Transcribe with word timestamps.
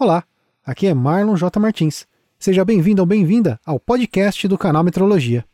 Olá, 0.00 0.22
aqui 0.64 0.86
é 0.86 0.94
Marlon 0.94 1.34
J. 1.34 1.58
Martins. 1.58 2.06
Seja 2.38 2.64
bem-vindo 2.64 3.02
ou 3.02 3.06
bem-vinda 3.06 3.58
ao 3.66 3.80
podcast 3.80 4.46
do 4.46 4.56
canal 4.56 4.84
Metrologia. 4.84 5.44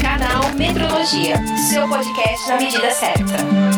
Canal 0.00 0.54
Metrologia, 0.54 1.36
seu 1.68 1.86
podcast 1.86 2.48
na 2.48 2.56
medida 2.56 2.90
certa. 2.92 3.75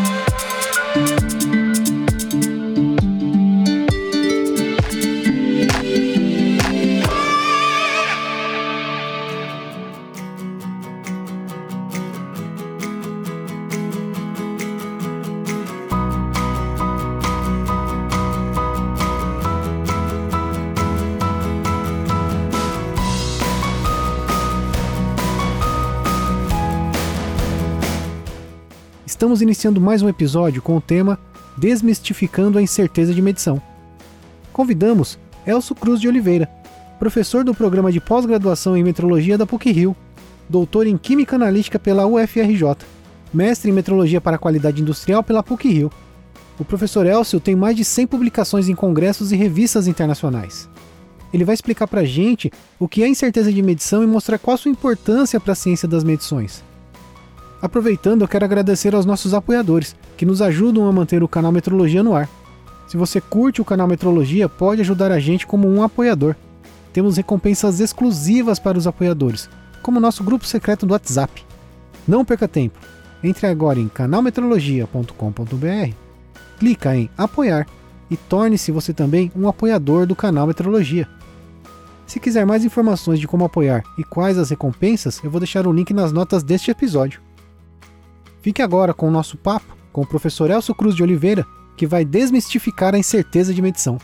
Estamos 29.18 29.42
iniciando 29.42 29.80
mais 29.80 30.00
um 30.00 30.08
episódio 30.08 30.62
com 30.62 30.76
o 30.76 30.80
tema 30.80 31.18
Desmistificando 31.56 32.56
a 32.56 32.62
Incerteza 32.62 33.12
de 33.12 33.20
Medição. 33.20 33.60
Convidamos 34.52 35.18
Elcio 35.44 35.74
Cruz 35.74 36.00
de 36.00 36.06
Oliveira, 36.06 36.48
professor 37.00 37.42
do 37.42 37.52
programa 37.52 37.90
de 37.90 38.00
pós-graduação 38.00 38.76
em 38.76 38.84
metrologia 38.84 39.36
da 39.36 39.44
PUC-Rio, 39.44 39.96
doutor 40.48 40.86
em 40.86 40.96
Química 40.96 41.34
Analítica 41.34 41.80
pela 41.80 42.06
UFRJ, 42.06 42.76
mestre 43.34 43.72
em 43.72 43.74
metrologia 43.74 44.20
para 44.20 44.38
qualidade 44.38 44.80
industrial 44.80 45.24
pela 45.24 45.42
PUC-Rio. 45.42 45.90
O 46.56 46.64
professor 46.64 47.04
Elcio 47.04 47.40
tem 47.40 47.56
mais 47.56 47.74
de 47.74 47.84
100 47.84 48.06
publicações 48.06 48.68
em 48.68 48.74
congressos 48.76 49.32
e 49.32 49.36
revistas 49.36 49.88
internacionais. 49.88 50.68
Ele 51.34 51.44
vai 51.44 51.56
explicar 51.56 51.88
para 51.88 52.02
a 52.02 52.06
gente 52.06 52.52
o 52.78 52.86
que 52.86 53.02
é 53.02 53.08
incerteza 53.08 53.52
de 53.52 53.62
medição 53.62 54.04
e 54.04 54.06
mostrar 54.06 54.38
qual 54.38 54.54
a 54.54 54.58
sua 54.58 54.70
importância 54.70 55.40
para 55.40 55.54
a 55.54 55.56
ciência 55.56 55.88
das 55.88 56.04
medições. 56.04 56.62
Aproveitando, 57.60 58.22
eu 58.22 58.28
quero 58.28 58.44
agradecer 58.44 58.94
aos 58.94 59.04
nossos 59.04 59.34
apoiadores, 59.34 59.96
que 60.16 60.24
nos 60.24 60.40
ajudam 60.40 60.88
a 60.88 60.92
manter 60.92 61.22
o 61.22 61.28
canal 61.28 61.50
Metrologia 61.50 62.04
no 62.04 62.14
ar. 62.14 62.28
Se 62.86 62.96
você 62.96 63.20
curte 63.20 63.60
o 63.60 63.64
canal 63.64 63.88
Metrologia, 63.88 64.48
pode 64.48 64.80
ajudar 64.80 65.10
a 65.10 65.18
gente 65.18 65.46
como 65.46 65.68
um 65.68 65.82
apoiador. 65.82 66.36
Temos 66.92 67.16
recompensas 67.16 67.80
exclusivas 67.80 68.58
para 68.58 68.78
os 68.78 68.86
apoiadores, 68.86 69.50
como 69.82 70.00
nosso 70.00 70.22
grupo 70.22 70.46
secreto 70.46 70.86
do 70.86 70.92
WhatsApp. 70.92 71.44
Não 72.06 72.24
perca 72.24 72.46
tempo. 72.46 72.78
Entre 73.22 73.46
agora 73.46 73.80
em 73.80 73.88
canalmetrologia.com.br, 73.88 75.94
clica 76.58 76.96
em 76.96 77.10
apoiar 77.18 77.66
e 78.08 78.16
torne-se 78.16 78.70
você 78.70 78.94
também 78.94 79.32
um 79.34 79.48
apoiador 79.48 80.06
do 80.06 80.14
canal 80.14 80.46
Metrologia. 80.46 81.08
Se 82.06 82.20
quiser 82.20 82.46
mais 82.46 82.64
informações 82.64 83.20
de 83.20 83.28
como 83.28 83.44
apoiar 83.44 83.82
e 83.98 84.04
quais 84.04 84.38
as 84.38 84.48
recompensas, 84.48 85.20
eu 85.22 85.30
vou 85.30 85.40
deixar 85.40 85.66
o 85.66 85.72
link 85.72 85.92
nas 85.92 86.12
notas 86.12 86.42
deste 86.42 86.70
episódio. 86.70 87.27
Fique 88.40 88.62
agora 88.62 88.94
com 88.94 89.08
o 89.08 89.10
nosso 89.10 89.36
papo 89.36 89.78
com 89.92 90.02
o 90.02 90.06
professor 90.06 90.48
Elcio 90.48 90.74
Cruz 90.74 90.94
de 90.94 91.02
Oliveira, 91.02 91.44
que 91.76 91.86
vai 91.86 92.04
desmistificar 92.04 92.94
a 92.94 92.98
incerteza 92.98 93.52
de 93.52 93.60
medição. 93.60 93.98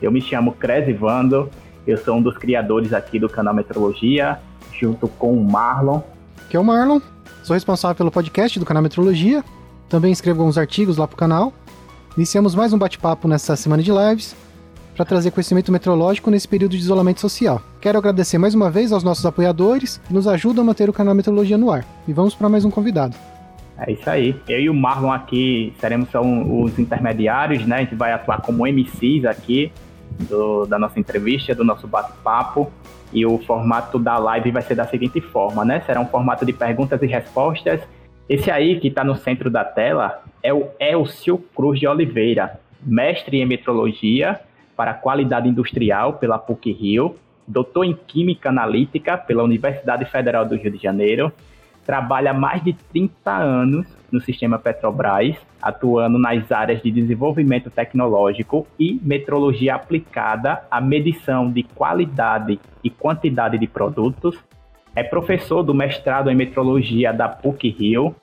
Eu 0.00 0.10
me 0.10 0.22
chamo 0.22 0.52
Cres 0.52 0.98
Vando, 0.98 1.50
eu 1.86 1.98
sou 1.98 2.16
um 2.16 2.22
dos 2.22 2.36
criadores 2.38 2.94
aqui 2.94 3.18
do 3.18 3.28
canal 3.28 3.52
Metrologia, 3.52 4.38
junto 4.72 5.06
com 5.06 5.34
o 5.34 5.44
Marlon. 5.44 6.00
Que 6.48 6.56
é 6.56 6.60
o 6.60 6.64
Marlon, 6.64 7.00
sou 7.42 7.52
responsável 7.52 7.94
pelo 7.94 8.10
podcast 8.10 8.58
do 8.58 8.64
canal 8.64 8.82
Metrologia, 8.82 9.44
também 9.88 10.12
escrevo 10.12 10.40
alguns 10.40 10.56
artigos 10.56 10.96
lá 10.96 11.06
pro 11.06 11.16
canal. 11.16 11.52
Iniciamos 12.16 12.54
mais 12.54 12.72
um 12.72 12.78
bate-papo 12.78 13.28
nessa 13.28 13.54
semana 13.54 13.82
de 13.82 13.90
lives 13.90 14.34
para 14.94 15.04
trazer 15.04 15.30
conhecimento 15.32 15.72
meteorológico 15.72 16.30
nesse 16.30 16.46
período 16.46 16.72
de 16.72 16.78
isolamento 16.78 17.20
social. 17.20 17.60
Quero 17.80 17.98
agradecer 17.98 18.38
mais 18.38 18.54
uma 18.54 18.70
vez 18.70 18.92
aos 18.92 19.02
nossos 19.02 19.26
apoiadores 19.26 20.00
que 20.06 20.14
nos 20.14 20.26
ajudam 20.28 20.62
a 20.62 20.66
manter 20.66 20.88
o 20.88 20.92
canal 20.92 21.14
Meteorologia 21.14 21.58
no 21.58 21.70
ar. 21.70 21.84
E 22.06 22.12
vamos 22.12 22.34
para 22.34 22.48
mais 22.48 22.64
um 22.64 22.70
convidado. 22.70 23.16
É 23.76 23.92
isso 23.92 24.08
aí. 24.08 24.36
Eu 24.48 24.60
e 24.60 24.70
o 24.70 24.74
Marlon 24.74 25.10
aqui 25.10 25.72
seremos 25.80 26.08
os 26.14 26.78
intermediários, 26.78 27.66
né? 27.66 27.76
A 27.76 27.80
gente 27.80 27.96
vai 27.96 28.12
atuar 28.12 28.40
como 28.40 28.64
MCs 28.66 29.24
aqui 29.24 29.72
do, 30.28 30.64
da 30.64 30.78
nossa 30.78 30.98
entrevista, 31.00 31.54
do 31.54 31.64
nosso 31.64 31.88
bate-papo. 31.88 32.70
E 33.12 33.26
o 33.26 33.38
formato 33.38 33.98
da 33.98 34.16
live 34.16 34.52
vai 34.52 34.62
ser 34.62 34.76
da 34.76 34.86
seguinte 34.86 35.20
forma, 35.20 35.64
né? 35.64 35.82
Será 35.86 36.00
um 36.00 36.06
formato 36.06 36.46
de 36.46 36.52
perguntas 36.52 37.02
e 37.02 37.06
respostas. 37.06 37.80
Esse 38.28 38.50
aí 38.50 38.78
que 38.78 38.88
está 38.88 39.02
no 39.02 39.16
centro 39.16 39.50
da 39.50 39.64
tela 39.64 40.22
é 40.42 40.54
o 40.54 40.68
Elcio 40.78 41.38
Cruz 41.54 41.78
de 41.78 41.86
Oliveira, 41.86 42.60
mestre 42.82 43.40
em 43.40 43.46
metrologia 43.46 44.40
para 44.76 44.92
a 44.92 44.94
qualidade 44.94 45.48
industrial 45.48 46.14
pela 46.14 46.38
PUC-Rio, 46.38 47.16
doutor 47.46 47.84
em 47.84 47.94
Química 47.94 48.48
Analítica 48.48 49.16
pela 49.16 49.42
Universidade 49.42 50.04
Federal 50.06 50.44
do 50.44 50.56
Rio 50.56 50.70
de 50.70 50.82
Janeiro, 50.82 51.32
trabalha 51.84 52.30
há 52.30 52.34
mais 52.34 52.62
de 52.62 52.72
30 52.72 53.30
anos 53.30 53.86
no 54.10 54.20
sistema 54.20 54.58
Petrobras, 54.58 55.36
atuando 55.60 56.18
nas 56.18 56.50
áreas 56.50 56.82
de 56.82 56.90
desenvolvimento 56.90 57.70
tecnológico 57.70 58.66
e 58.78 58.98
metrologia 59.02 59.74
aplicada 59.74 60.62
à 60.70 60.80
medição 60.80 61.50
de 61.50 61.62
qualidade 61.62 62.58
e 62.82 62.90
quantidade 62.90 63.58
de 63.58 63.66
produtos. 63.66 64.38
É 64.94 65.02
professor 65.02 65.62
do 65.62 65.74
mestrado 65.74 66.30
em 66.30 66.34
metrologia 66.34 67.12
da 67.12 67.28
PUC-Rio 67.28 68.14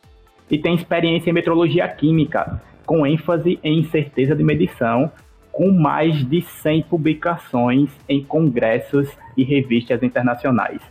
e 0.49 0.57
tem 0.57 0.73
experiência 0.73 1.29
em 1.29 1.33
metrologia 1.33 1.87
química, 1.87 2.61
com 2.85 3.05
ênfase 3.05 3.59
em 3.63 3.79
incerteza 3.79 4.35
de 4.35 4.43
medição 4.43 5.11
com 5.51 5.71
mais 5.71 6.27
de 6.27 6.41
100 6.41 6.83
publicações 6.83 7.89
em 8.07 8.23
congressos 8.23 9.09
e 9.35 9.43
revistas 9.43 10.01
internacionais. 10.01 10.81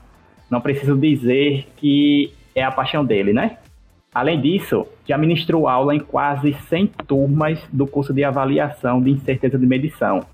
Não 0.51 0.61
preciso 0.61 0.97
dizer 0.97 1.67
que 1.77 2.33
é 2.55 2.63
a 2.63 2.71
paixão 2.71 3.05
dele, 3.05 3.33
né? 3.33 3.59
Além 4.13 4.41
disso, 4.41 4.87
já 5.07 5.17
ministrou 5.17 5.69
aula 5.69 5.95
em 5.95 6.01
quase 6.01 6.53
100 6.69 6.87
turmas 7.07 7.61
do 7.73 7.87
curso 7.87 8.13
de 8.13 8.25
avaliação 8.25 9.01
de 9.01 9.11
incerteza 9.11 9.57
de 9.57 9.67
medição. 9.67 10.27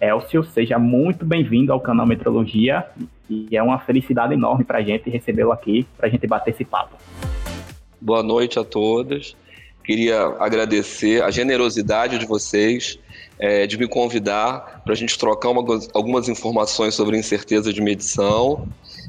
Elcio, 0.00 0.42
seja 0.42 0.78
muito 0.78 1.24
bem-vindo 1.24 1.72
ao 1.72 1.80
canal 1.80 2.04
Metrologia 2.04 2.84
e 3.30 3.56
é 3.56 3.62
uma 3.62 3.78
felicidade 3.78 4.34
enorme 4.34 4.64
para 4.64 4.78
a 4.78 4.82
gente 4.82 5.08
recebê-lo 5.08 5.52
aqui, 5.52 5.86
para 5.96 6.08
a 6.08 6.10
gente 6.10 6.26
bater 6.26 6.50
esse 6.50 6.64
papo. 6.64 6.96
Boa 8.00 8.22
noite 8.22 8.58
a 8.58 8.64
todos. 8.64 9.36
Queria 9.84 10.18
agradecer 10.40 11.22
a 11.22 11.30
generosidade 11.30 12.18
de 12.18 12.26
vocês 12.26 12.98
é, 13.38 13.66
de 13.66 13.76
me 13.78 13.86
convidar 13.88 14.82
para 14.84 14.92
a 14.92 14.96
gente 14.96 15.18
trocar 15.18 15.50
uma, 15.50 15.62
algumas 15.92 16.28
informações 16.28 16.94
sobre 16.94 17.18
incerteza 17.18 17.72
de 17.72 17.80
medição. 17.80 18.66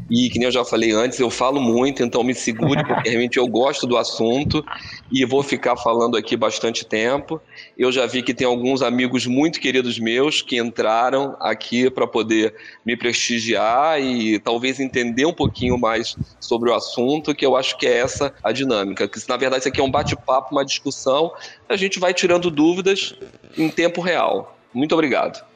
E 0.10 0.30
que 0.30 0.38
nem 0.38 0.46
eu 0.46 0.52
já 0.52 0.64
falei 0.64 0.92
antes, 0.92 1.20
eu 1.20 1.30
falo 1.30 1.60
muito, 1.60 2.04
então 2.04 2.24
me 2.24 2.34
segure, 2.34 2.84
porque 2.86 3.10
realmente 3.10 3.38
eu 3.38 3.48
gosto 3.48 3.88
do 3.88 3.98
assunto 3.98 4.64
e 5.12 5.26
vou 5.26 5.42
ficar 5.42 5.76
falando 5.76 6.16
aqui 6.16 6.38
bastante 6.38 6.86
tempo. 6.86 7.42
Eu 7.78 7.92
já 7.92 8.06
vi 8.06 8.22
que 8.22 8.34
tem 8.34 8.46
alguns 8.46 8.82
amigos 8.82 9.26
muito 9.26 9.60
queridos 9.60 9.98
meus 9.98 10.42
que 10.42 10.58
entraram 10.58 11.36
aqui 11.40 11.90
para 11.90 12.06
poder 12.06 12.54
me 12.86 12.96
prestigiar 12.96 14.00
e 14.00 14.40
talvez 14.40 14.80
entender 14.80 15.26
um 15.26 15.34
pouquinho 15.34 15.78
mais 15.78 16.16
sobre 16.40 16.70
o 16.70 16.74
assunto, 16.76 17.34
que 17.34 17.46
eu 17.46 17.56
acho 17.56 17.78
que 17.78 17.88
é 17.88 17.98
essa 17.98 18.34
a 18.44 18.52
dinâmica. 18.52 19.08
Que 19.08 19.20
na 19.28 19.38
verdade 19.38 19.62
isso 19.62 19.70
aqui 19.70 19.82
é 19.82 19.84
um 19.84 19.92
bate-papo, 19.92 20.54
uma 20.54 20.66
discussão, 20.66 21.32
a 21.68 21.76
gente 21.76 22.00
vai 22.00 22.14
tirando 22.14 22.52
dúvidas 22.52 23.16
em 23.58 23.70
tempo 23.70 24.02
real. 24.02 24.56
Muito 24.74 24.94
obrigado. 24.94 25.55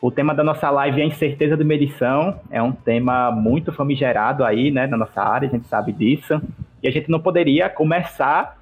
O 0.00 0.10
tema 0.10 0.34
da 0.34 0.44
nossa 0.44 0.70
live 0.70 1.00
é 1.00 1.04
incerteza 1.04 1.56
de 1.56 1.64
medição. 1.64 2.38
É 2.50 2.60
um 2.60 2.72
tema 2.72 3.30
muito 3.30 3.72
famigerado 3.72 4.44
aí, 4.44 4.70
né, 4.70 4.86
na 4.86 4.96
nossa 4.96 5.22
área, 5.22 5.48
a 5.48 5.50
gente 5.50 5.66
sabe 5.68 5.92
disso. 5.92 6.40
E 6.82 6.88
a 6.88 6.90
gente 6.90 7.10
não 7.10 7.18
poderia 7.18 7.68
começar 7.70 8.58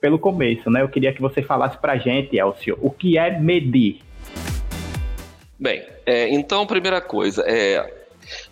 pelo 0.00 0.18
começo, 0.18 0.70
né? 0.70 0.82
Eu 0.82 0.88
queria 0.88 1.12
que 1.12 1.20
você 1.20 1.42
falasse 1.42 1.76
para 1.78 1.94
a 1.94 1.96
gente, 1.96 2.36
Elcio, 2.36 2.78
o 2.80 2.90
que 2.90 3.18
é 3.18 3.36
medir? 3.36 4.00
Bem, 5.58 5.82
é, 6.04 6.28
então, 6.28 6.66
primeira 6.66 7.00
coisa, 7.00 7.42
é, 7.46 7.92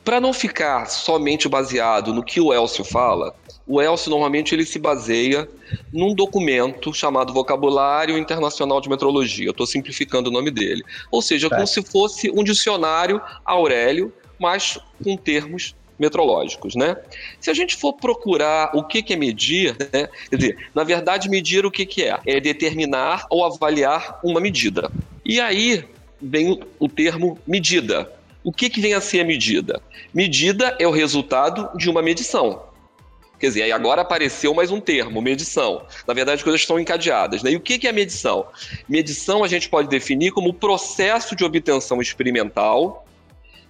para 0.04 0.20
não 0.20 0.32
ficar 0.32 0.86
somente 0.86 1.48
baseado 1.48 2.12
no 2.12 2.24
que 2.24 2.40
o 2.40 2.52
Elcio 2.52 2.84
fala, 2.84 3.34
o 3.66 3.80
Elcio 3.80 4.10
normalmente 4.10 4.54
ele 4.54 4.64
se 4.64 4.78
baseia 4.78 5.48
num 5.92 6.14
documento 6.14 6.92
chamado 6.92 7.32
Vocabulário 7.32 8.18
Internacional 8.18 8.80
de 8.80 8.88
Metrologia. 8.88 9.46
Eu 9.46 9.52
estou 9.52 9.66
simplificando 9.66 10.28
o 10.28 10.32
nome 10.32 10.50
dele. 10.50 10.82
Ou 11.10 11.22
seja, 11.22 11.48
como 11.48 11.66
se 11.66 11.82
fosse 11.82 12.30
um 12.30 12.44
dicionário 12.44 13.20
Aurélio, 13.44 14.12
mas 14.38 14.78
com 15.02 15.16
termos 15.16 15.74
metrológicos, 15.98 16.74
né? 16.74 16.96
Se 17.40 17.50
a 17.50 17.54
gente 17.54 17.76
for 17.76 17.92
procurar 17.92 18.70
o 18.74 18.82
que, 18.82 19.02
que 19.02 19.12
é 19.14 19.16
medir, 19.16 19.76
né? 19.92 20.08
quer 20.28 20.36
dizer, 20.36 20.68
na 20.74 20.84
verdade, 20.84 21.30
medir 21.30 21.64
o 21.64 21.70
que, 21.70 21.86
que 21.86 22.02
é? 22.02 22.18
É 22.26 22.40
determinar 22.40 23.26
ou 23.30 23.44
avaliar 23.44 24.18
uma 24.22 24.40
medida. 24.40 24.90
E 25.24 25.40
aí 25.40 25.84
vem 26.20 26.60
o 26.78 26.88
termo 26.88 27.38
medida. 27.46 28.10
O 28.42 28.52
que, 28.52 28.68
que 28.68 28.80
vem 28.80 28.92
a 28.92 29.00
ser 29.00 29.20
a 29.20 29.24
medida? 29.24 29.80
Medida 30.12 30.76
é 30.78 30.86
o 30.86 30.90
resultado 30.90 31.70
de 31.78 31.88
uma 31.88 32.02
medição. 32.02 32.73
Quer 33.38 33.48
dizer, 33.48 33.62
aí 33.64 33.72
agora 33.72 34.02
apareceu 34.02 34.54
mais 34.54 34.70
um 34.70 34.80
termo, 34.80 35.20
medição. 35.20 35.84
Na 36.06 36.14
verdade, 36.14 36.36
as 36.36 36.42
coisas 36.42 36.60
estão 36.60 36.78
encadeadas. 36.78 37.42
Né? 37.42 37.52
E 37.52 37.56
o 37.56 37.60
que 37.60 37.86
é 37.86 37.92
medição? 37.92 38.46
Medição 38.88 39.42
a 39.42 39.48
gente 39.48 39.68
pode 39.68 39.88
definir 39.88 40.30
como 40.30 40.50
o 40.50 40.54
processo 40.54 41.34
de 41.34 41.44
obtenção 41.44 42.00
experimental 42.00 43.04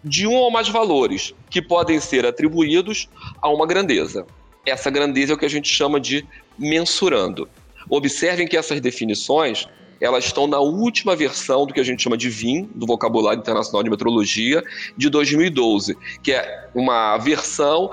de 0.05 0.27
um 0.27 0.35
ou 0.35 0.51
mais 0.51 0.69
valores 0.69 1.35
que 1.49 1.63
podem 1.63 1.99
ser 1.99 2.27
atribuídos 2.27 3.09
a 3.41 3.49
uma 3.49 3.67
grandeza. 3.67 4.27
Essa 4.67 4.91
grandeza 4.91 5.33
é 5.33 5.35
o 5.35 5.39
que 5.39 5.47
a 5.47 5.51
gente 5.51 5.69
chama 5.69 5.99
de 5.99 6.27
mensurando. 6.59 7.49
Observem 7.89 8.47
que 8.47 8.57
essas 8.57 8.81
definições 8.81 9.67
elas 10.01 10.25
estão 10.25 10.47
na 10.47 10.59
última 10.59 11.15
versão 11.17 11.67
do 11.67 11.73
que 11.73 11.81
a 11.81 11.85
gente 11.85 12.03
chama 12.03 12.17
de 12.17 12.29
VIM, 12.29 12.69
do 12.75 12.87
Vocabulário 12.87 13.41
Internacional 13.41 13.83
de 13.83 13.91
Metrologia, 13.91 14.63
de 14.97 15.09
2012, 15.09 15.97
que 16.23 16.33
é 16.33 16.69
uma 16.75 17.17
versão 17.19 17.91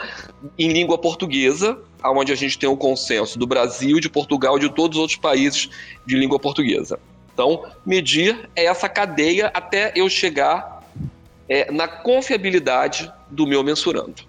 em 0.57 0.71
língua 0.71 0.97
portuguesa, 0.97 1.77
onde 2.03 2.31
a 2.31 2.35
gente 2.35 2.57
tem 2.57 2.67
um 2.69 2.75
consenso 2.75 3.37
do 3.37 3.45
Brasil, 3.45 3.99
de 3.99 4.09
Portugal 4.09 4.57
e 4.57 4.61
de 4.61 4.69
todos 4.73 4.97
os 4.97 5.01
outros 5.01 5.19
países 5.19 5.69
de 6.05 6.17
língua 6.17 6.39
portuguesa. 6.39 6.99
Então, 7.33 7.63
medir 7.85 8.49
é 8.55 8.65
essa 8.65 8.89
cadeia 8.89 9.51
até 9.53 9.93
eu 9.95 10.09
chegar 10.09 10.81
é, 11.47 11.71
na 11.71 11.87
confiabilidade 11.87 13.11
do 13.29 13.47
meu 13.47 13.63
mensurando. 13.63 14.23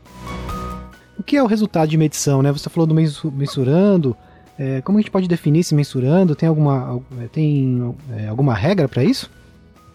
O 1.19 1.23
que 1.23 1.37
é 1.37 1.43
o 1.43 1.47
resultado 1.47 1.89
de 1.89 1.97
medição? 1.97 2.43
Né? 2.43 2.51
Você 2.51 2.69
falou 2.69 2.87
do 2.87 2.95
mensurando, 2.95 4.17
é, 4.59 4.81
como 4.83 4.99
a 4.99 5.01
gente 5.01 5.11
pode 5.11 5.29
definir 5.29 5.65
se 5.65 5.75
mensurando? 5.75 6.35
Tem 6.35 6.49
alguma, 6.49 7.01
é, 7.21 7.29
tem, 7.29 7.95
é, 8.17 8.29
alguma 8.29 8.55
regra 8.55 8.89
para 8.89 9.03
isso? 9.03 9.31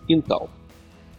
Então, 0.09 0.49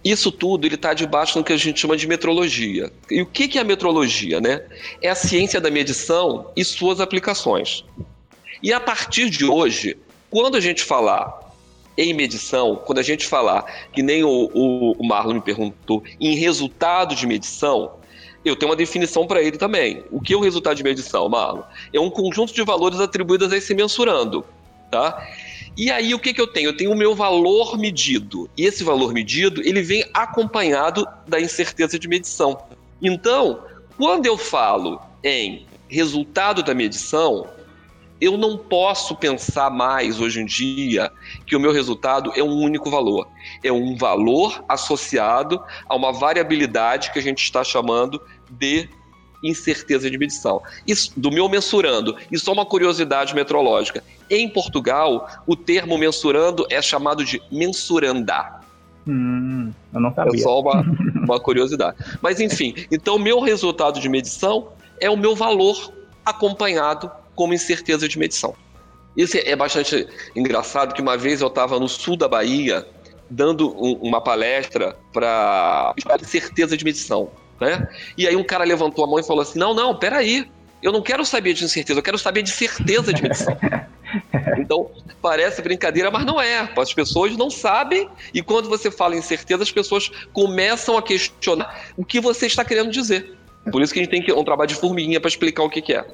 isso 0.05 0.31
tudo 0.31 0.67
ele 0.67 0.75
está 0.75 0.95
debaixo 0.95 1.39
do 1.39 1.45
que 1.45 1.53
a 1.53 1.57
gente 1.57 1.81
chama 1.81 1.97
de 1.97 2.07
metrologia. 2.07 2.91
E 3.11 3.23
o 3.23 3.27
que, 3.27 3.49
que 3.49 3.59
é 3.59 3.61
a 3.61 3.65
metrologia? 3.65 4.41
Né? 4.41 4.63
É 5.03 5.09
a 5.09 5.15
ciência 5.15 5.61
da 5.61 5.71
medição 5.71 6.51
e 6.57 6.65
suas 6.65 7.01
aplicações. 7.01 7.85
E 8.63 8.73
a 8.73 8.81
partir 8.81 9.31
de 9.31 9.45
hoje, 9.45 9.97
quando 10.31 10.57
a 10.57 10.61
gente 10.61 10.83
falar 10.83 11.49
em 11.97 12.15
medição, 12.15 12.77
quando 12.77 12.99
a 12.99 13.03
gente 13.03 13.27
falar, 13.27 13.65
que 13.93 14.03
nem 14.03 14.23
o, 14.23 14.51
o, 14.55 14.93
o 14.93 15.07
Marlon 15.07 15.35
me 15.35 15.41
perguntou, 15.41 16.03
em 16.21 16.37
resultado 16.37 17.15
de 17.15 17.27
medição, 17.27 17.93
eu 18.45 18.57
tenho 18.57 18.71
uma 18.71 18.77
definição 18.77 19.27
para 19.27 19.43
ele 19.43 19.57
também. 19.57 20.05
O 20.11 20.21
que 20.21 20.33
é 20.33 20.37
o 20.37 20.41
resultado 20.41 20.77
de 20.77 20.83
medição, 20.83 21.29
Marlon? 21.29 21.63
É 21.93 22.01
um 22.01 22.11
conjunto 22.11 22.53
de 22.53 22.63
valores 22.63 23.01
atribuídos 23.01 23.53
a 23.53 23.57
esse 23.57 23.75
mensurando, 23.75 24.45
tá? 24.91 25.27
E 25.77 25.91
aí 25.91 26.15
o 26.15 26.19
que, 26.19 26.35
que 26.35 26.41
eu 26.41 26.47
tenho? 26.47 26.71
Eu 26.71 26.77
tenho 26.77 26.93
o 26.93 26.97
meu 26.97 27.15
valor 27.15 27.79
medido. 27.79 28.51
E 28.57 28.65
esse 28.65 28.83
valor 28.83 29.13
medido, 29.13 29.63
ele 29.63 29.83
vem 29.83 30.05
acompanhado 30.13 31.07
da 31.27 31.41
incerteza 31.41 31.99
de 31.99 32.09
medição. 32.09 32.59
Então, 33.01 33.61
quando 33.97 34.27
eu 34.27 34.37
falo 34.37 35.01
em 35.23 35.67
resultado 35.89 36.63
da 36.63 36.75
medição, 36.75 37.47
eu 38.21 38.37
não 38.37 38.59
posso 38.59 39.15
pensar 39.17 39.71
mais 39.71 40.21
hoje 40.21 40.41
em 40.41 40.45
dia 40.45 41.11
que 41.47 41.55
o 41.55 41.61
meu 41.61 41.73
resultado 41.73 42.33
é 42.35 42.43
um 42.43 42.57
único 42.61 42.91
valor. 42.91 43.29
É 43.63 43.73
um 43.73 43.97
valor 43.97 44.65
associado 44.69 45.63
a 45.89 45.95
uma 45.95 46.13
variabilidade 46.13 47.13
que 47.13 47.19
a 47.19 47.23
gente 47.23 47.43
está 47.43 47.63
chamando 47.63 48.21
de 48.51 48.89
incerteza 49.43 50.11
de 50.11 50.19
medição. 50.19 50.61
Isso, 50.87 51.13
do 51.17 51.31
meu 51.31 51.49
mensurando. 51.49 52.17
Isso 52.31 52.51
é 52.51 52.53
uma 52.53 52.67
curiosidade 52.67 53.35
metrológica. 53.35 54.03
Em 54.29 54.49
Portugal, 54.49 55.29
o 55.47 55.55
termo 55.55 55.97
mensurando 55.97 56.67
é 56.71 56.83
chamado 56.83 57.25
de 57.25 57.41
mensurandar. 57.51 58.63
Hum, 59.07 59.73
eu 59.95 60.01
não 60.01 60.13
sabia. 60.13 60.41
É 60.41 60.43
só 60.43 60.61
uma, 60.61 60.85
uma 61.23 61.41
curiosidade. 61.41 61.97
Mas 62.21 62.41
enfim, 62.41 62.75
então 62.91 63.19
meu 63.19 63.41
resultado 63.41 64.01
de 64.01 64.09
medição 64.09 64.69
é 65.01 65.09
o 65.09 65.17
meu 65.17 65.37
valor 65.37 65.93
acompanhado 66.27 67.11
como 67.39 67.55
incerteza 67.55 68.09
de 68.09 68.19
medição. 68.19 68.53
Isso 69.17 69.39
é 69.39 69.55
bastante 69.55 70.09
engraçado 70.35 70.93
que 70.93 71.01
uma 71.01 71.17
vez 71.17 71.41
eu 71.41 71.47
estava 71.47 71.79
no 71.79 71.89
sul 71.89 72.17
da 72.17 72.27
Bahia 72.27 72.85
dando 73.31 73.71
um, 73.81 73.93
uma 74.03 74.21
palestra 74.21 74.97
para 75.13 75.95
certeza 76.25 76.77
de 76.77 76.85
medição, 76.85 77.31
né? 77.61 77.89
E 78.17 78.27
aí 78.27 78.35
um 78.35 78.43
cara 78.43 78.65
levantou 78.65 79.05
a 79.05 79.07
mão 79.07 79.21
e 79.21 79.23
falou 79.23 79.43
assim: 79.43 79.57
"Não, 79.57 79.73
não, 79.73 79.97
peraí, 79.97 80.51
eu 80.83 80.91
não 80.91 81.01
quero 81.01 81.25
saber 81.25 81.55
de 81.55 81.65
incerteza, 81.65 82.01
eu 82.01 82.03
quero 82.03 82.19
saber 82.19 82.43
de 82.43 82.51
certeza 82.51 83.13
de 83.15 83.23
medição". 83.23 83.57
Então, 84.57 84.91
parece 85.21 85.61
brincadeira, 85.61 86.11
mas 86.11 86.25
não 86.25 86.41
é. 86.41 86.67
As 86.79 86.95
pessoas 86.95 87.37
não 87.37 87.51
sabem, 87.51 88.09
e 88.33 88.43
quando 88.43 88.67
você 88.67 88.91
fala 88.91 89.15
em 89.15 89.21
certeza, 89.21 89.63
as 89.63 89.71
pessoas 89.71 90.11
começam 90.33 90.97
a 90.97 91.03
questionar 91.03 91.93
o 91.95 92.03
que 92.03 92.19
você 92.19 92.47
está 92.47 92.65
querendo 92.65 92.91
dizer. 92.91 93.37
Por 93.71 93.83
isso 93.83 93.93
que 93.93 94.01
a 94.01 94.03
gente 94.03 94.11
tem 94.11 94.23
que 94.23 94.33
um 94.33 94.43
trabalho 94.43 94.69
de 94.69 94.75
formiguinha 94.75 95.21
para 95.21 95.29
explicar 95.29 95.63
o 95.63 95.69
que, 95.69 95.83
que 95.83 95.93
é. 95.93 96.07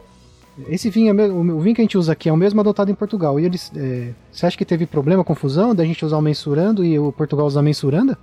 Esse 0.68 0.88
vinho, 0.88 1.20
é 1.20 1.26
o 1.26 1.60
vinho 1.60 1.74
que 1.74 1.80
a 1.80 1.84
gente 1.84 1.98
usa 1.98 2.12
aqui 2.12 2.28
é 2.28 2.32
o 2.32 2.36
mesmo 2.36 2.60
adotado 2.60 2.90
em 2.90 2.94
Portugal. 2.94 3.40
E 3.40 3.44
eles, 3.44 3.72
é, 3.76 4.10
você 4.30 4.46
acha 4.46 4.56
que 4.56 4.64
teve 4.64 4.86
problema, 4.86 5.24
confusão 5.24 5.74
da 5.74 5.84
gente 5.84 6.04
usar 6.04 6.16
o 6.16 6.22
mensurando 6.22 6.84
e 6.84 6.98
o 6.98 7.10
Portugal 7.10 7.46
usar 7.46 7.62
mensuranda? 7.62 8.16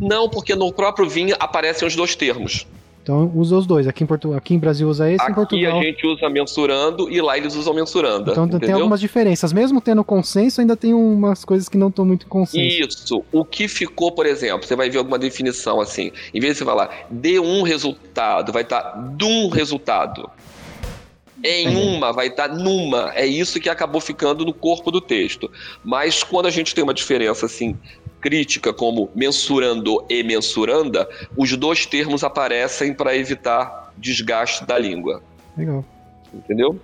Não, 0.00 0.28
porque 0.28 0.54
no 0.54 0.72
próprio 0.72 1.08
vinho 1.08 1.36
aparecem 1.38 1.86
os 1.86 1.94
dois 1.94 2.16
termos. 2.16 2.66
Então 3.08 3.32
usa 3.34 3.56
os 3.56 3.66
dois. 3.66 3.86
Aqui 3.86 4.04
em, 4.04 4.06
Portu... 4.06 4.34
aqui 4.34 4.54
em 4.54 4.58
Brasil 4.58 4.86
usa 4.86 5.10
esse, 5.10 5.22
aqui 5.22 5.32
em 5.32 5.34
Portugal. 5.34 5.78
Aqui 5.78 5.86
a 5.86 5.90
gente 5.90 6.06
usa 6.06 6.28
mensurando 6.28 7.10
e 7.10 7.22
lá 7.22 7.38
eles 7.38 7.54
usam 7.54 7.72
mensuranda. 7.72 8.32
Então 8.32 8.44
entendeu? 8.44 8.66
tem 8.66 8.74
algumas 8.74 9.00
diferenças. 9.00 9.50
Mesmo 9.50 9.80
tendo 9.80 10.04
consenso, 10.04 10.60
ainda 10.60 10.76
tem 10.76 10.92
umas 10.92 11.42
coisas 11.42 11.70
que 11.70 11.78
não 11.78 11.88
estão 11.88 12.04
muito 12.04 12.26
em 12.26 12.28
consenso. 12.28 12.86
Isso. 12.86 13.24
O 13.32 13.46
que 13.46 13.66
ficou, 13.66 14.12
por 14.12 14.26
exemplo, 14.26 14.66
você 14.66 14.76
vai 14.76 14.90
ver 14.90 14.98
alguma 14.98 15.18
definição 15.18 15.80
assim. 15.80 16.12
Em 16.34 16.40
vez 16.40 16.52
de 16.52 16.58
você 16.58 16.64
falar 16.66 17.06
de 17.10 17.38
um 17.38 17.62
resultado, 17.62 18.52
vai 18.52 18.62
estar 18.62 18.92
de 19.16 19.24
um 19.24 19.48
resultado. 19.48 20.28
Em 21.42 21.76
uma 21.76 22.12
vai 22.12 22.28
estar 22.28 22.48
numa. 22.48 23.12
É 23.14 23.26
isso 23.26 23.60
que 23.60 23.68
acabou 23.68 24.00
ficando 24.00 24.44
no 24.44 24.52
corpo 24.52 24.90
do 24.90 25.00
texto. 25.00 25.50
Mas 25.84 26.22
quando 26.22 26.46
a 26.46 26.50
gente 26.50 26.74
tem 26.74 26.82
uma 26.82 26.94
diferença 26.94 27.46
assim 27.46 27.76
crítica 28.20 28.72
como 28.72 29.10
mensurando 29.14 30.04
e 30.08 30.22
mensuranda, 30.22 31.08
os 31.36 31.56
dois 31.56 31.86
termos 31.86 32.24
aparecem 32.24 32.92
para 32.92 33.16
evitar 33.16 33.92
desgaste 33.96 34.66
da 34.66 34.78
língua. 34.78 35.22
Legal. 35.56 35.84
Entendeu? 36.34 36.78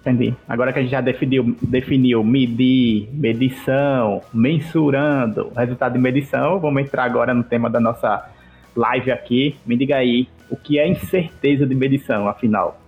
Entendi. 0.00 0.34
Agora 0.46 0.70
que 0.70 0.78
a 0.78 0.82
gente 0.82 0.90
já 0.90 1.00
definiu, 1.00 1.56
definiu 1.62 2.22
medir, 2.22 3.08
medição, 3.10 4.20
mensurando, 4.32 5.50
resultado 5.56 5.94
de 5.94 5.98
medição, 5.98 6.60
vamos 6.60 6.82
entrar 6.82 7.04
agora 7.04 7.32
no 7.32 7.42
tema 7.42 7.70
da 7.70 7.80
nossa 7.80 8.30
live 8.76 9.10
aqui. 9.10 9.56
Me 9.64 9.76
diga 9.76 9.96
aí, 9.96 10.28
o 10.50 10.56
que 10.56 10.78
é 10.78 10.86
incerteza 10.86 11.66
de 11.66 11.74
medição, 11.74 12.28
afinal? 12.28 12.78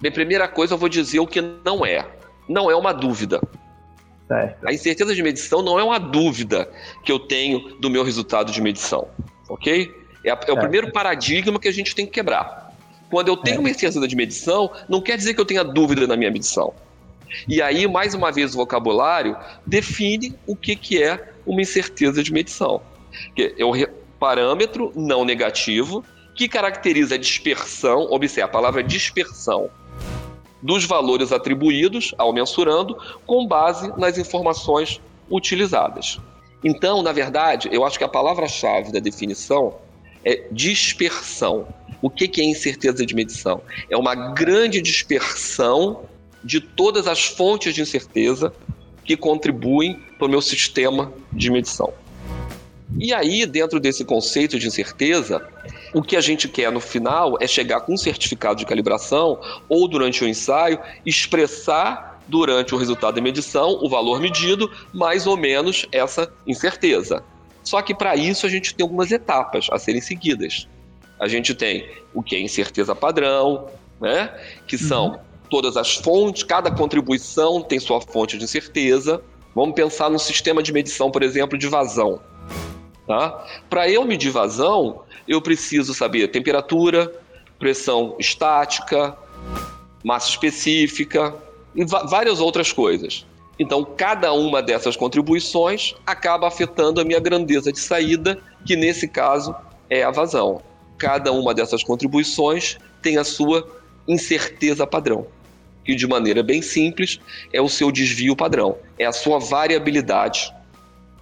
Bem, 0.00 0.12
primeira 0.12 0.46
coisa, 0.46 0.74
eu 0.74 0.78
vou 0.78 0.88
dizer 0.88 1.20
o 1.20 1.26
que 1.26 1.40
não 1.40 1.84
é. 1.84 2.06
Não 2.48 2.70
é 2.70 2.76
uma 2.76 2.92
dúvida. 2.92 3.40
Certo. 4.28 4.66
A 4.66 4.72
incerteza 4.72 5.14
de 5.14 5.22
medição 5.22 5.62
não 5.62 5.78
é 5.78 5.84
uma 5.84 5.98
dúvida 5.98 6.68
que 7.04 7.12
eu 7.12 7.18
tenho 7.18 7.76
do 7.80 7.88
meu 7.88 8.02
resultado 8.02 8.52
de 8.52 8.60
medição. 8.60 9.08
Ok? 9.48 9.90
É, 10.24 10.30
a, 10.30 10.38
é 10.46 10.52
o 10.52 10.58
primeiro 10.58 10.90
paradigma 10.92 11.58
que 11.58 11.68
a 11.68 11.72
gente 11.72 11.94
tem 11.94 12.04
que 12.04 12.12
quebrar. 12.12 12.74
Quando 13.08 13.28
eu 13.28 13.36
tenho 13.36 13.60
uma 13.60 13.70
incerteza 13.70 14.06
de 14.06 14.16
medição, 14.16 14.70
não 14.88 15.00
quer 15.00 15.16
dizer 15.16 15.34
que 15.34 15.40
eu 15.40 15.44
tenha 15.44 15.62
dúvida 15.62 16.06
na 16.06 16.16
minha 16.16 16.30
medição. 16.30 16.74
E 17.46 17.62
aí, 17.62 17.86
mais 17.86 18.14
uma 18.14 18.32
vez, 18.32 18.54
o 18.54 18.58
vocabulário 18.58 19.36
define 19.64 20.34
o 20.46 20.56
que, 20.56 20.74
que 20.74 21.02
é 21.02 21.32
uma 21.46 21.62
incerteza 21.62 22.22
de 22.22 22.32
medição. 22.32 22.82
Que 23.34 23.54
é 23.56 23.64
o 23.64 23.72
parâmetro 24.18 24.92
não 24.96 25.24
negativo 25.24 26.04
que 26.34 26.48
caracteriza 26.48 27.14
a 27.14 27.18
dispersão, 27.18 28.08
observe 28.10 28.42
a 28.42 28.48
palavra 28.48 28.82
dispersão, 28.82 29.70
dos 30.66 30.84
valores 30.84 31.30
atribuídos 31.30 32.12
ao 32.18 32.32
mensurando 32.32 32.98
com 33.24 33.46
base 33.46 33.92
nas 33.96 34.18
informações 34.18 35.00
utilizadas. 35.30 36.18
Então, 36.64 37.02
na 37.02 37.12
verdade, 37.12 37.68
eu 37.70 37.84
acho 37.84 37.96
que 37.96 38.04
a 38.04 38.08
palavra-chave 38.08 38.90
da 38.90 38.98
definição 38.98 39.74
é 40.24 40.48
dispersão. 40.50 41.68
O 42.02 42.10
que 42.10 42.40
é 42.40 42.44
incerteza 42.44 43.06
de 43.06 43.14
medição? 43.14 43.62
É 43.88 43.96
uma 43.96 44.14
grande 44.14 44.82
dispersão 44.82 46.02
de 46.42 46.60
todas 46.60 47.06
as 47.06 47.24
fontes 47.24 47.72
de 47.72 47.80
incerteza 47.80 48.52
que 49.04 49.16
contribuem 49.16 50.00
para 50.18 50.26
o 50.26 50.30
meu 50.30 50.42
sistema 50.42 51.12
de 51.32 51.50
medição. 51.50 51.92
E 52.98 53.12
aí, 53.12 53.44
dentro 53.44 53.80
desse 53.80 54.04
conceito 54.04 54.58
de 54.58 54.66
incerteza, 54.66 55.46
o 55.92 56.02
que 56.02 56.16
a 56.16 56.20
gente 56.20 56.48
quer 56.48 56.70
no 56.70 56.80
final 56.80 57.36
é 57.40 57.46
chegar 57.46 57.80
com 57.80 57.94
um 57.94 57.96
certificado 57.96 58.58
de 58.58 58.66
calibração 58.66 59.40
ou 59.68 59.88
durante 59.88 60.22
o 60.22 60.28
ensaio 60.28 60.78
expressar 61.04 62.22
durante 62.28 62.74
o 62.74 62.78
resultado 62.78 63.16
da 63.16 63.20
medição 63.20 63.78
o 63.82 63.88
valor 63.88 64.20
medido, 64.20 64.70
mais 64.92 65.26
ou 65.26 65.36
menos 65.36 65.86
essa 65.92 66.30
incerteza. 66.46 67.22
Só 67.62 67.82
que 67.82 67.94
para 67.94 68.16
isso 68.16 68.46
a 68.46 68.48
gente 68.48 68.74
tem 68.74 68.84
algumas 68.84 69.10
etapas 69.10 69.66
a 69.70 69.78
serem 69.78 70.00
seguidas. 70.00 70.68
A 71.18 71.26
gente 71.28 71.54
tem 71.54 71.88
o 72.14 72.22
que 72.22 72.36
é 72.36 72.40
incerteza 72.40 72.94
padrão, 72.94 73.68
né? 74.00 74.32
que 74.66 74.76
são 74.76 75.08
uhum. 75.08 75.18
todas 75.50 75.76
as 75.76 75.96
fontes, 75.96 76.42
cada 76.42 76.70
contribuição 76.70 77.62
tem 77.62 77.80
sua 77.80 78.00
fonte 78.00 78.38
de 78.38 78.44
incerteza. 78.44 79.20
Vamos 79.54 79.74
pensar 79.74 80.10
no 80.10 80.18
sistema 80.18 80.62
de 80.62 80.72
medição, 80.72 81.10
por 81.10 81.22
exemplo, 81.22 81.58
de 81.58 81.66
vazão. 81.66 82.20
Tá? 83.06 83.44
Para 83.70 83.88
eu 83.88 84.04
medir 84.04 84.30
vazão, 84.30 85.02
eu 85.28 85.40
preciso 85.40 85.94
saber 85.94 86.28
temperatura, 86.28 87.12
pressão 87.58 88.16
estática, 88.18 89.16
massa 90.04 90.30
específica 90.30 91.34
e 91.74 91.84
várias 91.84 92.40
outras 92.40 92.72
coisas. 92.72 93.24
Então, 93.58 93.84
cada 93.84 94.32
uma 94.32 94.62
dessas 94.62 94.96
contribuições 94.96 95.94
acaba 96.04 96.46
afetando 96.46 97.00
a 97.00 97.04
minha 97.04 97.20
grandeza 97.20 97.72
de 97.72 97.78
saída, 97.78 98.38
que 98.64 98.76
nesse 98.76 99.08
caso 99.08 99.54
é 99.88 100.02
a 100.02 100.10
vazão. 100.10 100.60
Cada 100.98 101.32
uma 101.32 101.54
dessas 101.54 101.82
contribuições 101.82 102.76
tem 103.00 103.16
a 103.16 103.24
sua 103.24 103.66
incerteza 104.06 104.86
padrão, 104.86 105.26
que 105.84 105.94
de 105.94 106.06
maneira 106.06 106.42
bem 106.42 106.60
simples 106.60 107.18
é 107.52 107.60
o 107.60 107.68
seu 107.68 107.90
desvio 107.90 108.36
padrão, 108.36 108.76
é 108.98 109.06
a 109.06 109.12
sua 109.12 109.38
variabilidade 109.38 110.54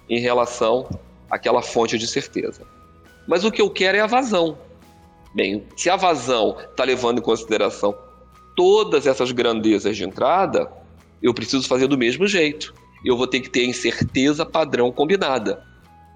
em 0.09 0.19
relação 0.19 0.87
àquela 1.29 1.61
fonte 1.61 1.97
de 1.97 2.07
certeza. 2.07 2.61
Mas 3.27 3.43
o 3.43 3.51
que 3.51 3.61
eu 3.61 3.69
quero 3.69 3.97
é 3.97 4.01
a 4.01 4.07
vazão. 4.07 4.57
Bem, 5.33 5.63
se 5.75 5.89
a 5.89 5.95
vazão 5.95 6.57
está 6.59 6.83
levando 6.83 7.19
em 7.19 7.21
consideração 7.21 7.95
todas 8.55 9.05
essas 9.05 9.31
grandezas 9.31 9.97
de 9.97 10.03
entrada, 10.03 10.71
eu 11.21 11.33
preciso 11.33 11.67
fazer 11.67 11.87
do 11.87 11.97
mesmo 11.97 12.25
jeito. 12.27 12.73
Eu 13.03 13.17
vou 13.17 13.27
ter 13.27 13.41
que 13.41 13.49
ter 13.49 13.61
a 13.61 13.65
incerteza 13.65 14.45
padrão 14.45 14.91
combinada, 14.91 15.61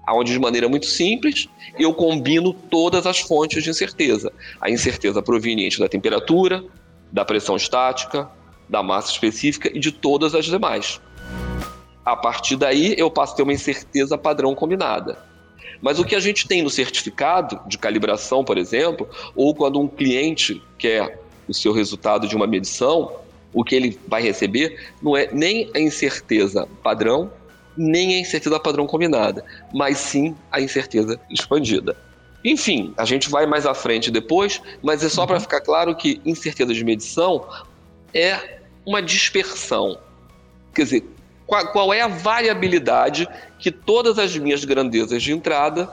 aonde 0.06 0.32
de 0.32 0.38
maneira 0.38 0.68
muito 0.68 0.86
simples 0.86 1.48
eu 1.78 1.92
combino 1.92 2.52
todas 2.52 3.06
as 3.06 3.20
fontes 3.20 3.62
de 3.62 3.70
incerteza. 3.70 4.32
A 4.60 4.70
incerteza 4.70 5.22
proveniente 5.22 5.78
da 5.78 5.88
temperatura, 5.88 6.64
da 7.12 7.24
pressão 7.24 7.56
estática, 7.56 8.28
da 8.68 8.82
massa 8.82 9.10
específica 9.10 9.70
e 9.74 9.78
de 9.78 9.92
todas 9.92 10.34
as 10.34 10.46
demais. 10.46 11.00
A 12.10 12.16
partir 12.16 12.56
daí 12.56 12.96
eu 12.98 13.08
passo 13.08 13.34
a 13.34 13.36
ter 13.36 13.42
uma 13.44 13.52
incerteza 13.52 14.18
padrão 14.18 14.52
combinada. 14.52 15.16
Mas 15.80 16.00
o 16.00 16.04
que 16.04 16.16
a 16.16 16.18
gente 16.18 16.48
tem 16.48 16.60
no 16.60 16.68
certificado 16.68 17.60
de 17.68 17.78
calibração, 17.78 18.44
por 18.44 18.58
exemplo, 18.58 19.08
ou 19.36 19.54
quando 19.54 19.78
um 19.78 19.86
cliente 19.86 20.60
quer 20.76 21.20
o 21.46 21.54
seu 21.54 21.72
resultado 21.72 22.26
de 22.26 22.34
uma 22.34 22.48
medição, 22.48 23.12
o 23.54 23.62
que 23.62 23.76
ele 23.76 23.96
vai 24.08 24.22
receber 24.22 24.90
não 25.00 25.16
é 25.16 25.28
nem 25.32 25.70
a 25.72 25.78
incerteza 25.78 26.66
padrão, 26.82 27.30
nem 27.76 28.16
a 28.16 28.18
incerteza 28.18 28.58
padrão 28.58 28.88
combinada, 28.88 29.44
mas 29.72 29.96
sim 29.98 30.34
a 30.50 30.60
incerteza 30.60 31.16
expandida. 31.30 31.96
Enfim, 32.44 32.92
a 32.96 33.04
gente 33.04 33.30
vai 33.30 33.46
mais 33.46 33.66
à 33.66 33.72
frente 33.72 34.10
depois, 34.10 34.60
mas 34.82 35.04
é 35.04 35.08
só 35.08 35.28
para 35.28 35.38
ficar 35.38 35.60
claro 35.60 35.94
que 35.94 36.20
incerteza 36.26 36.74
de 36.74 36.82
medição 36.82 37.46
é 38.12 38.58
uma 38.84 39.00
dispersão. 39.00 39.96
Quer 40.74 40.82
dizer, 40.82 41.04
qual, 41.50 41.66
qual 41.72 41.92
é 41.92 42.00
a 42.00 42.06
variabilidade 42.06 43.28
que 43.58 43.72
todas 43.72 44.20
as 44.20 44.36
minhas 44.38 44.64
grandezas 44.64 45.20
de 45.20 45.32
entrada 45.32 45.90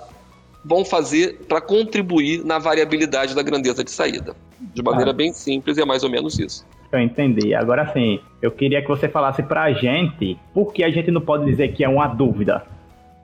vão 0.63 0.85
fazer 0.85 1.39
para 1.47 1.59
contribuir 1.59 2.45
na 2.45 2.59
variabilidade 2.59 3.33
da 3.33 3.41
grandeza 3.41 3.83
de 3.83 3.89
saída. 3.89 4.35
De 4.59 4.83
maneira 4.83 5.09
ah. 5.09 5.13
bem 5.13 5.33
simples, 5.33 5.79
é 5.79 5.85
mais 5.85 6.03
ou 6.03 6.11
menos 6.11 6.37
isso. 6.37 6.63
Eu 6.91 6.99
entendi. 6.99 7.55
Agora 7.55 7.91
sim, 7.91 8.19
eu 8.39 8.51
queria 8.51 8.81
que 8.83 8.87
você 8.87 9.09
falasse 9.09 9.41
pra 9.41 9.71
gente 9.73 10.37
por 10.53 10.71
que 10.71 10.83
a 10.83 10.91
gente 10.91 11.09
não 11.09 11.21
pode 11.21 11.45
dizer 11.45 11.69
que 11.69 11.83
é 11.83 11.89
uma 11.89 12.07
dúvida. 12.07 12.63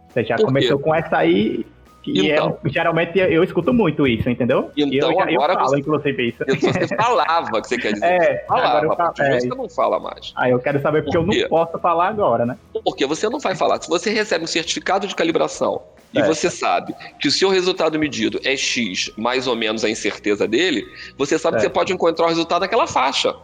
Você 0.09 0.23
já 0.23 0.35
começou 0.37 0.79
com 0.79 0.93
essa 0.93 1.17
aí, 1.17 1.65
e 2.05 2.31
é 2.31 2.35
então, 2.35 2.57
é, 2.63 2.69
geralmente 2.69 3.17
eu 3.17 3.43
escuto 3.43 3.73
muito 3.73 4.05
isso, 4.05 4.29
entendeu? 4.29 4.71
Então 4.75 5.11
eu, 5.11 5.19
agora 5.19 5.53
eu 5.53 5.57
falo, 5.57 5.69
você, 5.69 5.79
inclusive, 5.79 6.29
isso. 6.29 6.43
Você 6.47 6.95
falava 6.95 7.61
que 7.61 7.67
você 7.67 7.77
quer 7.77 7.93
dizer. 7.93 8.05
É, 8.05 8.45
falava, 8.47 8.77
agora 8.79 9.13
eu, 9.17 9.25
é, 9.25 9.39
você 9.39 9.47
não 9.47 9.69
fala 9.69 9.99
mais. 9.99 10.33
Ah, 10.35 10.49
eu 10.49 10.59
quero 10.59 10.81
saber 10.81 11.03
porque 11.03 11.17
por 11.17 11.33
eu 11.33 11.41
não 11.41 11.49
posso 11.49 11.79
falar 11.79 12.09
agora, 12.09 12.45
né? 12.45 12.57
Porque 12.83 13.05
você 13.05 13.29
não 13.29 13.39
vai 13.39 13.55
falar. 13.55 13.81
Se 13.81 13.89
você 13.89 14.09
recebe 14.09 14.43
um 14.43 14.47
certificado 14.47 15.07
de 15.07 15.15
calibração 15.15 15.81
e 16.13 16.19
é. 16.19 16.23
você 16.23 16.49
sabe 16.49 16.93
que 17.19 17.27
o 17.27 17.31
seu 17.31 17.49
resultado 17.49 17.97
medido 17.97 18.39
é 18.43 18.55
X, 18.55 19.11
mais 19.17 19.47
ou 19.47 19.55
menos 19.55 19.83
a 19.83 19.89
incerteza 19.89 20.47
dele, 20.47 20.85
você 21.17 21.39
sabe 21.39 21.55
é. 21.55 21.59
que 21.59 21.63
você 21.63 21.69
pode 21.69 21.93
encontrar 21.93 22.25
o 22.25 22.29
resultado 22.29 22.61
naquela 22.61 22.87
faixa. 22.87 23.35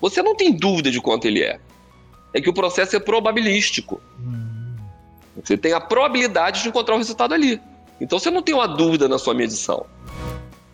Você 0.00 0.22
não 0.22 0.36
tem 0.36 0.52
dúvida 0.52 0.90
de 0.90 1.00
quanto 1.00 1.26
ele 1.26 1.42
é. 1.42 1.58
É 2.32 2.40
que 2.40 2.50
o 2.50 2.54
processo 2.54 2.96
é 2.96 3.00
probabilístico. 3.00 4.00
Hum. 4.20 4.44
Você 5.42 5.56
tem 5.56 5.72
a 5.72 5.80
probabilidade 5.80 6.62
de 6.62 6.68
encontrar 6.68 6.94
o 6.94 6.98
resultado 6.98 7.34
ali. 7.34 7.60
Então 8.00 8.18
você 8.18 8.30
não 8.30 8.42
tem 8.42 8.54
uma 8.54 8.66
dúvida 8.66 9.08
na 9.08 9.18
sua 9.18 9.34
medição. 9.34 9.86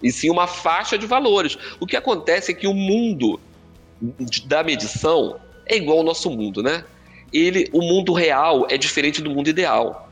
E 0.03 0.11
sim 0.11 0.31
uma 0.31 0.47
faixa 0.47 0.97
de 0.97 1.07
valores. 1.07 1.59
O 1.79 1.87
que 1.87 1.97
acontece 1.97 2.53
é 2.53 2.55
que 2.55 2.67
o 2.67 2.75
mundo 2.75 3.39
da 4.47 4.63
medição 4.63 5.39
é 5.67 5.77
igual 5.77 5.99
ao 5.99 6.05
nosso 6.05 6.31
mundo, 6.31 6.63
né? 6.63 6.85
Ele, 7.33 7.69
o 7.73 7.81
mundo 7.83 8.13
real 8.13 8.67
é 8.69 8.77
diferente 8.77 9.23
do 9.23 9.31
mundo 9.31 9.49
ideal. 9.49 10.11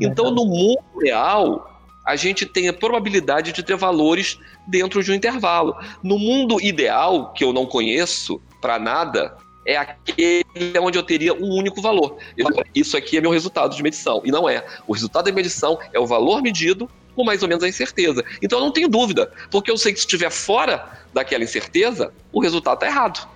Então, 0.00 0.30
no 0.30 0.44
mundo 0.44 0.82
real, 1.02 1.72
a 2.06 2.16
gente 2.16 2.46
tem 2.46 2.68
a 2.68 2.72
probabilidade 2.72 3.52
de 3.52 3.62
ter 3.62 3.76
valores 3.76 4.38
dentro 4.66 5.02
de 5.02 5.10
um 5.10 5.14
intervalo. 5.14 5.76
No 6.02 6.18
mundo 6.18 6.60
ideal, 6.60 7.32
que 7.32 7.42
eu 7.42 7.52
não 7.52 7.66
conheço, 7.66 8.40
para 8.60 8.78
nada 8.78 9.36
é 9.64 9.76
aquele 9.76 10.44
onde 10.80 10.98
eu 10.98 11.02
teria 11.02 11.34
um 11.34 11.50
único 11.50 11.80
valor. 11.80 12.16
Eu, 12.36 12.46
isso 12.74 12.96
aqui 12.96 13.16
é 13.16 13.20
meu 13.20 13.30
resultado 13.30 13.74
de 13.74 13.82
medição. 13.82 14.20
E 14.24 14.30
não 14.30 14.48
é. 14.48 14.64
O 14.86 14.92
resultado 14.92 15.26
da 15.26 15.32
medição 15.32 15.78
é 15.92 15.98
o 15.98 16.06
valor 16.06 16.42
medido 16.42 16.88
com 17.14 17.24
mais 17.24 17.42
ou 17.42 17.48
menos 17.48 17.62
a 17.62 17.68
incerteza. 17.68 18.24
Então 18.40 18.58
eu 18.58 18.64
não 18.64 18.72
tenho 18.72 18.88
dúvida, 18.88 19.30
porque 19.50 19.70
eu 19.70 19.76
sei 19.76 19.92
que 19.92 19.98
se 19.98 20.06
estiver 20.06 20.30
fora 20.30 21.00
daquela 21.12 21.44
incerteza, 21.44 22.12
o 22.32 22.40
resultado 22.40 22.74
está 22.74 22.86
errado. 22.86 23.28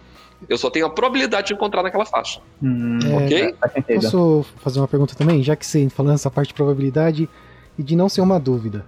Eu 0.49 0.59
só 0.59 0.69
tenho 0.69 0.87
a 0.87 0.91
probabilidade 0.91 1.49
de 1.49 1.55
encontrar 1.55 1.83
naquela 1.83 2.05
faixa. 2.05 2.41
Hum, 2.63 2.99
ok? 3.17 3.55
É, 3.89 3.95
posso 3.95 4.45
fazer 4.63 4.81
uma 4.81 4.89
pergunta 4.89 5.15
também? 5.15 5.43
Já 5.43 5.57
que 5.57 5.65
você 5.65 5.89
falando 5.89 6.15
essa 6.15 6.31
parte 6.31 6.49
de 6.49 6.55
probabilidade 6.55 7.29
e 7.79 7.83
de 7.83 7.97
não 7.97 8.09
ser 8.09 8.21
uma 8.21 8.39
dúvida. 8.39 8.85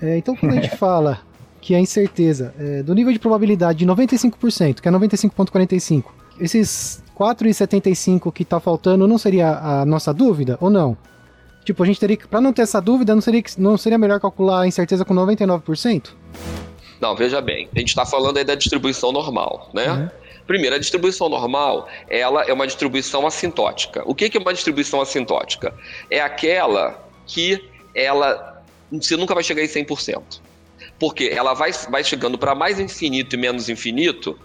É, 0.00 0.16
então, 0.16 0.34
quando 0.36 0.52
a 0.52 0.60
gente 0.60 0.74
fala 0.76 1.20
que 1.60 1.74
a 1.74 1.80
incerteza 1.80 2.54
é, 2.58 2.82
do 2.82 2.94
nível 2.94 3.12
de 3.12 3.18
probabilidade 3.18 3.80
de 3.80 3.86
95%, 3.86 4.80
que 4.80 4.88
é 4.88 4.92
95,45%, 4.92 6.04
esses 6.40 7.02
4,75 7.18 8.32
que 8.32 8.42
está 8.42 8.60
faltando 8.60 9.06
não 9.06 9.18
seria 9.18 9.58
a 9.58 9.84
nossa 9.84 10.12
dúvida 10.12 10.56
ou 10.60 10.70
não? 10.70 10.96
Tipo, 11.64 11.82
a 11.82 11.86
gente 11.86 11.98
teria 11.98 12.16
que, 12.16 12.28
para 12.28 12.40
não 12.40 12.52
ter 12.52 12.62
essa 12.62 12.80
dúvida, 12.80 13.14
não 13.14 13.20
seria, 13.20 13.42
não 13.58 13.76
seria 13.76 13.98
melhor 13.98 14.20
calcular 14.20 14.62
a 14.62 14.66
incerteza 14.66 15.04
com 15.04 15.14
99%? 15.14 16.10
Não, 17.00 17.16
veja 17.16 17.40
bem, 17.40 17.68
a 17.74 17.78
gente 17.78 17.88
está 17.88 18.06
falando 18.06 18.36
aí 18.36 18.44
da 18.44 18.54
distribuição 18.54 19.10
normal, 19.12 19.68
né? 19.74 19.90
Uhum. 19.90 20.08
Primeiro, 20.46 20.76
a 20.76 20.78
distribuição 20.78 21.28
normal, 21.28 21.88
ela 22.08 22.44
é 22.44 22.52
uma 22.52 22.66
distribuição 22.66 23.26
assintótica. 23.26 24.02
O 24.06 24.14
que 24.14 24.30
é 24.32 24.40
uma 24.40 24.54
distribuição 24.54 25.00
assintótica? 25.00 25.74
É 26.08 26.20
aquela 26.20 27.04
que 27.26 27.68
ela 27.94 28.62
você 28.90 29.16
nunca 29.16 29.34
vai 29.34 29.42
chegar 29.42 29.62
em 29.62 29.66
100% 29.66 30.40
porque 30.98 31.30
ela 31.32 31.54
vai, 31.54 31.72
vai 31.90 32.02
chegando 32.02 32.38
para 32.38 32.54
mais 32.54 32.80
infinito 32.80 33.34
e 33.34 33.38
menos 33.38 33.68
infinito 33.68 34.38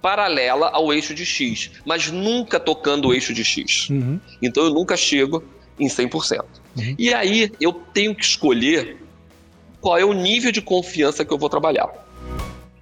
paralela 0.00 0.68
ao 0.70 0.92
eixo 0.92 1.14
de 1.14 1.26
x, 1.26 1.70
mas 1.84 2.10
nunca 2.10 2.58
tocando 2.58 3.08
o 3.08 3.14
eixo 3.14 3.34
de 3.34 3.44
x. 3.44 3.88
Uhum. 3.90 4.20
Então 4.40 4.64
eu 4.64 4.70
nunca 4.70 4.96
chego 4.96 5.42
em 5.78 5.88
100%. 5.88 6.40
Uhum. 6.76 6.94
E 6.98 7.12
aí 7.12 7.50
eu 7.60 7.72
tenho 7.72 8.14
que 8.14 8.24
escolher 8.24 8.96
qual 9.80 9.98
é 9.98 10.04
o 10.04 10.12
nível 10.12 10.52
de 10.52 10.60
confiança 10.60 11.24
que 11.24 11.32
eu 11.32 11.38
vou 11.38 11.48
trabalhar. 11.48 11.88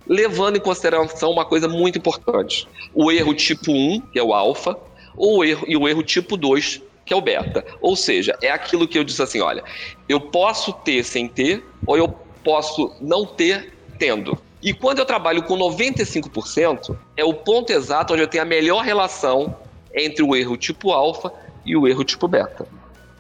Levando 0.06 0.56
em 0.56 0.60
consideração 0.60 1.30
uma 1.30 1.44
coisa 1.44 1.68
muito 1.68 1.98
importante: 1.98 2.66
o 2.94 3.12
erro 3.12 3.34
tipo 3.34 3.70
1, 3.70 4.00
que 4.12 4.18
é 4.18 4.22
o 4.22 4.32
alfa, 4.32 4.76
ou 5.16 5.38
o 5.38 5.44
erro, 5.44 5.64
e 5.68 5.76
o 5.76 5.88
erro 5.88 6.02
tipo 6.02 6.37
2, 6.37 6.80
que 7.04 7.12
é 7.12 7.16
o 7.16 7.20
beta. 7.20 7.64
Ou 7.80 7.94
seja, 7.94 8.37
é 8.42 8.50
aquilo 8.50 8.88
que 8.88 8.98
eu 8.98 9.04
disse 9.04 9.22
assim: 9.22 9.40
olha, 9.40 9.62
eu 10.08 10.20
posso 10.20 10.72
ter 10.72 11.04
sem 11.04 11.28
ter, 11.28 11.62
ou 11.87 11.96
eu 11.96 12.08
posso 12.42 12.94
não 13.00 13.26
ter 13.26 13.72
tendo. 13.98 14.38
E 14.62 14.73
quando 14.73 14.99
eu 14.99 15.05
trabalho 15.05 15.43
com 15.43 15.57
95%, 15.57 16.97
é 17.17 17.25
o 17.25 17.33
ponto 17.33 17.73
exato 17.73 18.12
onde 18.12 18.23
eu 18.23 18.29
tenho 18.29 18.43
a 18.43 18.47
melhor 18.47 18.83
relação 18.85 19.57
entre 19.95 20.23
o 20.23 20.35
erro 20.35 20.57
tipo 20.57 20.91
alfa 20.91 21.33
e 21.65 21.77
o 21.77 21.87
erro 21.87 22.05
tipo 22.05 22.27
beta. 22.27 22.67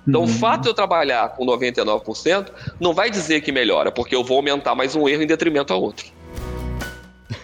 Então, 0.06 0.22
uhum. 0.22 0.26
o 0.26 0.30
fato 0.30 0.62
de 0.62 0.68
eu 0.68 0.74
trabalhar 0.74 1.28
com 1.30 1.44
99% 1.44 2.50
não 2.80 2.94
vai 2.94 3.10
dizer 3.10 3.42
que 3.42 3.52
melhora, 3.52 3.92
porque 3.92 4.16
eu 4.16 4.24
vou 4.24 4.38
aumentar 4.38 4.74
mais 4.74 4.96
um 4.96 5.06
erro 5.08 5.22
em 5.22 5.26
detrimento 5.26 5.72
a 5.72 5.76
outro. 5.76 6.06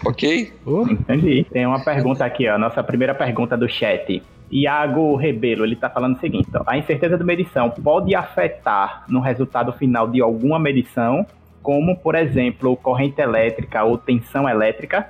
Ok? 0.03 0.51
Uh. 0.65 0.89
Entendi. 0.91 1.45
Tem 1.51 1.65
uma 1.65 1.83
pergunta 1.83 2.25
aqui, 2.25 2.49
ó. 2.49 2.57
Nossa 2.57 2.83
primeira 2.83 3.13
pergunta 3.13 3.55
do 3.55 3.69
chat. 3.69 4.21
Iago 4.51 5.15
Rebelo, 5.15 5.63
ele 5.63 5.73
está 5.73 5.89
falando 5.89 6.17
o 6.17 6.19
seguinte: 6.19 6.49
ó, 6.55 6.63
a 6.65 6.77
incerteza 6.77 7.17
de 7.17 7.23
medição 7.23 7.69
pode 7.69 8.15
afetar 8.15 9.03
no 9.07 9.19
resultado 9.19 9.71
final 9.73 10.07
de 10.07 10.21
alguma 10.21 10.59
medição 10.59 11.25
como, 11.65 11.97
por 11.97 12.13
exemplo, 12.13 12.77
corrente 12.77 13.19
elétrica 13.19 13.83
ou 13.83 13.97
tensão 13.97 14.47
elétrica? 14.47 15.09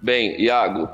Bem, 0.00 0.40
Iago, 0.40 0.88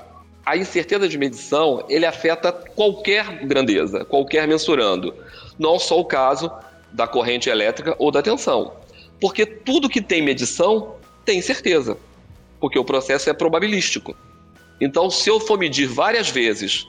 a 0.45 0.57
incerteza 0.57 1.09
de 1.09 1.17
medição 1.17 1.85
ele 1.89 2.05
afeta 2.05 2.51
qualquer 2.51 3.47
grandeza, 3.47 4.05
qualquer 4.05 4.49
mensurando, 4.49 5.15
não 5.57 5.79
só 5.79 6.01
o 6.01 6.05
caso 6.05 6.51
da 6.93 7.07
corrente 7.07 7.49
elétrica 7.49 7.95
ou 7.97 8.11
da 8.11 8.21
tensão, 8.21 8.73
porque 9.21 9.47
tudo 9.47 9.89
que 9.89 10.03
tem 10.03 10.21
medição 10.21 10.97
tem 11.25 11.41
certeza, 11.41 11.97
porque 12.59 12.79
o 12.79 12.85
processo 12.85 13.31
é 13.31 13.33
probabilístico. 13.33 14.17
Então, 14.81 15.09
se 15.11 15.31
eu 15.31 15.39
for 15.39 15.57
medir 15.57 15.87
várias 15.87 16.29
vezes 16.29 16.89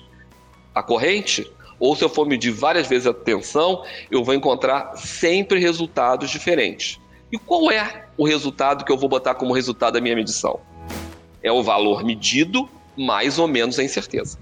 a 0.74 0.81
corrente, 0.81 1.45
ou 1.79 1.95
se 1.95 2.03
eu 2.03 2.09
for 2.09 2.25
medir 2.25 2.51
várias 2.51 2.88
vezes 2.88 3.05
a 3.05 3.13
tensão, 3.13 3.86
eu 4.09 4.24
vou 4.24 4.33
encontrar 4.33 4.98
sempre 4.98 5.59
resultados 5.59 6.31
diferentes. 6.31 7.00
E 7.31 7.38
qual 7.38 7.71
é 7.71 8.05
o 8.17 8.25
resultado 8.25 8.83
que 8.83 8.91
eu 8.91 8.98
vou 8.98 9.07
botar 9.07 9.36
como 9.36 9.53
resultado 9.53 9.93
da 9.93 10.01
minha 10.01 10.15
medição? 10.15 10.59
É 11.43 11.51
o 11.51 11.63
valor 11.63 12.03
medido 12.03 12.67
mais 12.98 13.39
ou 13.39 13.48
menos 13.48 13.79
a 13.79 13.83
incerteza. 13.83 14.38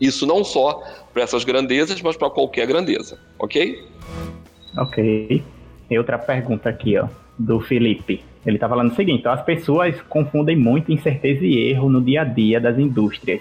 Isso 0.00 0.26
não 0.26 0.42
só 0.42 0.82
para 1.12 1.22
essas 1.22 1.44
grandezas, 1.44 2.02
mas 2.02 2.16
para 2.16 2.28
qualquer 2.28 2.66
grandeza, 2.66 3.18
ok? 3.38 3.86
Ok. 4.76 5.42
Outra 5.90 6.18
pergunta 6.18 6.68
aqui, 6.68 6.98
ó, 6.98 7.06
do 7.38 7.60
Felipe. 7.60 8.24
Ele 8.44 8.56
está 8.56 8.68
falando 8.68 8.90
o 8.90 8.94
seguinte: 8.94 9.28
as 9.28 9.42
pessoas 9.44 10.00
confundem 10.08 10.56
muito 10.56 10.90
incerteza 10.90 11.44
e 11.44 11.70
erro 11.70 11.88
no 11.88 12.00
dia 12.00 12.22
a 12.22 12.24
dia 12.24 12.60
das 12.60 12.78
indústrias 12.78 13.40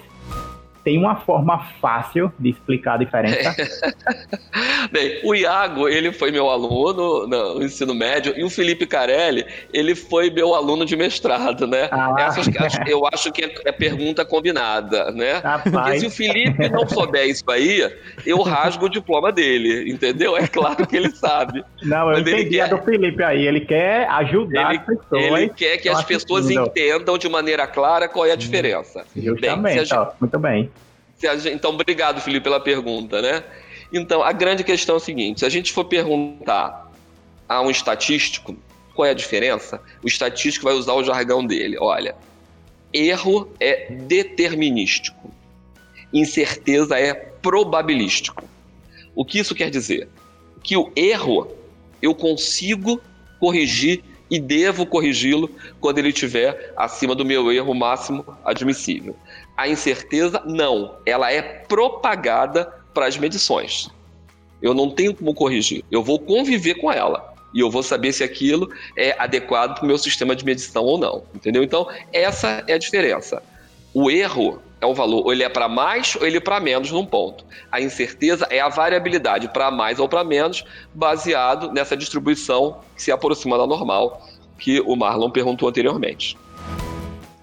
tem 0.84 0.98
uma 0.98 1.16
forma 1.16 1.60
fácil 1.80 2.32
de 2.40 2.50
explicar 2.50 2.96
a 2.96 2.98
diferença? 2.98 3.56
Bem, 4.92 5.20
o 5.24 5.36
Iago, 5.36 5.88
ele 5.88 6.12
foi 6.12 6.32
meu 6.32 6.50
aluno 6.50 7.28
no 7.28 7.64
ensino 7.64 7.94
médio 7.94 8.34
e 8.36 8.44
o 8.44 8.50
Felipe 8.50 8.86
Carelli, 8.86 9.46
ele 9.74 9.96
foi 9.96 10.30
meu 10.30 10.54
aluno 10.54 10.86
de 10.86 10.96
mestrado, 10.96 11.68
né? 11.68 11.88
Ah. 11.92 12.16
Essas, 12.20 12.48
eu 12.88 13.08
acho 13.12 13.32
que 13.32 13.44
é 13.66 13.72
pergunta 13.72 14.26
combinada, 14.26 15.12
né? 15.12 15.34
Rapaz. 15.38 15.72
Porque 15.72 16.00
se 16.00 16.06
o 16.08 16.12
Felipe 16.12 16.70
não 16.70 16.88
souber 16.88 17.28
isso 17.28 17.50
aí, 17.50 17.90
eu 18.26 18.42
rasgo 18.42 18.86
o 18.86 18.90
diploma 18.90 19.32
dele, 19.32 19.90
entendeu? 19.92 20.36
É 20.36 20.48
claro 20.48 20.86
que 20.88 20.96
ele 20.96 21.12
sabe. 21.12 21.64
Não, 21.84 22.12
eu 22.12 22.20
Mas 22.20 22.22
entendi 22.22 22.58
quer... 22.58 22.62
a 22.62 22.68
do 22.68 22.78
Felipe 22.80 23.24
aí, 23.24 23.48
ele 23.48 23.62
quer 23.62 24.08
ajudar 24.10 24.72
ele, 24.72 24.80
as 24.80 24.86
pessoas. 24.86 25.40
Ele 25.40 25.50
quer 25.50 25.78
que 25.78 25.90
as 25.90 26.04
pessoas 26.04 26.50
entendam 26.50 27.18
de 27.18 27.30
maneira 27.30 27.68
clara 27.68 28.08
qual 28.08 28.26
é 28.26 28.32
a 28.32 28.36
diferença. 28.36 29.06
Justamente, 29.16 29.76
bem, 29.76 29.86
gente... 29.86 30.08
muito 30.20 30.40
bem. 30.40 30.71
Então, 31.51 31.72
obrigado, 31.72 32.22
Felipe, 32.22 32.44
pela 32.44 32.60
pergunta, 32.60 33.22
né? 33.22 33.44
Então, 33.94 34.24
a 34.24 34.32
grande 34.32 34.63
questão 34.63 34.96
é 34.96 34.98
o 34.98 35.01
seguinte: 35.01 35.42
se 35.42 35.46
a 35.46 35.50
gente 35.50 35.72
for 35.72 35.86
perguntar 35.86 36.92
a 37.48 37.62
um 37.62 37.70
estatístico 37.70 38.56
qual 38.94 39.06
é 39.06 39.12
a 39.12 39.13
diferença, 39.13 39.82
o 40.04 40.08
estatístico 40.08 40.66
vai 40.66 40.74
usar 40.74 40.94
o 40.94 41.04
jargão 41.04 41.46
dele. 41.46 41.78
Olha, 41.80 42.16
erro 42.94 43.50
é 43.60 43.92
determinístico, 43.92 45.32
incerteza 46.13 46.98
é 46.98 47.13
probabilístico. 47.13 48.44
O 49.16 49.25
que 49.25 49.40
isso 49.40 49.56
quer 49.56 49.70
dizer? 49.70 50.08
Que 50.63 50.78
o 50.78 50.92
erro 50.96 51.51
eu 52.01 52.16
consigo 52.16 53.01
corrigir 53.40 54.04
e 54.30 54.40
devo 54.40 54.86
corrigi-lo 54.86 55.50
quando 55.82 55.98
ele 55.98 56.10
estiver 56.10 56.74
acima 56.78 57.13
do 57.13 57.25
meu 57.25 57.51
erro 57.51 57.74
máximo 57.74 58.25
admissível. 58.46 59.16
A 59.62 59.68
incerteza, 59.68 60.41
não. 60.44 60.96
Ela 61.06 61.32
é 61.32 61.39
propagada 61.39 62.74
para 62.96 63.06
as 63.06 63.15
medições. 63.15 63.91
Eu 64.60 64.74
não 64.74 64.89
tenho 64.89 65.13
como 65.13 65.36
corrigir. 65.36 65.86
Eu 65.91 66.01
vou 66.01 66.18
conviver 66.18 66.74
com 66.82 66.91
ela. 66.91 67.32
E 67.53 67.60
eu 67.60 67.70
vou 67.70 67.84
saber 67.84 68.12
se 68.12 68.24
aquilo 68.24 68.72
é 68.98 69.15
adequado 69.20 69.75
para 69.75 69.84
o 69.84 69.88
meu 69.88 70.00
sistema 70.00 70.36
de 70.36 70.44
medição 70.44 70.84
ou 70.84 70.98
não. 70.98 71.22
Entendeu? 71.36 71.62
Então, 71.62 71.88
essa 72.12 72.63
é 72.65 72.74
a 72.74 72.77
diferença. 72.80 73.44
O 73.94 74.10
erro 74.10 74.60
é 74.82 74.86
o 74.88 74.96
valor, 74.96 75.25
ou 75.25 75.32
ele 75.32 75.44
é 75.44 75.50
para 75.50 75.70
mais 75.70 76.15
ou 76.15 76.25
ele 76.25 76.38
é 76.38 76.39
para 76.39 76.60
menos 76.60 76.89
num 76.89 77.06
ponto. 77.06 77.46
A 77.72 77.80
incerteza 77.80 78.48
é 78.50 78.60
a 78.60 78.68
variabilidade 78.68 79.48
para 79.48 79.70
mais 79.70 80.00
ou 80.00 80.10
para 80.10 80.24
menos, 80.24 80.65
baseado 80.91 81.72
nessa 81.72 81.96
distribuição 81.96 82.80
que 82.96 83.03
se 83.03 83.12
aproxima 83.12 83.60
da 83.60 83.68
normal, 83.68 84.27
que 84.58 84.82
o 84.82 84.96
Marlon 84.96 85.30
perguntou 85.30 85.70
anteriormente. 85.70 86.36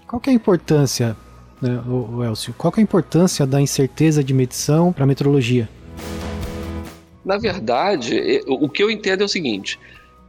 Qual 0.05 0.21
é 0.27 0.31
a 0.31 0.33
importância 0.33 1.15
né, 1.61 1.81
o, 1.87 2.23
Elcio? 2.23 2.53
Qual 2.57 2.73
é 2.75 2.79
a 2.79 2.83
importância 2.83 3.45
da 3.45 3.61
incerteza 3.61 4.23
de 4.23 4.33
medição 4.33 4.93
para 4.93 5.03
a 5.03 5.07
metrologia? 5.07 5.69
Na 7.23 7.37
verdade, 7.37 8.41
o 8.47 8.67
que 8.69 8.81
eu 8.81 8.89
entendo 8.89 9.21
é 9.21 9.25
o 9.25 9.29
seguinte: 9.29 9.79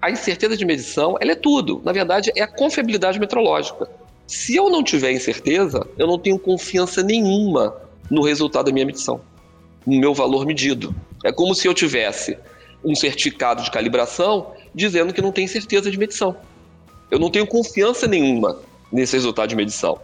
a 0.02 0.10
incerteza 0.10 0.56
de 0.56 0.64
medição 0.64 1.16
ela 1.20 1.32
é 1.32 1.36
tudo. 1.36 1.80
Na 1.84 1.92
verdade, 1.92 2.32
é 2.34 2.42
a 2.42 2.48
confiabilidade 2.48 3.18
metrológica. 3.18 3.88
Se 4.26 4.54
eu 4.54 4.70
não 4.70 4.82
tiver 4.82 5.12
incerteza, 5.12 5.86
eu 5.98 6.06
não 6.06 6.18
tenho 6.18 6.38
confiança 6.38 7.02
nenhuma 7.02 7.74
no 8.10 8.22
resultado 8.22 8.66
da 8.66 8.72
minha 8.72 8.86
medição, 8.86 9.20
no 9.86 9.98
meu 9.98 10.14
valor 10.14 10.46
medido. 10.46 10.94
É 11.24 11.32
como 11.32 11.54
se 11.54 11.66
eu 11.66 11.74
tivesse 11.74 12.38
um 12.84 12.94
certificado 12.94 13.62
de 13.62 13.70
calibração 13.70 14.52
dizendo 14.74 15.12
que 15.12 15.20
não 15.20 15.32
tem 15.32 15.46
certeza 15.46 15.90
de 15.90 15.98
medição. 15.98 16.36
Eu 17.10 17.18
não 17.18 17.30
tenho 17.30 17.46
confiança 17.46 18.06
nenhuma 18.06 18.58
nesse 18.92 19.14
resultado 19.14 19.48
de 19.48 19.56
medição. 19.56 20.00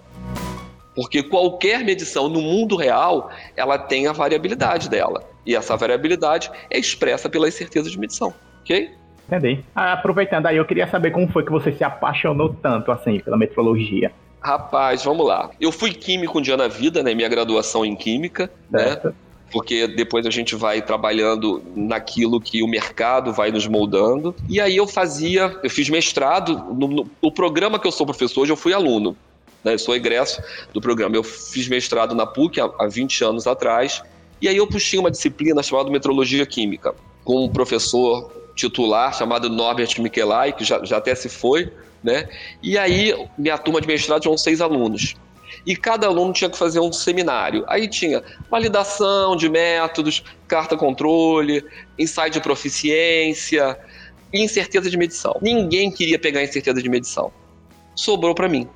Porque 0.97 1.23
qualquer 1.23 1.85
medição 1.85 2.27
no 2.27 2.41
mundo 2.41 2.75
real, 2.75 3.31
ela 3.55 3.77
tem 3.77 4.07
a 4.07 4.13
variabilidade 4.13 4.89
dela. 4.89 5.23
E 5.45 5.55
essa 5.55 5.77
variabilidade 5.77 6.51
é 6.71 6.79
expressa 6.79 7.29
pela 7.29 7.47
incerteza 7.47 7.91
de 7.91 7.99
medição, 7.99 8.33
ok? 8.63 8.91
Entendi. 9.29 9.63
Ah, 9.75 9.93
aproveitando 9.93 10.47
aí, 10.47 10.57
eu 10.57 10.65
queria 10.65 10.87
saber 10.89 11.11
como 11.11 11.29
foi 11.29 11.45
que 11.45 11.53
você 11.53 11.71
se 11.71 11.85
apaixonou 11.85 12.57
tanto 12.63 12.91
assim 12.91 13.21
pela 13.21 13.37
metrologia. 13.37 14.11
Rapaz, 14.41 15.05
vamos 15.05 15.27
lá. 15.27 15.51
Eu 15.61 15.71
fui 15.71 15.93
químico 15.93 16.39
um 16.39 16.43
dia 16.43 16.57
na 16.57 16.69
vida, 16.69 17.03
né? 17.03 17.15
Minha 17.15 17.29
graduação 17.29 17.85
em 17.85 17.95
química, 17.95 18.51
né? 18.71 18.85
certo. 18.85 19.09
né? 19.09 19.15
Porque 19.53 19.87
depois 19.87 20.27
a 20.27 20.31
gente 20.31 20.57
vai 20.57 20.83
trabalhando 20.83 21.63
naquilo 21.75 22.41
que 22.41 22.63
o 22.63 22.67
mercado 22.67 23.33
vai 23.33 23.51
nos 23.51 23.67
moldando. 23.67 24.35
E 24.49 24.61
aí 24.61 24.77
eu 24.77 24.87
fazia, 24.87 25.57
eu 25.63 25.71
fiz 25.71 25.89
mestrado. 25.89 26.57
No, 26.75 26.89
no, 26.89 27.11
o 27.21 27.31
programa 27.31 27.79
que 27.79 27.87
eu 27.87 27.93
sou 27.93 28.07
professor 28.07 28.43
hoje, 28.43 28.53
eu 28.53 28.57
fui 28.57 28.73
aluno 28.73 29.17
né? 29.67 29.75
Eu 29.75 29.79
sou 29.81 29.97
egresso 29.97 30.41
do 30.73 30.81
programa. 30.81 31.17
Eu 31.17 31.25
fiz 31.25 31.67
mestrado 31.67 32.15
na 32.15 32.25
PUC 32.25 32.61
há, 32.61 32.71
há 32.79 32.87
20 32.87 33.25
anos 33.25 33.47
atrás, 33.49 34.01
e 34.41 34.49
aí 34.49 34.57
eu 34.57 34.67
puxei 34.69 34.97
uma 34.97 35.11
disciplina 35.11 35.61
chamada 35.61 35.91
Metrologia 35.91 36.47
Química, 36.47 36.95
com 37.25 37.45
um 37.45 37.49
professor 37.49 38.31
titular 38.55 39.13
chamado 39.13 39.51
Norbert 39.51 39.99
Michelai, 39.99 40.53
que 40.53 40.65
já, 40.65 40.83
já 40.85 40.99
até 40.99 41.15
se 41.17 41.29
foi, 41.29 41.73
né? 42.03 42.29
E 42.63 42.79
aí 42.79 43.13
minha 43.37 43.59
turma 43.59 43.81
de 43.81 43.89
mestrado 43.89 44.23
tinha 44.23 44.39
seis 44.39 44.61
alunos. 44.61 45.17
E 45.67 45.75
cada 45.75 46.07
aluno 46.07 46.33
tinha 46.33 46.49
que 46.49 46.57
fazer 46.57 46.79
um 46.79 46.93
seminário. 46.93 47.65
Aí 47.67 47.89
tinha 47.89 48.23
validação 48.49 49.35
de 49.35 49.49
métodos, 49.49 50.23
carta 50.47 50.77
controle, 50.77 51.65
ensaio 51.99 52.31
de 52.31 52.41
proficiência 52.41 53.77
incerteza 54.33 54.91
de 54.91 54.97
medição. 54.99 55.35
Ninguém 55.41 55.91
queria 55.91 56.19
pegar 56.19 56.43
incerteza 56.43 56.83
de 56.83 56.89
medição. 56.89 57.33
Sobrou 57.95 58.35
para 58.35 58.49
mim 58.49 58.69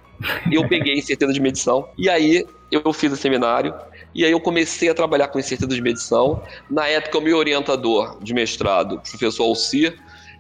eu 0.51 0.69
peguei 0.69 0.95
incerteza 0.95 1.33
de 1.33 1.41
medição 1.41 1.89
e 1.97 2.09
aí 2.09 2.47
eu 2.71 2.93
fiz 2.93 3.13
o 3.13 3.17
seminário 3.17 3.75
e 4.15 4.25
aí 4.25 4.33
eu 4.33 4.41
comecei 4.41 4.89
a 4.89 4.95
trabalhar 4.95 5.29
com 5.29 5.39
incerteza 5.39 5.73
de 5.75 5.81
medição. 5.81 6.43
Na 6.69 6.87
época, 6.87 7.19
o 7.19 7.21
meu 7.21 7.37
orientador 7.37 8.19
de 8.23 8.35
mestrado, 8.35 8.97
o 8.97 8.99
professor 8.99 9.45
Alcir, 9.45 9.99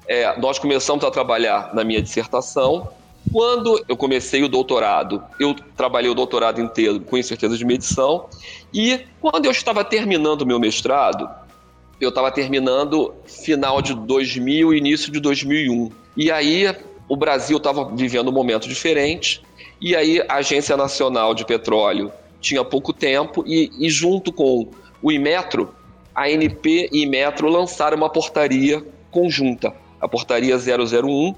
é, 0.09 0.39
nós 0.41 0.59
começamos 0.59 1.05
a 1.05 1.11
trabalhar 1.11 1.73
na 1.75 1.85
minha 1.85 2.03
dissertação. 2.03 2.89
Quando 3.33 3.85
eu 3.89 3.97
comecei 3.97 4.43
o 4.43 4.49
doutorado, 4.49 5.23
eu 5.39 5.55
trabalhei 5.77 6.11
o 6.11 6.15
doutorado 6.15 6.61
inteiro 6.61 7.01
com 7.01 7.17
incerteza 7.17 7.57
de 7.57 7.65
medição. 7.65 8.27
E 8.75 9.01
quando 9.21 9.45
eu 9.45 9.53
estava 9.53 9.85
terminando 9.85 10.43
o 10.43 10.47
meu 10.47 10.59
mestrado, 10.59 11.29
eu 12.01 12.09
estava 12.09 12.31
terminando 12.33 13.15
final 13.25 13.81
de 13.81 13.95
2000, 13.95 14.75
início 14.75 15.13
de 15.13 15.21
2001. 15.21 15.93
E 16.17 16.31
aí 16.31 16.75
o 17.09 17.17
Brasil 17.17 17.59
estava 17.59 17.85
vivendo 17.95 18.29
um 18.29 18.33
momento 18.33 18.67
diferente 18.67 19.43
e 19.81 19.97
aí 19.97 20.23
a 20.29 20.37
Agência 20.37 20.77
Nacional 20.77 21.35
de 21.35 21.45
Petróleo 21.45 22.13
tinha 22.41 22.65
pouco 22.65 22.93
tempo 22.93 23.45
e, 23.47 23.71
e 23.79 23.89
junto 23.89 24.33
com 24.33 24.69
o 25.03 25.11
Imetro, 25.11 25.75
a 26.15 26.25
ANP 26.25 26.89
e 26.93 27.03
Imetro 27.03 27.49
lançaram 27.49 27.97
uma 27.97 28.11
portaria 28.11 28.85
conjunta, 29.11 29.73
a 30.01 30.09
portaria 30.09 30.57
001, 30.57 31.35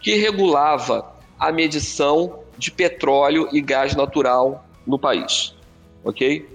que 0.00 0.14
regulava 0.14 1.12
a 1.38 1.50
medição 1.50 2.40
de 2.56 2.70
petróleo 2.70 3.48
e 3.52 3.60
gás 3.60 3.96
natural 3.96 4.64
no 4.86 4.98
país, 4.98 5.54
ok? 6.04 6.46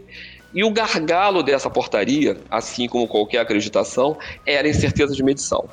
E 0.53 0.63
o 0.63 0.71
gargalo 0.71 1.43
dessa 1.43 1.69
portaria, 1.69 2.37
assim 2.49 2.87
como 2.87 3.07
qualquer 3.07 3.39
acreditação, 3.39 4.17
era 4.45 4.67
a 4.67 4.71
incerteza 4.71 5.13
de 5.13 5.21
medição. 5.21 5.67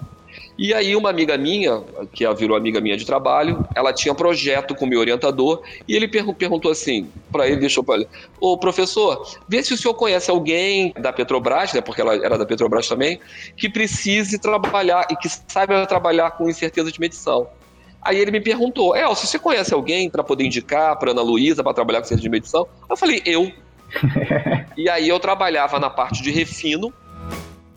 E 0.58 0.74
aí 0.74 0.94
uma 0.94 1.08
amiga 1.08 1.36
minha, 1.38 1.82
que 2.12 2.30
virou 2.34 2.56
amiga 2.56 2.80
minha 2.80 2.96
de 2.96 3.06
trabalho, 3.06 3.66
ela 3.74 3.92
tinha 3.92 4.14
projeto 4.14 4.74
com 4.74 4.84
o 4.84 4.88
meu 4.88 5.00
orientador 5.00 5.62
e 5.88 5.96
ele 5.96 6.06
perguntou 6.06 6.70
assim 6.70 7.08
para 7.30 7.46
ele, 7.46 7.56
deixou 7.56 7.82
para 7.82 7.96
ele, 7.96 8.08
ô 8.38 8.56
professor, 8.58 9.26
vê 9.48 9.62
se 9.62 9.72
o 9.72 9.76
senhor 9.78 9.94
conhece 9.94 10.30
alguém 10.30 10.92
da 10.98 11.12
Petrobras, 11.12 11.72
né, 11.72 11.80
porque 11.80 12.00
ela 12.00 12.14
era 12.14 12.36
da 12.36 12.44
Petrobras 12.44 12.86
também, 12.86 13.18
que 13.56 13.68
precise 13.68 14.38
trabalhar 14.38 15.06
e 15.10 15.16
que 15.16 15.28
saiba 15.28 15.86
trabalhar 15.86 16.32
com 16.32 16.48
incerteza 16.48 16.92
de 16.92 17.00
medição. 17.00 17.48
Aí 18.02 18.18
ele 18.18 18.32
me 18.32 18.40
perguntou, 18.40 18.96
El, 18.96 19.14
se 19.14 19.26
você 19.26 19.38
conhece 19.38 19.72
alguém 19.72 20.10
para 20.10 20.24
poder 20.24 20.44
indicar 20.44 20.98
para 20.98 21.12
Ana 21.12 21.22
Luísa 21.22 21.62
para 21.62 21.72
trabalhar 21.72 22.00
com 22.00 22.06
incerteza 22.06 22.22
de 22.22 22.28
medição? 22.28 22.66
Eu 22.90 22.96
falei, 22.96 23.22
eu. 23.24 23.50
e 24.76 24.88
aí 24.88 25.08
eu 25.08 25.20
trabalhava 25.20 25.78
na 25.78 25.88
parte 25.88 26.20
de 26.20 26.30
refino, 26.30 26.92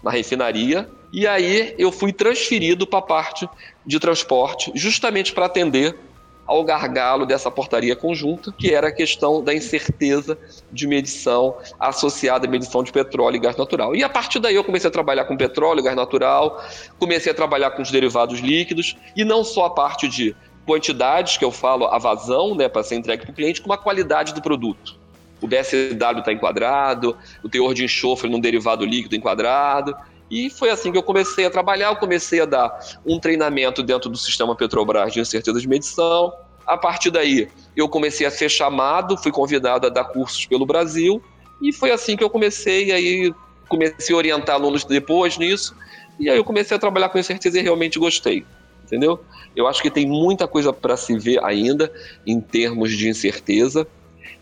na 0.04 0.10
refinaria, 0.10 0.90
e 1.15 1.25
aí 1.25 1.73
eu 1.78 1.93
fui 1.93 2.12
transferido 2.12 2.86
para 2.86 2.99
a 2.99 3.01
parte 3.01 3.47
de 3.86 3.97
transporte, 4.01 4.69
justamente 4.75 5.32
para 5.32 5.45
atender 5.45 5.97
ao 6.45 6.62
gargalo 6.62 7.25
dessa 7.25 7.49
portaria 7.49 7.95
conjunta, 7.95 8.51
que 8.51 8.73
era 8.73 8.89
a 8.89 8.91
questão 8.91 9.41
da 9.41 9.54
incerteza 9.54 10.38
de 10.69 10.86
medição 10.86 11.56
associada 11.80 12.45
à 12.45 12.49
medição 12.49 12.84
de 12.84 12.91
petróleo 12.91 13.38
e 13.38 13.39
gás 13.39 13.56
natural. 13.56 13.95
E 13.95 14.04
a 14.04 14.10
partir 14.10 14.41
daí 14.41 14.56
eu 14.56 14.63
comecei 14.65 14.89
a 14.89 14.91
trabalhar 14.91 15.23
com 15.23 15.38
petróleo, 15.38 15.82
gás 15.82 15.95
natural, 15.95 16.62
comecei 16.99 17.32
a 17.32 17.36
trabalhar 17.36 17.71
com 17.71 17.82
os 17.82 17.89
derivados 17.89 18.41
líquidos, 18.41 18.97
e 19.15 19.23
não 19.23 19.41
só 19.41 19.67
a 19.67 19.69
parte 19.69 20.10
de 20.10 20.36
quantidades, 20.67 21.38
que 21.38 21.45
eu 21.45 21.51
falo, 21.51 21.86
a 21.86 21.97
vazão, 21.97 22.56
né, 22.56 22.67
para 22.67 22.84
ser 22.84 22.95
entregue 22.95 23.23
para 23.23 23.32
o 23.32 23.36
cliente, 23.36 23.62
como 23.62 23.73
a 23.73 23.78
qualidade 23.78 24.34
do 24.34 24.41
produto. 24.41 24.99
O 25.41 25.47
BSW 25.47 26.19
está 26.19 26.34
enquadrado, 26.34 27.17
o 27.41 27.47
teor 27.47 27.73
de 27.73 27.86
enxofre 27.86 28.30
num 28.30 28.39
derivado 28.39 28.86
líquido 28.86 29.15
enquadrado. 29.15 29.95
E 30.36 30.50
foi 30.50 30.69
assim 30.69 30.91
que 30.91 30.98
eu 30.98 31.02
comecei 31.02 31.45
a 31.45 31.50
trabalhar. 31.50 31.88
Eu 31.88 31.95
comecei 31.95 32.41
a 32.41 32.45
dar 32.45 32.78
um 33.06 33.17
treinamento 33.17 33.82
dentro 33.82 34.10
do 34.10 34.17
sistema 34.17 34.54
Petrobras 34.54 35.13
de 35.13 35.21
incerteza 35.21 35.62
de 35.62 35.65
medição. 35.65 36.34
A 36.67 36.76
partir 36.78 37.10
daí, 37.10 37.48
eu 37.74 37.88
comecei 37.88 38.28
a 38.28 38.30
ser 38.30 38.50
chamado, 38.50 39.15
fui 39.15 39.32
convidado 39.32 39.88
a 39.88 39.89
dar 39.89 40.04
cursos 40.04 40.45
pelo 40.45 40.65
Brasil. 40.65 41.24
E 41.62 41.71
foi 41.71 41.89
assim 41.89 42.17
que 42.17 42.24
eu 42.24 42.30
comecei. 42.30 42.91
Aí 42.91 43.34
comecei 43.69 44.13
a 44.13 44.17
orientar 44.17 44.56
alunos 44.56 44.84
depois 44.84 45.38
nisso. 45.38 45.74
E 46.19 46.30
aí 46.30 46.36
eu 46.36 46.43
comecei 46.43 46.76
a 46.76 46.80
trabalhar 46.82 47.08
com 47.08 47.17
incerteza 47.17 47.58
e 47.58 47.62
realmente 47.62 47.98
gostei. 47.98 48.45
Entendeu? 48.84 49.24
Eu 49.56 49.67
acho 49.67 49.82
que 49.82 49.89
tem 49.89 50.06
muita 50.06 50.50
coisa 50.50 50.74
para 50.74 50.98
se 50.98 51.17
ver 51.17 51.41
ainda 51.45 51.89
em 52.28 52.41
termos 52.41 52.91
de 52.91 53.08
incerteza. 53.08 53.88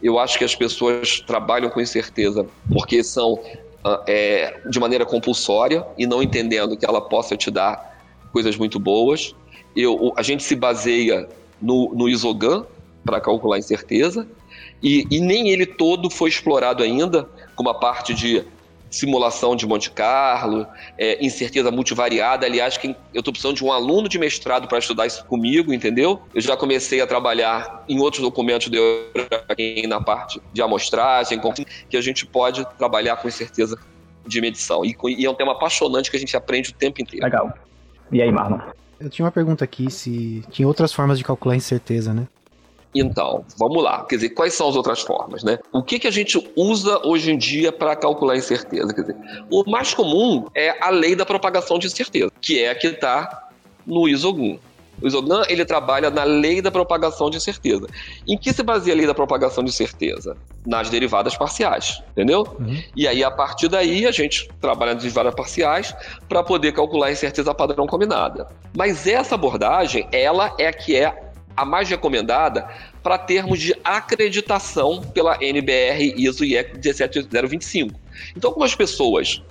Eu 0.02 0.18
acho 0.18 0.40
que 0.40 0.44
as 0.44 0.56
pessoas 0.56 1.20
trabalham 1.20 1.70
com 1.70 1.80
incerteza 1.80 2.48
porque 2.68 3.04
são 3.04 3.40
é, 4.08 4.62
de 4.70 4.80
maneira 4.80 5.06
compulsória 5.06 5.86
e 5.98 6.08
não 6.08 6.22
entendendo 6.24 6.78
que 6.78 6.86
ela 6.86 7.02
possa 7.02 7.36
te 7.36 7.52
dar 7.52 8.00
coisas 8.32 8.58
muito 8.58 8.80
boas. 8.80 9.36
Eu, 9.76 10.14
a 10.16 10.22
gente 10.22 10.44
se 10.44 10.56
baseia 10.56 11.28
no, 11.62 11.94
no 11.94 12.08
Isogan 12.08 12.66
para 13.04 13.20
calcular 13.20 13.58
incerteza 13.58 14.28
e, 14.82 15.06
e 15.10 15.20
nem 15.20 15.50
ele 15.50 15.66
todo 15.66 16.10
foi 16.10 16.30
explorado 16.30 16.84
ainda, 16.84 17.28
como 17.56 17.70
a 17.70 17.74
parte 17.74 18.14
de 18.14 18.44
simulação 18.94 19.56
de 19.56 19.66
Monte 19.66 19.90
Carlo, 19.90 20.68
é, 21.00 21.24
incerteza 21.26 21.72
multivariada. 21.72 22.46
Aliás, 22.46 22.78
quem, 22.78 22.96
eu 23.12 23.20
estou 23.20 23.34
precisando 23.34 23.56
de 23.56 23.64
um 23.64 23.72
aluno 23.72 24.08
de 24.08 24.20
mestrado 24.20 24.68
para 24.68 24.78
estudar 24.78 25.08
isso 25.08 25.26
comigo, 25.26 25.74
entendeu? 25.74 26.22
Eu 26.34 26.42
já 26.42 26.56
comecei 26.56 27.02
a 27.02 27.08
trabalhar 27.08 27.84
em 27.90 28.00
outros 28.00 28.22
documentos 28.22 28.70
de 28.70 28.78
na 29.88 30.00
parte 30.00 30.40
de 30.54 30.62
amostragem, 30.62 31.42
que 31.90 31.98
a 31.98 32.02
gente 32.02 32.24
pode 32.24 32.64
trabalhar 32.78 33.16
com 33.16 33.28
incerteza 33.28 33.80
de 34.28 34.40
medição. 34.40 34.86
E, 34.86 34.96
e 35.18 35.26
é 35.26 35.30
um 35.30 35.34
tema 35.34 35.54
apaixonante 35.54 36.12
que 36.12 36.18
a 36.18 36.20
gente 36.20 36.38
aprende 36.38 36.70
o 36.70 36.74
tempo 36.74 37.02
inteiro. 37.02 37.26
Legal. 37.26 37.52
E 38.12 38.22
aí, 38.22 38.32
Marlon? 38.32 38.60
Eu 39.00 39.10
tinha 39.10 39.26
uma 39.26 39.32
pergunta 39.32 39.64
aqui 39.64 39.90
se 39.90 40.44
tinha 40.52 40.68
outras 40.68 40.94
formas 40.94 41.18
de 41.18 41.24
calcular 41.24 41.56
incerteza, 41.56 42.14
né? 42.14 42.28
Então, 42.96 43.44
vamos 43.58 43.84
lá. 43.84 44.06
Quer 44.06 44.16
dizer, 44.16 44.30
quais 44.30 44.54
são 44.54 44.70
as 44.70 44.76
outras 44.76 45.02
formas, 45.02 45.44
né? 45.44 45.60
O 45.72 45.82
que, 45.82 46.00
que 46.00 46.08
a 46.08 46.12
gente 46.12 46.38
usa 46.56 47.00
hoje 47.06 47.32
em 47.32 47.38
dia 47.38 47.72
para 47.72 47.96
calcular 47.96 48.36
incerteza? 48.36 48.94
Quer 48.94 49.02
dizer, 49.02 49.16
o 49.50 49.70
mais 49.70 49.94
comum 49.94 50.46
é 50.54 50.76
a 50.84 50.90
lei 50.90 51.16
da 51.16 51.26
propagação 51.26 51.80
de 51.80 51.88
incerteza, 51.88 52.32
que 52.42 52.60
é 52.60 52.70
a 52.70 52.76
que 52.76 52.88
está 52.88 53.50
no 53.86 54.08
ISOGUN. 54.08 54.58
O 55.02 55.08
Isogan 55.08 55.44
ele 55.50 55.66
trabalha 55.66 56.10
na 56.10 56.24
lei 56.24 56.62
da 56.62 56.72
propagação 56.72 57.30
de 57.30 57.38
incerteza. 57.38 57.88
Em 58.28 58.38
que 58.38 58.54
se 58.54 58.64
baseia 58.64 58.94
a 58.94 58.98
lei 58.98 59.08
da 59.08 59.14
propagação 59.14 59.64
de 59.64 59.70
incerteza? 59.70 60.38
Nas 60.66 60.90
derivadas 60.90 61.36
parciais, 61.36 62.02
entendeu? 62.12 62.48
Uhum. 62.60 62.82
E 62.96 63.08
aí, 63.08 63.24
a 63.24 63.32
partir 63.32 63.68
daí, 63.68 64.06
a 64.06 64.12
gente 64.12 64.50
trabalha 64.62 64.94
nas 64.94 65.04
derivadas 65.04 65.36
parciais 65.36 65.96
para 66.30 66.44
poder 66.44 66.72
calcular 66.72 67.08
a 67.08 67.12
incerteza 67.12 67.54
padrão 67.54 67.88
combinada. 67.88 68.48
Mas 68.76 69.06
essa 69.08 69.36
abordagem, 69.36 70.08
ela 70.12 70.56
é 70.58 70.68
a 70.68 70.74
que 70.74 70.96
é 70.96 71.33
a 71.56 71.66
mais 71.66 71.90
recomendada 71.90 72.68
para 73.02 73.18
termos 73.18 73.60
de 73.60 73.76
acreditação 73.84 75.02
pela 75.14 75.38
NBR 75.42 76.14
ISO 76.18 76.44
IEC 76.44 76.78
17025. 76.80 78.00
Então, 78.36 78.52
como 78.52 78.66
as 78.66 78.76
pessoas, 78.76 79.42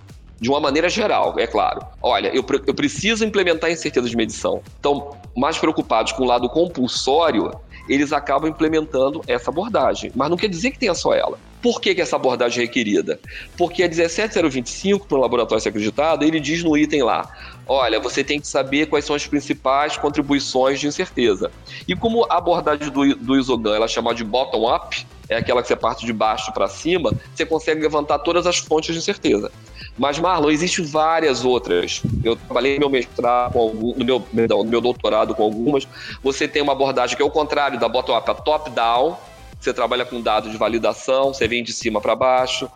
de 0.41 0.49
uma 0.49 0.61
maneira 0.61 0.89
geral, 0.89 1.35
é 1.39 1.47
claro, 1.47 1.85
olha, 2.03 2.29
eu, 2.29 2.45
eu 2.67 2.75
preciso 2.75 3.25
implementar 3.25 3.71
incerteza 3.71 4.09
de 4.09 4.17
medição, 4.17 4.63
estão 4.75 5.17
mais 5.37 5.59
preocupados 5.59 6.13
com 6.13 6.25
o 6.25 6.27
lado 6.27 6.49
compulsório, 6.49 7.51
eles 7.89 8.13
acabam 8.13 8.49
implementando 8.49 9.23
essa 9.27 9.51
abordagem. 9.51 10.13
Mas 10.15 10.31
não 10.31 10.37
quer 10.37 10.49
dizer 10.49 10.71
que 10.71 10.79
tenha 10.79 10.95
só 10.95 11.15
ela. 11.15 11.39
Por 11.63 11.81
que, 11.81 11.95
que 11.95 12.01
essa 12.01 12.17
abordagem 12.17 12.65
é 12.65 12.67
requerida? 12.67 13.21
Porque 13.57 13.85
a 13.85 13.89
17025, 13.89 15.07
para 15.07 15.17
o 15.17 15.21
laboratório 15.21 15.63
ser 15.63 15.69
acreditado, 15.69 16.25
ele 16.25 16.41
diz 16.41 16.63
no 16.65 16.77
item 16.77 17.05
lá: 17.05 17.31
olha, 17.69 18.01
você 18.01 18.25
tem 18.25 18.41
que 18.41 18.49
saber 18.49 18.87
quais 18.87 19.05
são 19.05 19.15
as 19.15 19.27
principais 19.27 19.97
contribuições 19.97 20.81
de 20.81 20.89
incerteza. 20.89 21.53
E 21.87 21.95
como 21.95 22.27
a 22.29 22.39
abordagem 22.39 22.91
do, 22.91 23.15
do 23.15 23.37
Isogan 23.39 23.77
ela 23.77 23.85
é 23.85 23.89
chamada 23.89 24.17
de 24.17 24.25
bottom-up, 24.25 25.07
é 25.29 25.37
aquela 25.37 25.63
que 25.63 25.69
você 25.69 25.77
parte 25.77 26.05
de 26.05 26.13
baixo 26.13 26.53
para 26.53 26.69
cima, 26.69 27.13
você 27.35 27.47
consegue 27.47 27.81
levantar 27.81 28.19
todas 28.19 28.47
as 28.47 28.59
fontes 28.59 28.93
de 28.93 28.99
incerteza. 28.99 29.51
Mas, 29.97 30.19
Marlon, 30.19 30.51
existem 30.51 30.85
várias 30.85 31.45
outras. 31.45 32.03
Eu 32.25 32.35
trabalhei 32.35 32.75
no 32.75 32.81
meu 32.81 32.91
mestrado, 32.91 33.53
com 33.53 33.61
algum, 33.61 33.95
no, 33.95 34.05
meu, 34.05 34.27
no 34.33 34.65
meu 34.65 34.81
doutorado 34.81 35.35
com 35.35 35.43
algumas. 35.43 35.87
Você 36.23 36.49
tem 36.49 36.63
uma 36.63 36.73
abordagem 36.73 37.17
que 37.17 37.23
é 37.23 37.27
o 37.27 37.31
contrário 37.31 37.79
da 37.79 37.89
bottom-up, 37.89 38.31
a 38.31 38.35
top-down, 38.35 39.17
você 39.63 39.73
trabalha 39.73 40.05
com 40.05 40.21
dados 40.21 40.51
de 40.51 40.57
validação, 40.57 41.33
você 41.33 41.47
vem 41.47 41.63
de 41.63 41.73
cima 41.73 42.01
para 42.01 42.17
baixo. 42.17 42.69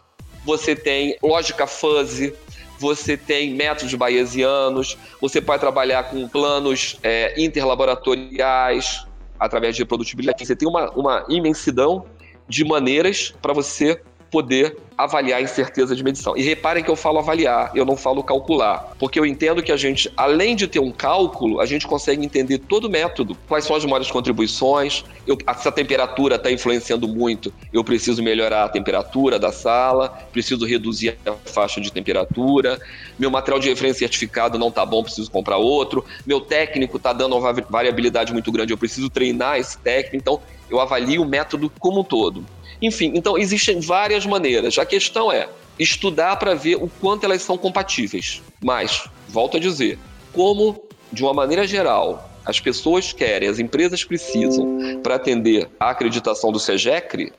Você 0.45 0.77
tem 0.77 1.19
lógica 1.21 1.67
fuzzy, 1.67 2.33
você 2.79 3.17
tem 3.17 3.53
métodos 3.53 3.93
bayesianos, 3.95 4.97
você 5.21 5.41
pode 5.41 5.61
trabalhar 5.61 6.05
com 6.05 6.29
planos 6.29 6.97
é, 7.03 7.35
interlaboratoriais 7.37 9.05
através 9.41 9.75
de 9.75 9.83
reprodutibilidade. 9.83 10.47
Você 10.47 10.55
tem 10.55 10.69
uma, 10.69 10.89
uma 10.93 11.27
imensidão 11.29 12.07
de 12.49 12.65
maneiras 12.65 13.35
para 13.43 13.53
você 13.53 14.01
poder 14.37 14.77
avaliar 14.99 15.39
a 15.39 15.43
incerteza 15.43 15.97
de 15.97 16.05
medição. 16.05 16.37
E 16.37 16.43
reparem 16.43 16.85
que 16.85 16.91
eu 16.91 16.97
falo 16.97 17.19
avaliar, 17.19 17.71
eu 17.75 17.87
não 17.87 17.97
falo 17.97 18.23
calcular, 18.23 18.93
porque 18.99 19.19
eu 19.19 19.25
entendo 19.25 19.63
que 19.63 19.73
a 19.73 19.79
gente, 19.79 20.13
além 20.15 20.55
de 20.55 20.69
ter 20.69 20.79
um 20.79 20.93
cálculo, 20.93 21.59
a 21.59 21.65
gente 21.65 21.87
consegue 21.87 22.23
entender 22.23 22.59
todo 22.59 22.85
o 22.87 22.91
método, 22.91 23.35
quais 23.49 23.65
são 23.65 23.75
as 23.75 23.85
maiores 23.87 24.11
contribuições, 24.11 25.05
eu, 25.27 25.39
se 25.57 25.69
a 25.69 25.73
temperatura 25.73 26.37
está 26.37 26.51
influenciando 26.51 27.09
muito, 27.09 27.51
eu 27.73 27.83
preciso 27.83 28.23
melhorar 28.23 28.65
a 28.65 28.69
temperatura 28.69 29.39
da 29.39 29.51
sala, 29.51 30.11
preciso 30.31 30.67
reduzir 30.67 31.17
a 31.25 31.33
faixa 31.49 31.81
de 31.81 31.91
temperatura, 31.91 32.79
meu 33.19 33.31
material 33.31 33.59
de 33.59 33.71
referência 33.71 34.01
certificado 34.01 34.59
não 34.59 34.69
está 34.69 34.85
bom, 34.85 35.03
preciso 35.03 35.31
comprar 35.31 35.57
outro, 35.57 36.05
meu 36.27 36.43
técnico 36.43 36.99
está 36.99 37.15
dando 37.15 37.39
uma 37.39 37.55
variabilidade 37.55 38.35
muito 38.35 38.53
grande, 38.53 38.71
eu 38.71 38.79
preciso 38.79 39.09
treinar 39.09 39.59
esse 39.59 39.79
técnico, 39.79 40.17
então 40.17 40.43
eu 40.69 40.79
avalio 40.79 41.23
o 41.23 41.27
método 41.27 41.73
como 41.79 42.01
um 42.01 42.05
todo. 42.05 42.45
Enfim, 42.81 43.13
então 43.15 43.39
existem 43.39 43.81
várias 43.81 44.27
maneiras. 44.27 44.79
A 44.79 44.87
questão 44.87 45.33
é 45.33 45.49
estudar 45.79 46.37
para 46.37 46.55
ver 46.55 46.77
o 46.77 46.89
quanto 47.01 47.25
elas 47.25 47.43
são 47.43 47.57
compatíveis. 47.59 48.43
Mas, 48.63 49.09
volto 49.29 49.57
a 49.57 49.61
dizer, 49.61 49.99
como, 50.33 50.83
de 51.13 51.23
uma 51.23 51.35
maneira 51.35 51.67
geral, 51.67 52.31
as 52.45 52.61
pessoas 52.61 53.13
querem, 53.13 53.49
as 53.49 53.59
empresas 53.59 54.05
precisam 54.05 55.01
para 55.03 55.17
atender 55.17 55.69
a 55.79 55.91
acreditação 55.91 56.53
do 56.53 56.59
SEGECRE, 56.59 57.33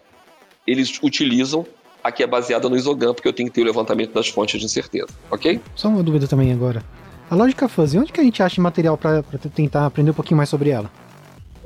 eles 0.66 1.00
utilizam 1.02 1.66
a 2.04 2.12
que 2.12 2.24
é 2.24 2.28
baseada 2.28 2.70
no 2.70 2.76
Isogan, 2.76 3.14
porque 3.14 3.28
eu 3.28 3.34
tenho 3.34 3.50
que 3.50 3.56
ter 3.56 3.62
o 3.62 3.66
levantamento 3.66 4.14
das 4.14 4.28
fontes 4.28 4.60
de 4.60 4.66
incerteza, 4.66 5.08
ok? 5.32 5.60
Só 5.76 5.88
uma 5.88 6.04
dúvida 6.04 6.28
também 6.28 6.52
agora. 6.52 6.84
A 7.30 7.36
lógica 7.36 7.68
fuzzy, 7.68 7.98
onde 7.98 8.12
que 8.12 8.22
a 8.22 8.24
gente 8.24 8.42
acha 8.42 8.62
material 8.62 8.98
para 8.98 9.22
tentar 9.54 9.86
aprender 9.86 10.12
um 10.12 10.14
pouquinho 10.14 10.38
mais 10.38 10.50
sobre 10.50 10.70
ela? 10.70 10.90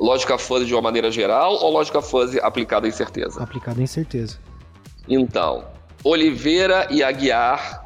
Lógica 0.02 0.36
fuzzy 0.36 0.66
de 0.66 0.74
uma 0.74 0.82
maneira 0.82 1.12
geral 1.12 1.54
ou 1.54 1.72
lógica 1.72 2.02
fuzzy 2.02 2.40
aplicada 2.40 2.88
em 2.88 2.92
certeza? 2.92 3.44
Aplicada 3.44 3.80
em 3.84 3.86
certeza. 3.86 4.40
Então, 5.08 5.64
Oliveira 6.04 6.88
e 6.90 7.04
Aguiar 7.04 7.86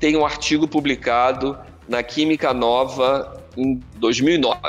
têm 0.00 0.16
um 0.16 0.24
artigo 0.24 0.66
publicado 0.66 1.58
na 1.86 2.02
Química 2.02 2.54
Nova 2.54 3.38
em 3.54 3.78
2009. 3.96 4.60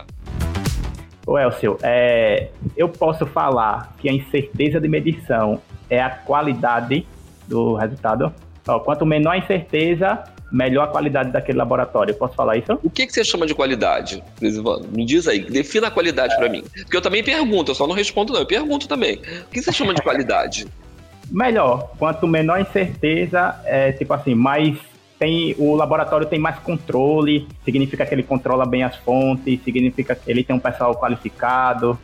Ô 1.25 1.39
Elcio, 1.39 1.77
é, 1.81 2.49
eu 2.75 2.89
posso 2.89 3.25
falar 3.25 3.95
que 3.97 4.09
a 4.09 4.11
incerteza 4.11 4.77
de 4.77 4.89
medição 4.89 5.61
é 5.89 6.01
a 6.01 6.09
qualidade 6.09 7.07
do 7.47 7.75
resultado? 7.75 8.33
Ó, 8.67 8.79
quanto 8.81 9.05
menor 9.05 9.31
a 9.31 9.37
incerteza, 9.37 10.21
melhor 10.51 10.85
a 10.85 10.87
qualidade 10.87 11.31
daquele 11.31 11.57
laboratório. 11.57 12.13
Posso 12.13 12.33
falar 12.35 12.57
isso? 12.57 12.79
O 12.83 12.89
que, 12.89 13.05
que 13.05 13.13
você 13.13 13.23
chama 13.23 13.45
de 13.45 13.53
qualidade, 13.53 14.23
Crisivano? 14.37 14.87
Me 14.91 15.05
diz 15.05 15.27
aí, 15.27 15.41
defina 15.41 15.87
a 15.87 15.91
qualidade 15.91 16.35
para 16.35 16.49
mim. 16.49 16.63
Porque 16.73 16.97
eu 16.97 17.01
também 17.01 17.23
pergunto, 17.23 17.71
eu 17.71 17.75
só 17.75 17.87
não 17.87 17.95
respondo 17.95 18.33
não, 18.33 18.39
eu 18.39 18.45
pergunto 18.45 18.87
também. 18.87 19.21
O 19.47 19.51
que 19.51 19.61
você 19.61 19.71
chama 19.71 19.93
de 19.93 20.01
qualidade? 20.01 20.67
Melhor. 21.29 21.91
Quanto 21.97 22.25
menor 22.25 22.55
a 22.55 22.61
incerteza, 22.61 23.59
é 23.65 23.91
tipo 23.91 24.13
assim, 24.13 24.33
mais 24.33 24.77
tem 25.19 25.55
o 25.57 25.75
laboratório 25.75 26.27
tem 26.27 26.37
mais 26.37 26.59
controle, 26.59 27.47
significa 27.65 28.05
que 28.05 28.13
ele 28.13 28.23
controla 28.23 28.65
bem 28.65 28.83
as 28.83 28.95
fontes, 28.97 29.59
significa 29.63 30.15
que 30.15 30.29
ele 30.29 30.43
tem 30.43 30.55
um 30.55 30.59
pessoal 30.59 30.95
qualificado. 30.95 31.99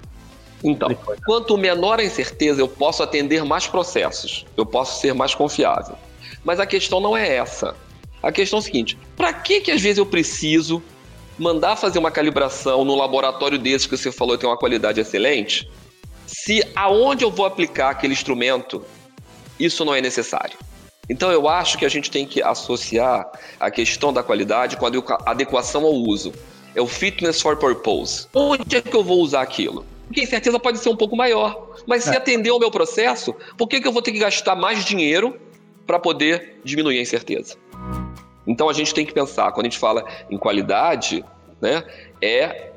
Então, 0.63 0.89
quanto 1.25 1.57
menor 1.57 1.99
a 1.99 2.03
incerteza, 2.03 2.61
eu 2.61 2.67
posso 2.67 3.03
atender 3.03 3.43
mais 3.43 3.67
processos, 3.67 4.45
eu 4.57 4.65
posso 4.65 4.99
ser 4.99 5.13
mais 5.13 5.35
confiável. 5.35 5.95
Mas 6.43 6.59
a 6.59 6.65
questão 6.65 6.99
não 6.99 7.15
é 7.15 7.35
essa. 7.35 7.75
A 8.23 8.31
questão 8.31 8.57
é 8.57 8.61
a 8.61 8.63
seguinte: 8.63 8.97
para 9.17 9.33
que 9.33 9.59
que 9.59 9.69
às 9.69 9.81
vezes 9.81 9.97
eu 9.97 10.05
preciso 10.05 10.81
mandar 11.37 11.75
fazer 11.75 11.99
uma 11.99 12.09
calibração 12.09 12.85
no 12.85 12.95
laboratório 12.95 13.59
desse 13.59 13.89
que 13.89 13.97
você 13.97 14.11
falou 14.11 14.37
tem 14.37 14.49
uma 14.49 14.57
qualidade 14.57 15.01
excelente, 15.01 15.69
se 16.25 16.63
aonde 16.75 17.25
eu 17.25 17.31
vou 17.31 17.45
aplicar 17.45 17.89
aquele 17.89 18.13
instrumento, 18.13 18.83
isso 19.59 19.83
não 19.83 19.93
é 19.93 19.99
necessário. 19.99 20.57
Então 21.09 21.31
eu 21.31 21.49
acho 21.49 21.77
que 21.77 21.85
a 21.85 21.89
gente 21.89 22.09
tem 22.09 22.25
que 22.25 22.41
associar 22.41 23.29
a 23.59 23.69
questão 23.69 24.13
da 24.13 24.23
qualidade 24.23 24.77
com 24.77 24.85
a 24.85 24.91
adequação 25.25 25.83
ao 25.83 25.93
uso. 25.93 26.31
É 26.75 26.81
o 26.81 26.87
fitness 26.87 27.41
for 27.41 27.57
purpose. 27.57 28.27
Onde 28.33 28.77
é 28.77 28.81
que 28.81 28.95
eu 28.95 29.03
vou 29.03 29.19
usar 29.19 29.41
aquilo? 29.41 29.85
Porque 30.07 30.21
a 30.21 30.23
incerteza 30.23 30.59
pode 30.59 30.79
ser 30.79 30.89
um 30.89 30.95
pouco 30.95 31.15
maior. 31.15 31.75
Mas 31.85 32.03
se 32.03 32.11
é. 32.11 32.17
atender 32.17 32.49
ao 32.49 32.59
meu 32.59 32.71
processo, 32.71 33.35
por 33.57 33.67
que, 33.67 33.81
que 33.81 33.87
eu 33.87 33.91
vou 33.91 34.01
ter 34.01 34.11
que 34.11 34.19
gastar 34.19 34.55
mais 34.55 34.85
dinheiro 34.85 35.39
para 35.85 35.99
poder 35.99 36.59
diminuir 36.63 36.97
a 36.99 37.01
incerteza? 37.01 37.57
Então 38.45 38.69
a 38.69 38.73
gente 38.73 38.93
tem 38.93 39.05
que 39.05 39.13
pensar, 39.13 39.51
quando 39.51 39.65
a 39.65 39.69
gente 39.69 39.79
fala 39.79 40.05
em 40.29 40.37
qualidade, 40.37 41.23
né, 41.61 41.83
é 42.21 42.71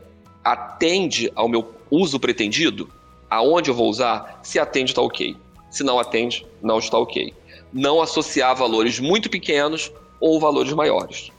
atende 0.45 1.31
ao 1.35 1.49
meu 1.49 1.75
uso 1.91 2.21
pretendido? 2.21 2.89
Aonde 3.29 3.71
eu 3.71 3.75
vou 3.75 3.89
usar? 3.89 4.39
Se 4.43 4.59
atende, 4.59 4.93
está 4.93 5.03
ok. 5.03 5.37
Se 5.69 5.83
não 5.83 5.99
atende, 5.99 6.47
não 6.63 6.79
está 6.79 6.97
ok. 6.97 7.35
Não 7.73 8.01
associar 8.01 8.55
valores 8.55 9.01
muito 9.01 9.29
pequenos 9.29 9.93
ou 10.21 10.39
valores 10.39 10.73
maiores. 10.73 11.33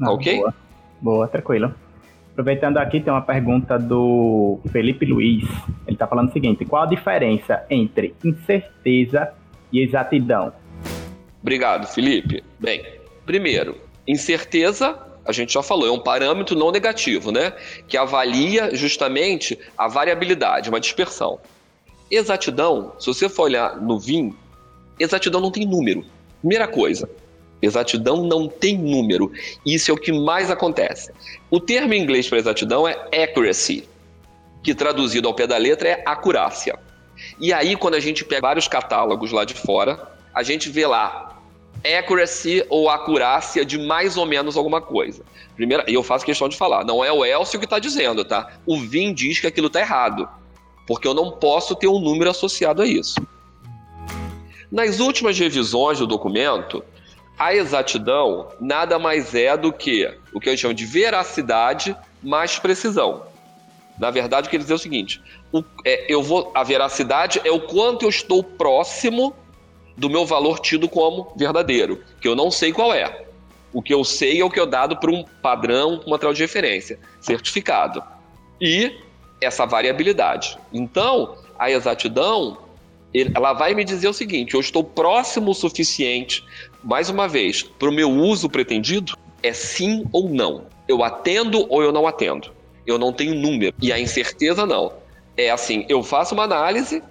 Tá 0.00 0.10
ok? 0.10 0.38
Boa, 0.38 0.54
boa 1.00 1.28
tranquilo. 1.28 1.74
Aproveitando 2.32 2.78
aqui, 2.78 3.00
tem 3.00 3.12
uma 3.12 3.22
pergunta 3.22 3.78
do 3.78 4.58
Felipe 4.70 5.06
Luiz. 5.06 5.44
Ele 5.86 5.94
está 5.94 6.06
falando 6.06 6.30
o 6.30 6.32
seguinte: 6.32 6.64
qual 6.64 6.82
a 6.82 6.86
diferença 6.86 7.64
entre 7.70 8.14
incerteza 8.24 9.32
e 9.72 9.80
exatidão? 9.80 10.52
Obrigado, 11.40 11.86
Felipe. 11.86 12.42
Bem, 12.58 12.82
primeiro, 13.26 13.78
incerteza, 14.06 14.98
a 15.24 15.32
gente 15.32 15.52
já 15.52 15.62
falou, 15.62 15.88
é 15.88 15.90
um 15.90 15.98
parâmetro 15.98 16.56
não 16.56 16.70
negativo, 16.70 17.32
né? 17.32 17.52
Que 17.88 17.96
avalia 17.96 18.74
justamente 18.74 19.58
a 19.76 19.88
variabilidade, 19.88 20.68
uma 20.68 20.80
dispersão. 20.80 21.40
Exatidão, 22.10 22.92
se 22.98 23.06
você 23.06 23.28
for 23.28 23.42
olhar 23.42 23.76
no 23.80 23.98
VIN, 23.98 24.34
exatidão 24.98 25.40
não 25.40 25.50
tem 25.50 25.66
número. 25.66 26.04
Primeira 26.40 26.68
coisa, 26.68 27.10
Exatidão 27.60 28.22
não 28.24 28.48
tem 28.48 28.76
número. 28.76 29.32
Isso 29.64 29.90
é 29.90 29.94
o 29.94 29.96
que 29.96 30.12
mais 30.12 30.50
acontece. 30.50 31.12
O 31.50 31.58
termo 31.58 31.94
em 31.94 32.02
inglês 32.02 32.28
para 32.28 32.38
exatidão 32.38 32.86
é 32.86 33.24
accuracy, 33.24 33.88
que 34.62 34.74
traduzido 34.74 35.26
ao 35.26 35.34
pé 35.34 35.46
da 35.46 35.56
letra 35.56 35.88
é 35.88 36.02
acurácia. 36.04 36.78
E 37.40 37.52
aí, 37.52 37.76
quando 37.76 37.94
a 37.94 38.00
gente 38.00 38.24
pega 38.24 38.42
vários 38.42 38.68
catálogos 38.68 39.32
lá 39.32 39.44
de 39.44 39.54
fora, 39.54 39.98
a 40.34 40.42
gente 40.42 40.68
vê 40.68 40.86
lá 40.86 41.25
accuracy 41.94 42.64
ou 42.68 42.88
acurácia 42.88 43.64
de 43.64 43.78
mais 43.78 44.16
ou 44.16 44.26
menos 44.26 44.56
alguma 44.56 44.80
coisa. 44.80 45.22
Primeiro, 45.54 45.84
e 45.86 45.94
eu 45.94 46.02
faço 46.02 46.24
questão 46.24 46.48
de 46.48 46.56
falar, 46.56 46.84
não 46.84 47.04
é 47.04 47.12
o 47.12 47.24
Elcio 47.24 47.58
que 47.58 47.64
está 47.66 47.78
dizendo, 47.78 48.24
tá? 48.24 48.52
O 48.66 48.78
VIN 48.78 49.12
diz 49.12 49.40
que 49.40 49.46
aquilo 49.46 49.68
está 49.68 49.80
errado, 49.80 50.28
porque 50.86 51.06
eu 51.06 51.14
não 51.14 51.30
posso 51.30 51.74
ter 51.74 51.88
um 51.88 51.98
número 51.98 52.30
associado 52.30 52.82
a 52.82 52.86
isso. 52.86 53.14
Nas 54.70 55.00
últimas 55.00 55.38
revisões 55.38 55.98
do 55.98 56.06
documento, 56.06 56.84
a 57.38 57.54
exatidão 57.54 58.48
nada 58.60 58.98
mais 58.98 59.34
é 59.34 59.56
do 59.56 59.72
que 59.72 60.12
o 60.32 60.40
que 60.40 60.48
eu 60.48 60.56
chamo 60.56 60.74
de 60.74 60.84
veracidade 60.84 61.96
mais 62.22 62.58
precisão. 62.58 63.22
Na 63.98 64.10
verdade, 64.10 64.46
o 64.46 64.50
que 64.50 64.56
ele 64.56 64.64
diz 64.64 64.70
é 64.70 64.74
o 64.74 64.78
seguinte: 64.78 65.22
o, 65.52 65.62
é, 65.84 66.12
eu 66.12 66.22
vou, 66.22 66.50
a 66.54 66.62
veracidade 66.62 67.40
é 67.44 67.50
o 67.50 67.60
quanto 67.60 68.04
eu 68.04 68.08
estou 68.08 68.42
próximo 68.42 69.34
do 69.96 70.10
meu 70.10 70.26
valor 70.26 70.58
tido 70.58 70.88
como 70.88 71.32
verdadeiro, 71.36 72.02
que 72.20 72.28
eu 72.28 72.34
não 72.34 72.50
sei 72.50 72.72
qual 72.72 72.92
é. 72.92 73.24
O 73.72 73.82
que 73.82 73.92
eu 73.92 74.04
sei 74.04 74.40
é 74.40 74.44
o 74.44 74.50
que 74.50 74.60
é 74.60 74.66
dado 74.66 74.96
por 74.96 75.10
um 75.10 75.24
padrão, 75.42 76.00
um 76.06 76.10
material 76.10 76.32
de 76.32 76.42
referência, 76.42 76.98
certificado. 77.20 78.02
E 78.60 78.92
essa 79.40 79.66
variabilidade. 79.66 80.56
Então, 80.72 81.36
a 81.58 81.70
exatidão, 81.70 82.58
ela 83.34 83.52
vai 83.52 83.74
me 83.74 83.84
dizer 83.84 84.08
o 84.08 84.12
seguinte: 84.12 84.54
eu 84.54 84.60
estou 84.60 84.82
próximo 84.82 85.50
o 85.50 85.54
suficiente 85.54 86.44
mais 86.82 87.10
uma 87.10 87.26
vez, 87.26 87.62
para 87.62 87.88
o 87.88 87.92
meu 87.92 88.10
uso 88.10 88.48
pretendido, 88.48 89.16
é 89.42 89.52
sim 89.52 90.04
ou 90.12 90.28
não. 90.28 90.66
Eu 90.88 91.02
atendo 91.02 91.66
ou 91.68 91.82
eu 91.82 91.92
não 91.92 92.06
atendo. 92.06 92.52
Eu 92.86 92.98
não 92.98 93.12
tenho 93.12 93.34
número. 93.34 93.74
E 93.82 93.92
a 93.92 93.98
incerteza 93.98 94.64
não. 94.64 94.92
É 95.36 95.50
assim, 95.50 95.84
eu 95.88 96.02
faço 96.02 96.34
uma 96.34 96.44
análise, 96.44 97.02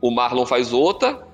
o 0.00 0.10
Marlon 0.10 0.44
faz 0.44 0.72
outra, 0.72 1.26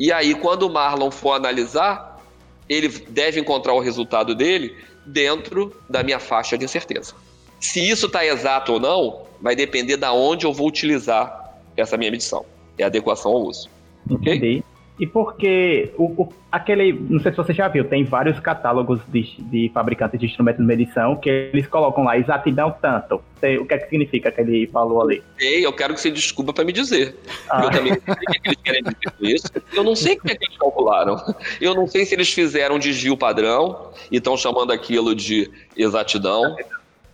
e 0.00 0.10
aí 0.10 0.34
quando 0.34 0.62
o 0.62 0.70
Marlon 0.70 1.10
for 1.10 1.32
analisar, 1.32 2.18
ele 2.66 2.88
deve 2.88 3.38
encontrar 3.38 3.74
o 3.74 3.80
resultado 3.80 4.34
dele 4.34 4.74
dentro 5.04 5.76
da 5.90 6.02
minha 6.02 6.18
faixa 6.18 6.56
de 6.56 6.64
incerteza. 6.64 7.12
Se 7.60 7.86
isso 7.86 8.06
está 8.06 8.24
exato 8.24 8.72
ou 8.72 8.80
não, 8.80 9.26
vai 9.42 9.54
depender 9.54 9.98
da 9.98 10.10
onde 10.10 10.46
eu 10.46 10.54
vou 10.54 10.68
utilizar 10.68 11.54
essa 11.76 11.98
minha 11.98 12.10
medição. 12.10 12.46
É 12.78 12.84
adequação 12.84 13.32
ao 13.32 13.42
uso. 13.42 13.68
Entendi. 14.08 14.64
E 15.00 15.06
porque 15.06 15.94
o, 15.96 16.24
o, 16.24 16.32
aquele, 16.52 16.92
não 16.92 17.18
sei 17.20 17.32
se 17.32 17.36
você 17.38 17.54
já 17.54 17.66
viu, 17.68 17.86
tem 17.86 18.04
vários 18.04 18.38
catálogos 18.38 19.00
de, 19.08 19.22
de 19.38 19.70
fabricantes 19.72 20.20
de 20.20 20.26
instrumentos 20.26 20.60
de 20.60 20.66
medição 20.66 21.16
que 21.16 21.30
eles 21.30 21.66
colocam 21.66 22.04
lá 22.04 22.18
exatidão 22.18 22.76
tanto. 22.82 23.14
o 23.14 23.64
que 23.64 23.74
é 23.74 23.78
que 23.78 23.88
significa 23.88 24.28
aquele 24.28 24.66
valor 24.66 25.04
ali? 25.04 25.22
Ei, 25.38 25.64
eu 25.64 25.72
quero 25.72 25.94
que 25.94 26.00
você 26.02 26.10
desculpa 26.10 26.52
para 26.52 26.64
me 26.64 26.72
dizer. 26.72 27.16
Ah. 27.50 27.64
Eu 27.64 27.70
também 27.70 27.92
não 27.92 28.14
sei 28.14 28.14
o 28.14 28.42
que 28.42 28.48
eles 28.48 28.58
querem 28.62 28.82
dizer 28.82 29.10
com 29.18 29.24
isso. 29.24 29.46
Eu 29.72 29.82
não 29.82 29.96
sei 29.96 30.16
o 30.16 30.20
que, 30.20 30.32
é 30.32 30.34
que 30.34 30.44
eles 30.44 30.58
calcularam. 30.58 31.16
Eu 31.58 31.74
não 31.74 31.86
sei 31.86 32.04
se 32.04 32.14
eles 32.14 32.30
fizeram 32.30 32.78
desvio 32.78 33.16
padrão 33.16 33.90
e 34.12 34.18
estão 34.18 34.36
chamando 34.36 34.70
aquilo 34.70 35.14
de 35.14 35.50
exatidão. 35.74 36.56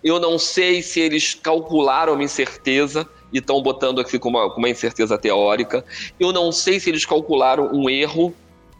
Eu 0.03 0.19
não 0.19 0.41
sei 0.41 0.83
se 0.83 0.99
eles 0.99 1.35
calcularam 1.35 2.15
uma 2.15 2.25
incerteza 2.25 3.09
e 3.33 3.39
estão 3.39 3.63
botando 3.63 4.01
aqui 4.01 4.19
com 4.19 4.29
uma, 4.29 4.51
com 4.51 4.59
uma 4.59 4.69
incerteza 4.69 5.19
teórica. 5.19 5.85
Eu 6.19 6.33
não 6.33 6.53
sei 6.53 6.79
se 6.81 6.91
eles 6.91 7.05
calcularam 7.05 7.71
um 7.73 7.89
erro, 7.89 8.35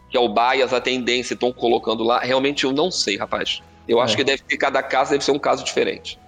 que 0.09 0.17
é 0.17 0.19
o 0.19 0.29
bias, 0.29 0.73
a 0.73 0.81
tendência, 0.81 1.33
estão 1.33 1.51
colocando 1.51 2.03
lá. 2.03 2.19
Realmente 2.19 2.63
eu 2.63 2.71
não 2.71 2.89
sei, 2.89 3.17
rapaz. 3.17 3.61
Eu 3.87 3.99
é. 3.99 4.03
acho 4.03 4.15
que 4.15 4.23
deve 4.23 4.41
ter, 4.43 4.57
cada 4.57 4.81
caso 4.81 5.11
deve 5.11 5.23
ser 5.23 5.31
um 5.31 5.39
caso 5.39 5.63
diferente. 5.63 6.19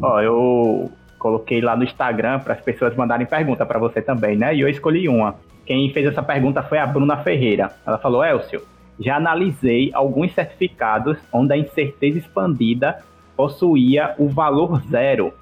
Ó, 0.00 0.20
eu 0.20 0.90
coloquei 1.18 1.60
lá 1.60 1.76
no 1.76 1.84
Instagram 1.84 2.40
para 2.40 2.54
as 2.54 2.60
pessoas 2.60 2.94
mandarem 2.94 3.26
pergunta 3.26 3.66
para 3.66 3.78
você 3.78 4.00
também, 4.00 4.36
né? 4.36 4.54
E 4.54 4.60
eu 4.60 4.68
escolhi 4.68 5.08
uma. 5.08 5.34
Quem 5.66 5.92
fez 5.92 6.06
essa 6.06 6.22
pergunta 6.22 6.62
foi 6.62 6.78
a 6.78 6.86
Bruna 6.86 7.16
Ferreira. 7.18 7.72
Ela 7.86 7.98
falou: 7.98 8.24
Elcio, 8.24 8.62
já 8.98 9.16
analisei 9.16 9.90
alguns 9.92 10.32
certificados 10.34 11.18
onde 11.32 11.52
a 11.52 11.56
incerteza 11.56 12.18
expandida 12.18 13.02
possuía 13.36 14.14
o 14.18 14.28
valor 14.28 14.82
zero. 14.90 15.32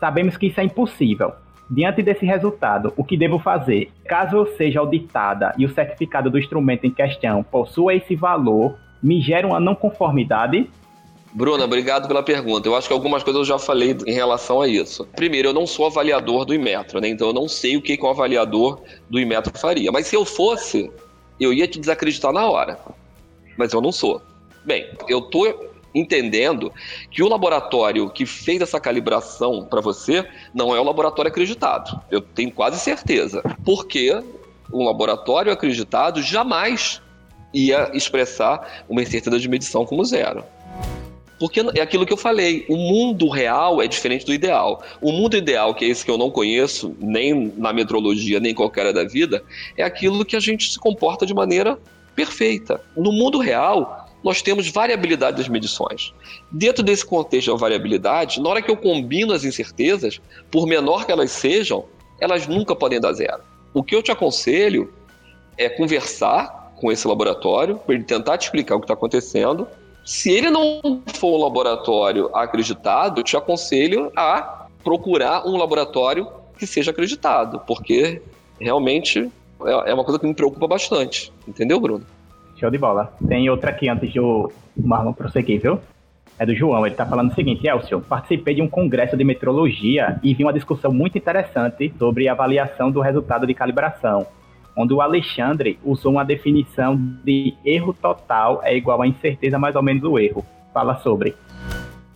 Sabemos 0.00 0.36
que 0.36 0.46
isso 0.46 0.60
é 0.60 0.64
impossível. 0.64 1.32
Diante 1.70 2.02
desse 2.02 2.26
resultado, 2.26 2.92
o 2.96 3.04
que 3.04 3.16
devo 3.16 3.38
fazer? 3.38 3.90
Caso 4.06 4.36
eu 4.36 4.46
seja 4.56 4.80
auditada 4.80 5.52
e 5.56 5.64
o 5.64 5.70
certificado 5.70 6.30
do 6.30 6.38
instrumento 6.38 6.86
em 6.86 6.90
questão 6.90 7.42
possua 7.42 7.94
esse 7.94 8.14
valor, 8.14 8.76
me 9.02 9.20
gera 9.20 9.46
uma 9.46 9.58
não 9.58 9.74
conformidade? 9.74 10.68
Bruna, 11.32 11.64
obrigado 11.64 12.06
pela 12.06 12.22
pergunta. 12.22 12.68
Eu 12.68 12.76
acho 12.76 12.86
que 12.86 12.92
algumas 12.92 13.22
coisas 13.24 13.40
eu 13.40 13.44
já 13.44 13.58
falei 13.58 13.96
em 14.06 14.12
relação 14.12 14.60
a 14.60 14.68
isso. 14.68 15.04
Primeiro, 15.16 15.48
eu 15.48 15.52
não 15.52 15.66
sou 15.66 15.86
avaliador 15.86 16.44
do 16.44 16.54
Imetro, 16.54 17.00
né? 17.00 17.08
Então 17.08 17.28
eu 17.28 17.32
não 17.32 17.48
sei 17.48 17.76
o 17.76 17.82
que, 17.82 17.98
um 18.00 18.08
avaliador 18.08 18.80
do 19.10 19.18
Imetro 19.18 19.52
faria. 19.58 19.90
Mas 19.90 20.06
se 20.06 20.14
eu 20.14 20.24
fosse, 20.24 20.92
eu 21.40 21.52
ia 21.52 21.66
te 21.66 21.80
desacreditar 21.80 22.32
na 22.32 22.48
hora. 22.48 22.78
Mas 23.56 23.72
eu 23.72 23.80
não 23.80 23.90
sou. 23.90 24.22
Bem, 24.64 24.86
eu 25.08 25.22
tô 25.22 25.72
entendendo 25.94 26.72
que 27.10 27.22
o 27.22 27.28
laboratório 27.28 28.10
que 28.10 28.26
fez 28.26 28.60
essa 28.60 28.80
calibração 28.80 29.64
para 29.64 29.80
você 29.80 30.26
não 30.52 30.74
é 30.74 30.80
o 30.80 30.84
laboratório 30.84 31.30
acreditado. 31.30 32.00
Eu 32.10 32.20
tenho 32.20 32.50
quase 32.50 32.78
certeza. 32.80 33.42
Porque 33.64 34.12
um 34.72 34.84
laboratório 34.84 35.52
acreditado 35.52 36.22
jamais 36.22 37.00
ia 37.52 37.90
expressar 37.94 38.84
uma 38.88 39.02
incerteza 39.02 39.38
de 39.38 39.48
medição 39.48 39.86
como 39.86 40.04
zero. 40.04 40.44
Porque 41.38 41.60
é 41.74 41.80
aquilo 41.80 42.06
que 42.06 42.12
eu 42.12 42.16
falei, 42.16 42.64
o 42.68 42.76
mundo 42.76 43.28
real 43.28 43.82
é 43.82 43.86
diferente 43.86 44.24
do 44.24 44.32
ideal. 44.32 44.82
O 45.00 45.12
mundo 45.12 45.36
ideal, 45.36 45.74
que 45.74 45.84
é 45.84 45.88
esse 45.88 46.04
que 46.04 46.10
eu 46.10 46.18
não 46.18 46.30
conheço, 46.30 46.96
nem 47.00 47.52
na 47.56 47.72
metrologia, 47.72 48.40
nem 48.40 48.52
em 48.52 48.54
qualquer 48.54 48.82
área 48.82 48.92
da 48.92 49.04
vida, 49.04 49.42
é 49.76 49.82
aquilo 49.82 50.24
que 50.24 50.36
a 50.36 50.40
gente 50.40 50.72
se 50.72 50.78
comporta 50.78 51.26
de 51.26 51.34
maneira 51.34 51.78
perfeita. 52.14 52.80
No 52.96 53.12
mundo 53.12 53.38
real, 53.38 54.03
nós 54.24 54.40
temos 54.40 54.68
variabilidade 54.68 55.36
das 55.36 55.48
medições. 55.48 56.14
Dentro 56.50 56.82
desse 56.82 57.04
contexto 57.04 57.52
da 57.52 57.58
variabilidade, 57.58 58.40
na 58.40 58.48
hora 58.48 58.62
que 58.62 58.70
eu 58.70 58.76
combino 58.76 59.34
as 59.34 59.44
incertezas, 59.44 60.18
por 60.50 60.66
menor 60.66 61.04
que 61.04 61.12
elas 61.12 61.30
sejam, 61.30 61.84
elas 62.18 62.46
nunca 62.46 62.74
podem 62.74 62.98
dar 62.98 63.12
zero. 63.12 63.42
O 63.74 63.82
que 63.82 63.94
eu 63.94 64.02
te 64.02 64.10
aconselho 64.10 64.90
é 65.58 65.68
conversar 65.68 66.72
com 66.76 66.90
esse 66.90 67.06
laboratório 67.06 67.76
para 67.76 67.94
ele 67.94 68.04
tentar 68.04 68.38
te 68.38 68.44
explicar 68.44 68.76
o 68.76 68.80
que 68.80 68.84
está 68.84 68.94
acontecendo. 68.94 69.68
Se 70.04 70.30
ele 70.30 70.50
não 70.50 70.80
for 71.14 71.38
um 71.38 71.42
laboratório 71.42 72.34
acreditado, 72.34 73.20
eu 73.20 73.24
te 73.24 73.36
aconselho 73.36 74.10
a 74.16 74.66
procurar 74.82 75.46
um 75.46 75.56
laboratório 75.56 76.28
que 76.58 76.66
seja 76.66 76.90
acreditado, 76.90 77.60
porque 77.66 78.22
realmente 78.58 79.30
é, 79.64 79.90
é 79.90 79.94
uma 79.94 80.04
coisa 80.04 80.18
que 80.18 80.26
me 80.26 80.34
preocupa 80.34 80.66
bastante. 80.66 81.32
Entendeu, 81.46 81.78
Bruno? 81.78 82.06
Show 82.64 82.70
de 82.70 82.78
bola. 82.78 83.12
Tem 83.28 83.50
outra 83.50 83.72
aqui 83.72 83.90
antes 83.90 84.10
de 84.10 84.18
o 84.18 84.50
Marlon 84.74 85.12
prosseguir, 85.12 85.60
viu? 85.60 85.78
é 86.38 86.46
do 86.46 86.54
João. 86.54 86.86
Ele 86.86 86.94
está 86.94 87.04
falando 87.04 87.30
o 87.30 87.34
seguinte: 87.34 87.66
Elcio, 87.66 88.00
participei 88.00 88.54
de 88.54 88.62
um 88.62 88.68
congresso 88.68 89.18
de 89.18 89.22
metrologia 89.22 90.18
e 90.22 90.32
vi 90.32 90.42
uma 90.42 90.52
discussão 90.52 90.90
muito 90.90 91.18
interessante 91.18 91.92
sobre 91.98 92.26
avaliação 92.26 92.90
do 92.90 93.02
resultado 93.02 93.46
de 93.46 93.52
calibração, 93.52 94.26
onde 94.74 94.94
o 94.94 95.02
Alexandre 95.02 95.78
usou 95.84 96.12
uma 96.12 96.24
definição 96.24 96.96
de 97.22 97.52
erro 97.66 97.92
total 97.92 98.62
é 98.64 98.74
igual 98.74 99.02
a 99.02 99.06
incerteza 99.06 99.58
mais 99.58 99.76
ou 99.76 99.82
menos 99.82 100.02
o 100.02 100.18
erro. 100.18 100.42
Fala 100.72 100.96
sobre. 101.02 101.34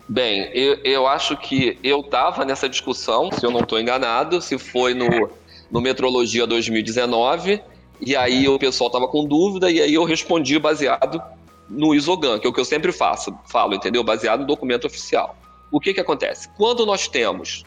Bem, 0.07 0.49
eu, 0.51 0.79
eu 0.83 1.07
acho 1.07 1.37
que 1.37 1.77
eu 1.83 1.99
estava 1.99 2.43
nessa 2.43 2.67
discussão, 2.67 3.31
se 3.31 3.45
eu 3.45 3.51
não 3.51 3.59
estou 3.59 3.79
enganado, 3.79 4.41
se 4.41 4.57
foi 4.57 4.95
no, 4.95 5.29
no 5.69 5.79
Metrologia 5.79 6.47
2019, 6.47 7.61
e 8.01 8.15
aí 8.15 8.47
o 8.47 8.57
pessoal 8.57 8.87
estava 8.87 9.07
com 9.07 9.25
dúvida, 9.25 9.69
e 9.69 9.81
aí 9.81 9.93
eu 9.93 10.03
respondi 10.03 10.57
baseado 10.57 11.21
no 11.69 11.93
Isogan, 11.93 12.39
que 12.39 12.47
é 12.47 12.49
o 12.49 12.53
que 12.53 12.59
eu 12.59 12.65
sempre 12.65 12.91
faço, 12.91 13.37
falo, 13.47 13.75
entendeu? 13.75 14.03
Baseado 14.03 14.41
no 14.41 14.47
documento 14.47 14.87
oficial. 14.87 15.37
O 15.71 15.79
que, 15.79 15.93
que 15.93 15.99
acontece? 15.99 16.49
Quando 16.57 16.85
nós 16.85 17.07
temos 17.07 17.63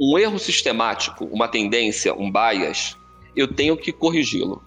um 0.00 0.18
erro 0.18 0.38
sistemático, 0.38 1.26
uma 1.26 1.46
tendência, 1.46 2.14
um 2.14 2.30
bias, 2.30 2.96
eu 3.36 3.46
tenho 3.46 3.76
que 3.76 3.92
corrigi-lo. 3.92 4.62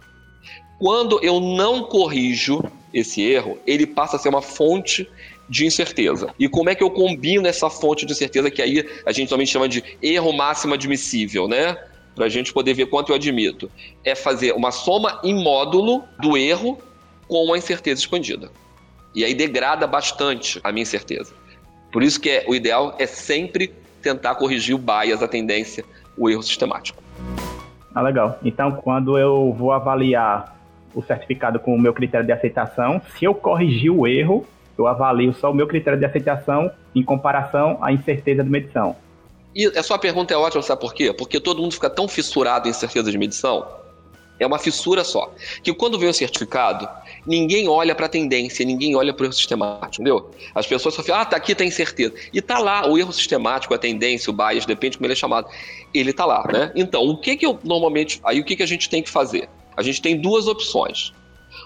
Quando 0.79 1.19
eu 1.23 1.39
não 1.39 1.83
corrijo 1.83 2.63
esse 2.93 3.21
erro, 3.21 3.57
ele 3.65 3.87
passa 3.87 4.15
a 4.15 4.19
ser 4.19 4.29
uma 4.29 4.41
fonte 4.41 5.09
de 5.49 5.65
incerteza. 5.65 6.33
E 6.37 6.47
como 6.47 6.69
é 6.69 6.75
que 6.75 6.83
eu 6.83 6.89
combino 6.89 7.47
essa 7.47 7.69
fonte 7.69 8.05
de 8.05 8.13
incerteza 8.13 8.51
que 8.51 8.61
aí 8.61 8.87
a 9.05 9.11
gente 9.11 9.29
também 9.29 9.45
chama 9.45 9.67
de 9.67 9.83
erro 10.01 10.31
máximo 10.33 10.73
admissível, 10.73 11.47
né? 11.47 11.77
Para 12.17 12.25
a 12.25 12.29
gente 12.29 12.51
poder 12.51 12.73
ver 12.73 12.87
quanto 12.87 13.11
eu 13.11 13.15
admito. 13.15 13.69
É 14.03 14.15
fazer 14.15 14.53
uma 14.53 14.71
soma 14.71 15.21
em 15.23 15.35
módulo 15.35 16.03
do 16.19 16.35
erro 16.35 16.79
com 17.27 17.53
a 17.53 17.57
incerteza 17.57 18.01
expandida. 18.01 18.49
E 19.13 19.23
aí 19.23 19.35
degrada 19.35 19.85
bastante 19.85 20.59
a 20.63 20.71
minha 20.71 20.81
incerteza. 20.81 21.31
Por 21.91 22.01
isso 22.01 22.19
que 22.19 22.29
é, 22.29 22.45
o 22.47 22.55
ideal 22.55 22.95
é 22.97 23.05
sempre 23.05 23.71
tentar 24.01 24.33
corrigir 24.35 24.75
o 24.75 24.79
bias, 24.79 25.21
a 25.21 25.27
tendência, 25.27 25.85
o 26.17 26.27
erro 26.27 26.41
sistemático. 26.41 27.01
Ah, 27.93 28.01
legal. 28.01 28.39
Então, 28.43 28.71
quando 28.71 29.17
eu 29.17 29.53
vou 29.53 29.71
avaliar 29.71 30.57
o 30.95 31.03
certificado 31.03 31.59
com 31.59 31.75
o 31.75 31.79
meu 31.79 31.93
critério 31.93 32.25
de 32.25 32.31
aceitação, 32.31 32.99
se 33.17 33.25
eu 33.25 33.35
corrigir 33.35 33.91
o 33.91 34.07
erro, 34.07 34.43
eu 34.75 34.87
avalio 34.87 35.33
só 35.35 35.51
o 35.51 35.53
meu 35.53 35.67
critério 35.67 35.99
de 35.99 36.05
aceitação 36.05 36.71
em 36.95 37.03
comparação 37.03 37.77
à 37.79 37.91
incerteza 37.91 38.43
de 38.43 38.49
medição. 38.49 38.95
E 39.57 39.65
a 39.65 39.81
sua 39.83 39.97
pergunta 39.97 40.33
é 40.33 40.37
ótima, 40.37 40.61
sabe 40.61 40.79
por 40.79 40.93
quê? 40.93 41.11
Porque 41.11 41.39
todo 41.39 41.61
mundo 41.61 41.73
fica 41.73 41.89
tão 41.89 42.07
fissurado 42.07 42.67
em 42.67 42.71
incerteza 42.71 43.11
de 43.11 43.17
medição 43.17 43.67
é 44.39 44.45
uma 44.45 44.59
fissura 44.59 45.03
só. 45.03 45.33
Que 45.63 45.73
quando 45.73 45.97
vem 45.97 46.09
o 46.09 46.13
certificado, 46.13 46.87
ninguém 47.25 47.67
olha 47.67 47.95
para 47.95 48.05
a 48.05 48.09
tendência, 48.09 48.65
ninguém 48.65 48.95
olha 48.95 49.13
para 49.13 49.23
o 49.23 49.25
erro 49.25 49.33
sistemático, 49.33 50.01
entendeu? 50.01 50.31
As 50.53 50.65
pessoas 50.65 50.93
só 50.93 51.03
falam, 51.03 51.21
ah, 51.21 51.25
tá 51.25 51.37
aqui, 51.37 51.55
tá 51.55 51.65
incerteza. 51.65 52.13
E 52.31 52.41
tá 52.41 52.59
lá, 52.59 52.87
o 52.87 52.97
erro 52.97 53.11
sistemático, 53.11 53.73
a 53.73 53.77
tendência, 53.77 54.29
o 54.29 54.33
bias, 54.33 54.65
depende 54.65 54.97
como 54.97 55.05
ele 55.05 55.13
é 55.13 55.15
chamado. 55.15 55.47
Ele 55.93 56.13
tá 56.13 56.25
lá, 56.25 56.45
né? 56.51 56.71
Então, 56.75 57.03
o 57.03 57.17
que 57.17 57.35
que 57.35 57.45
eu 57.45 57.59
normalmente. 57.63 58.19
Aí 58.23 58.39
o 58.39 58.45
que 58.45 58.55
que 58.55 58.63
a 58.63 58.67
gente 58.67 58.89
tem 58.89 59.01
que 59.01 59.09
fazer? 59.09 59.49
A 59.75 59.81
gente 59.81 60.01
tem 60.01 60.19
duas 60.19 60.47
opções. 60.47 61.13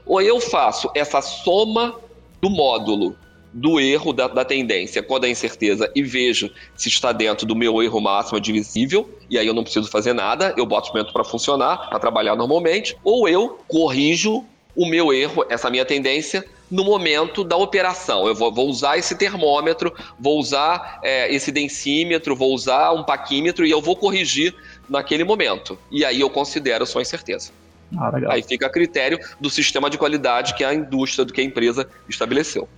Ou 0.05 0.21
eu 0.21 0.39
faço 0.39 0.89
essa 0.95 1.21
soma 1.21 1.95
do 2.41 2.49
módulo 2.49 3.15
do 3.53 3.79
erro 3.79 4.13
da, 4.13 4.27
da, 4.27 4.45
tendência 4.45 5.03
com 5.03 5.15
a 5.15 5.19
da 5.19 5.27
incerteza 5.27 5.91
e 5.95 6.01
vejo 6.01 6.49
se 6.75 6.89
está 6.89 7.11
dentro 7.11 7.45
do 7.45 7.55
meu 7.55 7.81
erro 7.83 7.99
máximo 7.99 8.37
admissível, 8.37 9.09
e 9.29 9.37
aí 9.37 9.45
eu 9.45 9.53
não 9.53 9.63
preciso 9.63 9.89
fazer 9.89 10.13
nada, 10.13 10.53
eu 10.57 10.65
boto 10.65 10.83
o 10.83 10.87
instrumento 10.87 11.13
para 11.13 11.23
funcionar, 11.23 11.89
para 11.89 11.99
trabalhar 11.99 12.35
normalmente, 12.35 12.95
ou 13.03 13.27
eu 13.27 13.59
corrijo 13.67 14.45
o 14.75 14.85
meu 14.85 15.13
erro, 15.13 15.45
essa 15.49 15.69
minha 15.69 15.85
tendência, 15.85 16.45
no 16.69 16.85
momento 16.85 17.43
da 17.43 17.57
operação. 17.57 18.25
Eu 18.25 18.33
vou, 18.33 18.53
vou 18.53 18.69
usar 18.69 18.97
esse 18.97 19.15
termômetro, 19.15 19.93
vou 20.17 20.39
usar 20.39 20.99
é, 21.03 21.33
esse 21.33 21.51
densímetro, 21.51 22.35
vou 22.35 22.53
usar 22.53 22.93
um 22.93 23.03
paquímetro 23.03 23.65
e 23.65 23.71
eu 23.71 23.81
vou 23.81 23.95
corrigir 23.95 24.55
naquele 24.89 25.25
momento. 25.25 25.77
E 25.91 26.05
aí 26.05 26.21
eu 26.21 26.29
considero 26.29 26.85
sua 26.85 27.01
incerteza. 27.01 27.51
Ah, 27.97 28.11
aí 28.29 28.41
fica 28.41 28.67
a 28.67 28.69
critério 28.69 29.19
do 29.39 29.49
sistema 29.49 29.89
de 29.89 29.97
qualidade 29.97 30.53
que 30.53 30.63
a 30.63 30.73
indústria, 30.73 31.25
do 31.25 31.33
que 31.33 31.41
a 31.41 31.43
empresa 31.43 31.89
estabeleceu. 32.07 32.69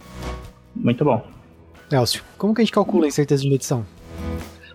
Muito 0.75 1.03
bom. 1.03 1.25
Elcio, 1.91 2.23
como 2.37 2.53
que 2.53 2.61
a 2.61 2.63
gente 2.63 2.73
calcula 2.73 3.05
a 3.05 3.07
incerteza 3.07 3.43
de 3.43 3.49
medição? 3.49 3.85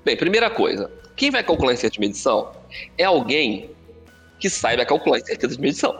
Bem, 0.04 0.16
primeira 0.16 0.48
coisa, 0.48 0.90
quem 1.16 1.30
vai 1.30 1.42
calcular 1.42 1.72
a 1.72 1.74
incerteza 1.74 1.94
de 1.94 2.00
medição 2.00 2.50
é 2.96 3.04
alguém 3.04 3.70
que 4.38 4.48
saiba 4.48 4.84
calcular 4.86 5.16
a 5.16 5.20
incerteza 5.20 5.54
de 5.54 5.60
medição. 5.60 5.98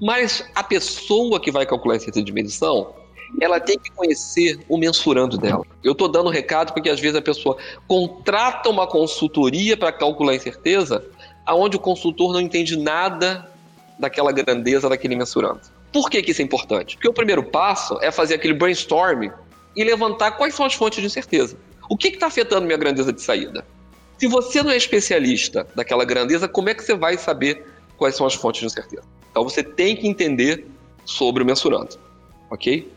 Mas 0.00 0.44
a 0.54 0.62
pessoa 0.62 1.40
que 1.40 1.50
vai 1.50 1.66
calcular 1.66 1.94
a 1.94 1.96
incerteza 1.96 2.24
de 2.24 2.32
medição, 2.32 2.94
ela 3.40 3.60
tem 3.60 3.78
que 3.78 3.90
conhecer 3.90 4.58
o 4.68 4.78
mensurando 4.78 5.36
dela. 5.36 5.62
Eu 5.82 5.92
estou 5.92 6.08
dando 6.08 6.30
recado 6.30 6.72
porque 6.72 6.88
às 6.88 7.00
vezes 7.00 7.16
a 7.16 7.22
pessoa 7.22 7.56
contrata 7.86 8.68
uma 8.68 8.86
consultoria 8.86 9.76
para 9.76 9.92
calcular 9.92 10.32
a 10.32 10.36
incerteza, 10.36 11.04
aonde 11.44 11.76
o 11.76 11.80
consultor 11.80 12.32
não 12.32 12.40
entende 12.40 12.76
nada 12.76 13.50
daquela 13.98 14.32
grandeza 14.32 14.88
daquele 14.88 15.16
mensurando. 15.16 15.75
Por 15.92 16.10
que, 16.10 16.22
que 16.22 16.30
isso 16.30 16.42
é 16.42 16.44
importante? 16.44 16.96
Porque 16.96 17.08
o 17.08 17.12
primeiro 17.12 17.42
passo 17.42 17.98
é 18.02 18.10
fazer 18.10 18.34
aquele 18.34 18.54
brainstorming 18.54 19.30
e 19.74 19.84
levantar 19.84 20.32
quais 20.32 20.54
são 20.54 20.66
as 20.66 20.74
fontes 20.74 21.00
de 21.00 21.06
incerteza. 21.06 21.56
O 21.88 21.96
que 21.96 22.08
está 22.08 22.26
afetando 22.26 22.66
minha 22.66 22.78
grandeza 22.78 23.12
de 23.12 23.20
saída? 23.20 23.64
Se 24.18 24.26
você 24.26 24.62
não 24.62 24.70
é 24.70 24.76
especialista 24.76 25.66
daquela 25.74 26.04
grandeza, 26.04 26.48
como 26.48 26.68
é 26.68 26.74
que 26.74 26.82
você 26.82 26.94
vai 26.94 27.18
saber 27.18 27.64
quais 27.96 28.16
são 28.16 28.26
as 28.26 28.34
fontes 28.34 28.60
de 28.60 28.66
incerteza? 28.66 29.04
Então 29.30 29.44
você 29.44 29.62
tem 29.62 29.94
que 29.94 30.08
entender 30.08 30.66
sobre 31.04 31.42
o 31.42 31.46
mensurando, 31.46 31.98
ok? 32.50 32.90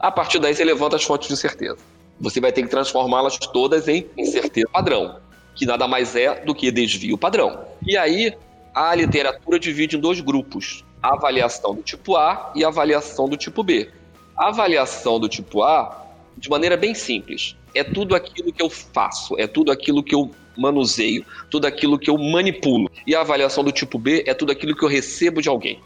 A 0.00 0.10
partir 0.10 0.38
daí 0.38 0.54
você 0.54 0.64
levanta 0.64 0.96
as 0.96 1.04
fontes 1.04 1.28
de 1.28 1.34
incerteza. 1.34 1.78
Você 2.18 2.40
vai 2.40 2.50
ter 2.50 2.62
que 2.62 2.68
transformá-las 2.68 3.36
todas 3.38 3.86
em 3.86 4.06
incerteza 4.16 4.66
padrão, 4.72 5.20
que 5.54 5.66
nada 5.66 5.86
mais 5.86 6.16
é 6.16 6.42
do 6.44 6.54
que 6.54 6.70
desvio 6.70 7.18
padrão. 7.18 7.66
E 7.86 7.96
aí 7.96 8.34
a 8.74 8.94
literatura 8.94 9.58
divide 9.58 9.96
em 9.96 10.00
dois 10.00 10.20
grupos: 10.20 10.82
a 11.06 11.14
avaliação 11.14 11.72
do 11.72 11.82
tipo 11.82 12.16
A 12.16 12.50
e 12.54 12.64
avaliação 12.64 13.28
do 13.28 13.36
tipo 13.36 13.62
B. 13.62 13.88
A 14.36 14.48
avaliação 14.48 15.20
do 15.20 15.28
tipo 15.28 15.62
A, 15.62 16.04
de 16.36 16.50
maneira 16.50 16.76
bem 16.76 16.94
simples, 16.94 17.56
é 17.74 17.84
tudo 17.84 18.16
aquilo 18.16 18.52
que 18.52 18.60
eu 18.60 18.68
faço, 18.68 19.38
é 19.38 19.46
tudo 19.46 19.70
aquilo 19.70 20.02
que 20.02 20.14
eu 20.14 20.30
manuseio, 20.56 21.24
tudo 21.48 21.66
aquilo 21.66 21.96
que 21.96 22.10
eu 22.10 22.18
manipulo. 22.18 22.90
E 23.06 23.14
a 23.14 23.20
avaliação 23.20 23.62
do 23.62 23.70
tipo 23.70 23.98
B 23.98 24.24
é 24.26 24.34
tudo 24.34 24.50
aquilo 24.50 24.74
que 24.74 24.84
eu 24.84 24.88
recebo 24.88 25.40
de 25.40 25.48
alguém. 25.48 25.80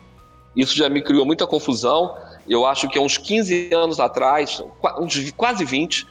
Isso 0.56 0.74
já 0.74 0.88
me 0.88 1.02
criou 1.02 1.26
muita 1.26 1.46
confusão. 1.46 2.16
Eu 2.48 2.64
acho 2.64 2.88
que 2.88 2.98
há 2.98 3.02
uns 3.02 3.18
15 3.18 3.74
anos 3.74 4.00
atrás, 4.00 4.62
uns 4.98 5.30
quase 5.33 5.66
20, 5.66 6.06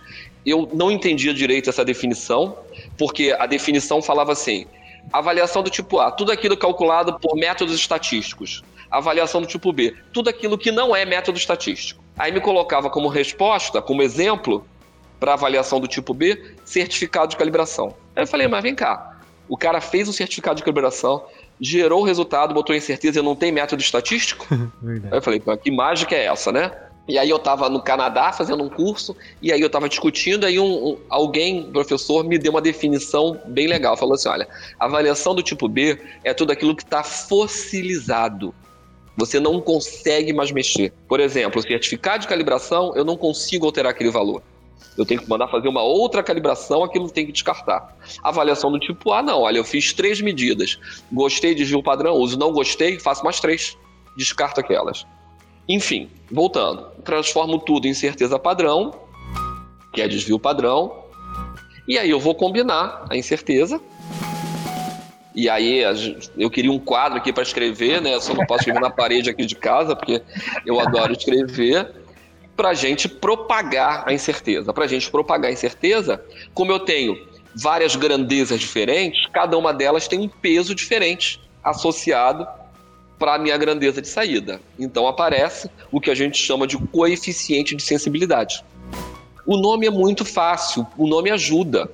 eu 0.46 0.70
não 0.72 0.92
entendia 0.92 1.34
direito 1.34 1.70
essa 1.70 1.84
definição, 1.84 2.56
porque 2.98 3.36
a 3.38 3.48
definição 3.48 4.02
falava 4.04 4.34
assim: 4.34 4.68
avaliação 5.12 5.64
do 5.64 5.70
tipo 5.70 6.00
A, 6.00 6.12
tudo 6.12 6.32
aquilo 6.32 6.56
calculado 6.56 7.20
por 7.20 7.36
métodos 7.36 7.74
estatísticos 7.74 8.62
avaliação 8.90 9.42
do 9.42 9.48
tipo 9.48 9.72
B. 9.72 9.96
Tudo 10.12 10.30
aquilo 10.30 10.58
que 10.58 10.72
não 10.72 10.96
é 10.96 11.06
método 11.06 11.38
estatístico. 11.38 12.04
Aí 12.18 12.32
me 12.32 12.42
colocava 12.42 12.90
como 12.90 13.08
resposta, 13.08 13.82
como 13.82 14.02
exemplo, 14.02 14.66
para 15.20 15.34
avaliação 15.34 15.80
do 15.80 15.88
tipo 15.88 16.14
B, 16.14 16.56
certificado 16.66 17.28
de 17.28 17.38
calibração. 17.38 17.96
Aí 18.16 18.24
eu 18.24 18.28
falei, 18.28 18.48
mas 18.48 18.64
vem 18.64 18.76
cá, 18.76 19.20
o 19.48 19.58
cara 19.58 19.82
fez 19.82 20.08
o 20.08 20.14
certificado 20.14 20.58
de 20.58 20.64
calibração, 20.64 21.24
gerou 21.60 22.02
o 22.02 22.06
resultado, 22.06 22.54
botou 22.54 22.76
incerteza 22.76 23.20
e 23.20 23.24
não 23.24 23.36
tem 23.36 23.52
método 23.52 23.82
estatístico? 23.82 24.48
aí 24.52 25.18
eu 25.18 25.22
falei, 25.22 25.42
que 25.62 25.72
mágica 25.72 26.16
é 26.16 26.26
essa, 26.26 26.52
né? 26.52 26.72
E 27.10 27.18
aí 27.18 27.28
eu 27.28 27.38
estava 27.38 27.68
no 27.70 27.82
Canadá 27.82 28.32
fazendo 28.32 28.64
um 28.64 28.70
curso, 28.70 29.18
e 29.42 29.52
aí 29.52 29.60
eu 29.60 29.66
estava 29.66 29.90
discutindo, 29.90 30.46
aí 30.46 30.60
um, 30.60 30.90
um, 30.90 30.98
alguém, 31.10 31.64
professor, 31.72 32.24
me 32.24 32.38
deu 32.38 32.52
uma 32.52 32.62
definição 32.62 33.42
bem 33.48 33.66
legal. 33.66 33.98
Falou 33.98 34.14
assim: 34.14 34.30
olha, 34.30 34.48
avaliação 34.80 35.34
do 35.34 35.42
tipo 35.42 35.68
B 35.68 36.00
é 36.24 36.36
tudo 36.36 36.52
aquilo 36.52 36.76
que 36.76 36.84
está 36.84 37.04
fossilizado. 37.04 38.54
Você 39.20 39.38
não 39.40 39.60
consegue 39.60 40.32
mais 40.32 40.50
mexer. 40.50 40.94
Por 41.08 41.20
exemplo, 41.20 41.60
o 41.60 41.62
certificado 41.62 42.22
de 42.22 42.28
calibração, 42.28 42.96
eu 42.96 43.04
não 43.04 43.18
consigo 43.18 43.66
alterar 43.66 43.92
aquele 43.92 44.10
valor. 44.10 44.42
Eu 44.98 45.06
tenho 45.06 45.22
que 45.22 45.30
mandar 45.30 45.50
fazer 45.50 45.68
uma 45.68 45.84
outra 45.84 46.24
calibração, 46.24 46.84
aquilo 46.84 47.10
tem 47.10 47.26
que 47.26 47.32
descartar. 47.34 47.98
Avaliação 48.24 48.72
do 48.72 48.80
tipo 48.80 49.12
A, 49.12 49.22
não. 49.22 49.42
Olha, 49.42 49.58
eu 49.58 49.64
fiz 49.64 49.94
três 49.94 50.22
medidas. 50.22 50.80
Gostei, 51.12 51.54
desvio 51.54 51.84
padrão, 51.84 52.16
uso. 52.16 52.40
Não 52.40 52.52
gostei, 52.54 52.98
faço 52.98 53.24
mais 53.24 53.40
três. 53.40 53.78
Descarto 54.18 54.62
aquelas. 54.62 55.06
Enfim, 55.68 56.10
voltando. 56.32 56.86
Transformo 57.04 57.60
tudo 57.60 57.88
em 57.88 57.94
certeza 57.94 58.40
padrão, 58.40 58.94
que 59.94 60.02
é 60.02 60.08
desvio 60.08 60.40
padrão. 60.40 61.04
E 61.88 61.98
aí 61.98 62.10
eu 62.10 62.20
vou 62.20 62.36
combinar 62.36 63.06
a 63.10 63.18
incerteza 63.18 63.82
e 65.40 65.50
aí 65.50 65.82
eu 66.38 66.50
queria 66.50 66.70
um 66.70 66.78
quadro 66.78 67.18
aqui 67.18 67.32
para 67.32 67.44
escrever, 67.44 68.02
né? 68.02 68.14
Eu 68.14 68.20
só 68.20 68.34
não 68.34 68.46
posso 68.46 68.62
escrever 68.62 68.82
na 68.82 68.90
parede 68.90 69.30
aqui 69.30 69.46
de 69.46 69.56
casa, 69.56 69.96
porque 69.96 70.22
eu 70.66 70.82
adoro 70.82 71.14
escrever. 71.14 71.96
Para 72.58 72.72
a 72.72 72.74
gente 72.74 73.08
propagar 73.08 74.04
a 74.06 74.12
incerteza. 74.12 74.74
Para 74.74 74.84
a 74.84 74.88
gente 74.88 75.10
propagar 75.10 75.50
a 75.50 75.54
incerteza, 75.54 76.22
como 76.54 76.74
eu 76.74 76.80
tenho 76.80 77.18
várias 77.56 77.96
grandezas 77.96 78.60
diferentes, 78.60 79.28
cada 79.32 79.58
uma 79.58 79.74
delas 79.74 80.10
tem 80.10 80.20
um 80.20 80.28
peso 80.28 80.76
diferente 80.76 81.40
associado 81.64 82.46
para 83.18 83.36
a 83.36 83.40
minha 83.40 83.58
grandeza 83.58 84.02
de 84.02 84.10
saída. 84.10 84.60
Então 84.78 85.08
aparece 85.08 85.70
o 85.90 86.02
que 86.02 86.12
a 86.12 86.16
gente 86.16 86.38
chama 86.38 86.68
de 86.68 86.78
coeficiente 86.78 87.78
de 87.78 87.84
sensibilidade. 87.84 88.62
O 89.46 89.56
nome 89.56 89.88
é 89.88 89.90
muito 89.90 90.26
fácil, 90.26 90.86
o 90.98 91.08
nome 91.08 91.32
ajuda. 91.32 91.90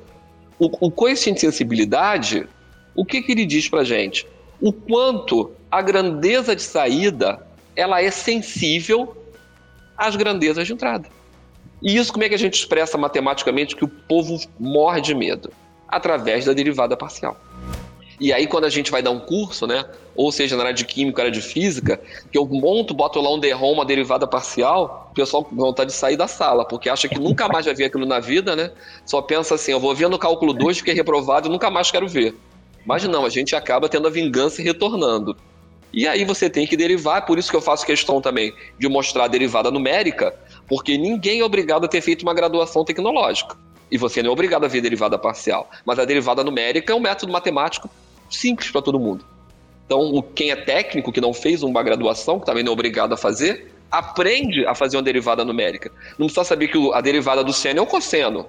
O, 0.57 0.87
o 0.87 0.89
coeficiente 0.89 1.35
de 1.35 1.41
sensibilidade, 1.41 2.47
o 2.95 3.05
que, 3.05 3.21
que 3.21 3.31
ele 3.31 3.45
diz 3.45 3.67
para 3.67 3.83
gente? 3.83 4.25
O 4.61 4.71
quanto 4.71 5.51
a 5.69 5.81
grandeza 5.81 6.55
de 6.55 6.61
saída 6.61 7.45
ela 7.75 8.01
é 8.01 8.09
sensível 8.09 9.15
às 9.97 10.15
grandezas 10.15 10.65
de 10.65 10.73
entrada. 10.73 11.09
E 11.81 11.97
isso 11.97 12.11
como 12.11 12.23
é 12.23 12.29
que 12.29 12.35
a 12.35 12.39
gente 12.39 12.53
expressa 12.53 12.97
matematicamente 12.97 13.75
que 13.75 13.83
o 13.83 13.87
povo 13.87 14.39
morre 14.59 15.01
de 15.01 15.13
medo? 15.13 15.51
Através 15.87 16.45
da 16.45 16.53
derivada 16.53 16.95
parcial. 16.95 17.37
E 18.19 18.31
aí, 18.31 18.47
quando 18.47 18.63
a 18.63 18.69
gente 18.69 18.89
vai 18.91 19.01
dar 19.01 19.11
um 19.11 19.19
curso, 19.19 19.67
né? 19.67 19.83
Ou 20.15 20.31
seja, 20.31 20.55
na 20.55 20.63
área 20.63 20.73
de 20.73 20.85
química, 20.85 21.21
na 21.21 21.27
área 21.27 21.39
de 21.39 21.45
física, 21.45 21.99
que 22.31 22.37
eu 22.37 22.45
monto, 22.45 22.93
boto 22.93 23.19
lá 23.19 23.33
um 23.33 23.39
derrom, 23.39 23.73
uma 23.73 23.85
derivada 23.85 24.25
parcial, 24.25 25.09
o 25.11 25.13
pessoal 25.13 25.43
com 25.43 25.53
vontade 25.53 25.91
de 25.91 25.95
sair 25.97 26.15
da 26.15 26.27
sala, 26.27 26.65
porque 26.65 26.89
acha 26.89 27.09
que 27.09 27.19
nunca 27.19 27.49
mais 27.49 27.65
vai 27.65 27.75
ver 27.75 27.85
aquilo 27.85 28.05
na 28.05 28.21
vida, 28.21 28.55
né? 28.55 28.71
Só 29.05 29.21
pensa 29.21 29.55
assim, 29.55 29.73
eu 29.73 29.81
vou 29.81 29.93
ver 29.93 30.07
no 30.07 30.17
cálculo 30.17 30.53
2, 30.53 30.77
fiquei 30.77 30.93
reprovado 30.93 31.49
nunca 31.49 31.69
mais 31.69 31.91
quero 31.91 32.07
ver. 32.07 32.33
Mas 32.85 33.03
não, 33.05 33.25
a 33.25 33.29
gente 33.29 33.55
acaba 33.55 33.89
tendo 33.89 34.07
a 34.07 34.11
vingança 34.11 34.61
e 34.61 34.63
retornando. 34.63 35.35
E 35.91 36.07
aí 36.07 36.25
você 36.25 36.49
tem 36.49 36.67
que 36.67 36.75
derivar, 36.75 37.25
por 37.25 37.39
isso 37.39 37.49
que 37.49 37.55
eu 37.55 37.61
faço 37.61 37.85
questão 37.85 38.21
também 38.21 38.53
de 38.77 38.87
mostrar 38.89 39.25
a 39.25 39.27
derivada 39.27 39.71
numérica, 39.71 40.35
porque 40.67 40.97
ninguém 40.97 41.39
é 41.39 41.43
obrigado 41.43 41.85
a 41.85 41.87
ter 41.87 42.01
feito 42.01 42.23
uma 42.23 42.33
graduação 42.33 42.83
tecnológica. 42.83 43.55
E 43.89 43.97
você 43.97 44.21
não 44.21 44.29
é 44.31 44.33
obrigado 44.33 44.65
a 44.65 44.67
ver 44.67 44.81
derivada 44.81 45.17
parcial. 45.17 45.69
Mas 45.85 45.97
a 45.97 46.05
derivada 46.05 46.43
numérica 46.43 46.91
é 46.91 46.95
um 46.95 46.99
método 46.99 47.31
matemático 47.31 47.89
simples 48.29 48.71
para 48.71 48.81
todo 48.81 48.99
mundo. 48.99 49.23
Então, 49.85 50.23
quem 50.33 50.51
é 50.51 50.55
técnico, 50.55 51.11
que 51.11 51.21
não 51.21 51.33
fez 51.33 51.61
uma 51.63 51.83
graduação, 51.83 52.39
que 52.39 52.45
também 52.45 52.63
não 52.63 52.71
é 52.71 52.73
obrigado 52.73 53.13
a 53.13 53.17
fazer, 53.17 53.71
aprende 53.89 54.65
a 54.65 54.73
fazer 54.73 54.97
uma 54.97 55.03
derivada 55.03 55.45
numérica. 55.45 55.91
Não 56.17 56.25
precisa 56.25 56.43
saber 56.43 56.67
que 56.67 56.91
a 56.93 57.01
derivada 57.01 57.43
do 57.43 57.53
seno 57.53 57.79
é 57.79 57.81
o 57.81 57.85
cosseno. 57.85 58.47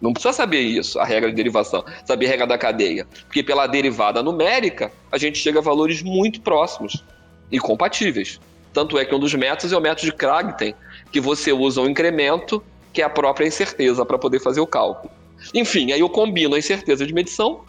Não 0.00 0.12
precisa 0.12 0.32
saber 0.32 0.60
isso, 0.60 0.98
a 0.98 1.04
regra 1.04 1.28
de 1.30 1.36
derivação, 1.36 1.84
saber 2.04 2.26
a 2.26 2.30
regra 2.30 2.46
da 2.46 2.58
cadeia. 2.58 3.06
Porque 3.26 3.42
pela 3.42 3.66
derivada 3.66 4.22
numérica, 4.22 4.92
a 5.10 5.18
gente 5.18 5.38
chega 5.38 5.58
a 5.58 5.62
valores 5.62 6.02
muito 6.02 6.40
próximos 6.40 7.02
e 7.50 7.58
compatíveis. 7.58 8.40
Tanto 8.72 8.98
é 8.98 9.04
que 9.04 9.14
um 9.14 9.18
dos 9.18 9.34
métodos 9.34 9.72
é 9.72 9.76
o 9.76 9.80
método 9.80 10.06
de 10.06 10.12
Kragten, 10.12 10.74
que 11.10 11.20
você 11.20 11.52
usa 11.52 11.80
um 11.80 11.88
incremento, 11.88 12.62
que 12.92 13.02
é 13.02 13.04
a 13.04 13.10
própria 13.10 13.46
incerteza, 13.46 14.04
para 14.04 14.18
poder 14.18 14.40
fazer 14.40 14.60
o 14.60 14.66
cálculo. 14.66 15.10
Enfim, 15.52 15.92
aí 15.92 16.00
eu 16.00 16.08
combino 16.08 16.54
a 16.54 16.58
incerteza 16.58 17.06
de 17.06 17.12
medição 17.12 17.64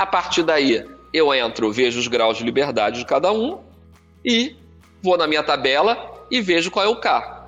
a 0.00 0.06
partir 0.06 0.42
daí, 0.42 0.82
eu 1.12 1.34
entro, 1.34 1.70
vejo 1.70 2.00
os 2.00 2.08
graus 2.08 2.38
de 2.38 2.42
liberdade 2.44 3.00
de 3.00 3.04
cada 3.04 3.30
um 3.32 3.58
e 4.24 4.56
vou 5.02 5.18
na 5.18 5.26
minha 5.26 5.42
tabela 5.42 6.24
e 6.30 6.40
vejo 6.40 6.70
qual 6.70 6.86
é 6.86 6.88
o 6.88 6.96
K. 6.96 7.39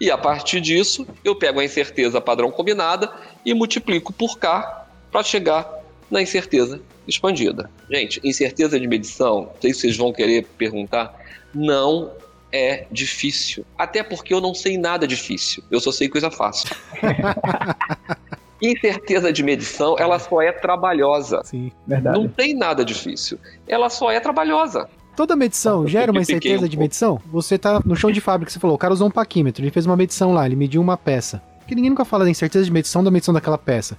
E 0.00 0.10
a 0.10 0.18
partir 0.18 0.60
disso, 0.60 1.06
eu 1.24 1.34
pego 1.34 1.60
a 1.60 1.64
incerteza 1.64 2.20
padrão 2.20 2.50
combinada 2.50 3.12
e 3.44 3.52
multiplico 3.52 4.12
por 4.12 4.38
K 4.38 4.86
para 5.10 5.22
chegar 5.22 5.68
na 6.10 6.22
incerteza 6.22 6.80
expandida. 7.06 7.70
Gente, 7.90 8.20
incerteza 8.22 8.78
de 8.78 8.86
medição, 8.86 9.42
não 9.42 9.60
sei 9.60 9.72
se 9.72 9.80
vocês 9.80 9.96
vão 9.96 10.12
querer 10.12 10.46
perguntar, 10.56 11.14
não 11.54 12.12
é 12.52 12.86
difícil. 12.90 13.64
Até 13.76 14.02
porque 14.02 14.32
eu 14.32 14.40
não 14.40 14.54
sei 14.54 14.78
nada 14.78 15.06
difícil, 15.06 15.62
eu 15.70 15.80
só 15.80 15.90
sei 15.90 16.08
coisa 16.08 16.30
fácil. 16.30 16.68
Incerteza 18.60 19.32
de 19.32 19.42
medição, 19.44 19.96
ela 19.98 20.18
só 20.18 20.42
é 20.42 20.50
trabalhosa. 20.50 21.42
Sim, 21.44 21.70
verdade. 21.86 22.18
Não 22.18 22.26
tem 22.26 22.54
nada 22.54 22.84
difícil. 22.84 23.38
Ela 23.68 23.88
só 23.88 24.10
é 24.10 24.18
trabalhosa. 24.18 24.88
Toda 25.18 25.34
medição 25.34 25.84
gera 25.84 26.12
uma 26.12 26.20
incerteza 26.20 26.68
de 26.68 26.76
medição? 26.76 27.20
Você 27.32 27.58
tá 27.58 27.82
no 27.84 27.96
chão 27.96 28.08
de 28.08 28.20
fábrica, 28.20 28.52
você 28.52 28.60
falou, 28.60 28.76
o 28.76 28.78
cara 28.78 28.94
usou 28.94 29.08
um 29.08 29.10
paquímetro, 29.10 29.64
ele 29.64 29.72
fez 29.72 29.84
uma 29.84 29.96
medição 29.96 30.32
lá, 30.32 30.46
ele 30.46 30.54
mediu 30.54 30.80
uma 30.80 30.96
peça. 30.96 31.42
Porque 31.58 31.74
ninguém 31.74 31.90
nunca 31.90 32.04
fala 32.04 32.22
da 32.22 32.30
incerteza 32.30 32.64
de 32.64 32.70
medição 32.70 33.02
da 33.02 33.10
medição 33.10 33.34
daquela 33.34 33.58
peça. 33.58 33.98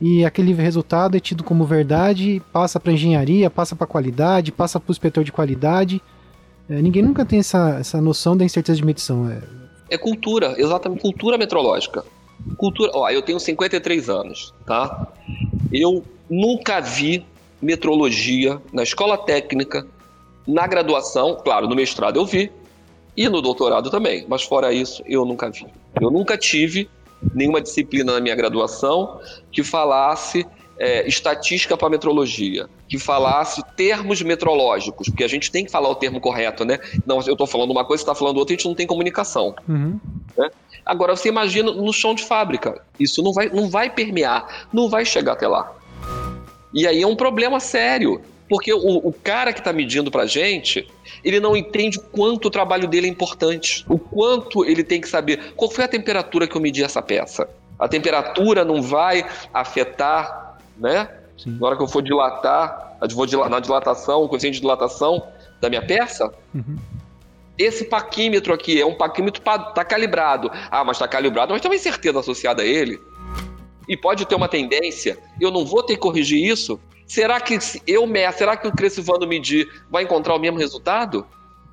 E 0.00 0.24
aquele 0.24 0.54
resultado 0.54 1.18
é 1.18 1.20
tido 1.20 1.44
como 1.44 1.66
verdade, 1.66 2.40
passa 2.50 2.80
para 2.80 2.94
engenharia, 2.94 3.50
passa 3.50 3.76
para 3.76 3.86
qualidade, 3.86 4.50
passa 4.50 4.80
para 4.80 4.90
o 4.90 4.92
inspetor 4.92 5.22
de 5.22 5.30
qualidade. 5.30 6.00
É, 6.66 6.80
ninguém 6.80 7.02
nunca 7.02 7.26
tem 7.26 7.40
essa, 7.40 7.76
essa 7.78 8.00
noção 8.00 8.34
da 8.34 8.42
incerteza 8.42 8.78
de 8.78 8.86
medição. 8.86 9.30
É... 9.30 9.42
é 9.90 9.98
cultura, 9.98 10.54
exatamente, 10.56 11.02
cultura 11.02 11.36
metrológica. 11.36 12.02
Cultura, 12.56 12.90
ó, 12.94 13.10
eu 13.10 13.20
tenho 13.20 13.38
53 13.38 14.08
anos, 14.08 14.54
tá? 14.64 15.12
Eu 15.70 16.02
nunca 16.30 16.80
vi 16.80 17.22
metrologia 17.60 18.62
na 18.72 18.82
escola 18.82 19.18
técnica, 19.18 19.86
na 20.46 20.66
graduação, 20.66 21.36
claro, 21.42 21.68
no 21.68 21.74
mestrado 21.74 22.18
eu 22.18 22.26
vi, 22.26 22.50
e 23.16 23.28
no 23.28 23.40
doutorado 23.40 23.90
também, 23.90 24.26
mas 24.28 24.42
fora 24.42 24.72
isso 24.72 25.02
eu 25.06 25.24
nunca 25.24 25.50
vi. 25.50 25.66
Eu 26.00 26.10
nunca 26.10 26.36
tive 26.36 26.88
nenhuma 27.34 27.60
disciplina 27.60 28.12
na 28.12 28.20
minha 28.20 28.34
graduação 28.34 29.20
que 29.52 29.62
falasse 29.62 30.46
é, 30.78 31.06
estatística 31.06 31.76
para 31.76 31.88
metrologia, 31.88 32.68
que 32.88 32.98
falasse 32.98 33.62
termos 33.76 34.20
metrológicos, 34.22 35.08
porque 35.08 35.24
a 35.24 35.28
gente 35.28 35.50
tem 35.50 35.64
que 35.64 35.70
falar 35.70 35.88
o 35.88 35.94
termo 35.94 36.20
correto, 36.20 36.64
né? 36.64 36.78
Não, 37.06 37.20
eu 37.22 37.32
estou 37.32 37.46
falando 37.46 37.70
uma 37.70 37.84
coisa, 37.84 38.00
você 38.00 38.10
está 38.10 38.14
falando 38.14 38.38
outra, 38.38 38.54
a 38.54 38.56
gente 38.56 38.66
não 38.66 38.74
tem 38.74 38.86
comunicação. 38.86 39.54
Uhum. 39.68 39.98
Né? 40.36 40.50
Agora 40.84 41.14
você 41.14 41.28
imagina 41.28 41.70
no 41.72 41.92
chão 41.92 42.14
de 42.14 42.24
fábrica, 42.24 42.82
isso 42.98 43.22
não 43.22 43.32
vai, 43.32 43.48
não 43.48 43.70
vai 43.70 43.88
permear, 43.88 44.66
não 44.72 44.88
vai 44.88 45.04
chegar 45.04 45.32
até 45.32 45.46
lá. 45.46 45.72
E 46.72 46.86
aí 46.86 47.02
é 47.02 47.06
um 47.06 47.16
problema 47.16 47.60
sério, 47.60 48.20
porque 48.48 48.72
o, 48.72 48.98
o 48.98 49.12
cara 49.12 49.52
que 49.52 49.60
está 49.60 49.72
medindo 49.72 50.10
para 50.10 50.26
gente, 50.26 50.86
ele 51.24 51.40
não 51.40 51.56
entende 51.56 51.98
o 51.98 52.02
quanto 52.02 52.46
o 52.46 52.50
trabalho 52.50 52.86
dele 52.86 53.06
é 53.06 53.10
importante, 53.10 53.84
o 53.88 53.98
quanto 53.98 54.64
ele 54.64 54.84
tem 54.84 55.00
que 55.00 55.08
saber 55.08 55.52
qual 55.54 55.70
foi 55.70 55.84
a 55.84 55.88
temperatura 55.88 56.46
que 56.46 56.56
eu 56.56 56.60
medi 56.60 56.82
essa 56.82 57.00
peça. 57.00 57.48
A 57.78 57.88
temperatura 57.88 58.64
não 58.64 58.80
vai 58.80 59.26
afetar 59.52 60.44
né? 60.76 61.08
Sim. 61.38 61.56
Na 61.60 61.66
hora 61.66 61.76
que 61.76 61.82
eu 61.82 61.88
for 61.88 62.02
dilatar, 62.02 62.96
na 63.50 63.60
dilatação, 63.60 64.22
o 64.22 64.28
coeficiente 64.28 64.54
de 64.56 64.60
dilatação 64.60 65.26
da 65.60 65.68
minha 65.68 65.82
peça, 65.82 66.32
uhum. 66.54 66.76
esse 67.58 67.84
paquímetro 67.84 68.52
aqui 68.52 68.80
é 68.80 68.86
um 68.86 68.94
paquímetro 68.94 69.42
tá 69.42 69.84
calibrado. 69.84 70.50
Ah, 70.70 70.84
mas 70.84 70.96
está 70.96 71.08
calibrado, 71.08 71.52
mas 71.52 71.60
tem 71.60 71.70
uma 71.70 71.76
incerteza 71.76 72.20
associada 72.20 72.62
a 72.62 72.66
ele. 72.66 73.00
E 73.88 73.96
pode 73.96 74.24
ter 74.26 74.34
uma 74.34 74.48
tendência, 74.48 75.18
eu 75.40 75.50
não 75.50 75.64
vou 75.64 75.82
ter 75.82 75.94
que 75.94 76.00
corrigir 76.00 76.42
isso? 76.42 76.80
Será 77.06 77.40
que 77.40 77.58
eu 77.86 78.08
será 78.36 78.56
que 78.56 78.66
o 78.66 78.72
Crescivando 78.72 79.26
medir 79.26 79.68
vai 79.90 80.04
encontrar 80.04 80.34
o 80.34 80.38
mesmo 80.38 80.58
resultado? 80.58 81.26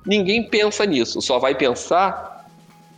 Ninguém 0.04 0.48
pensa 0.48 0.84
nisso, 0.84 1.20
só 1.22 1.38
vai 1.38 1.54
pensar 1.54 2.32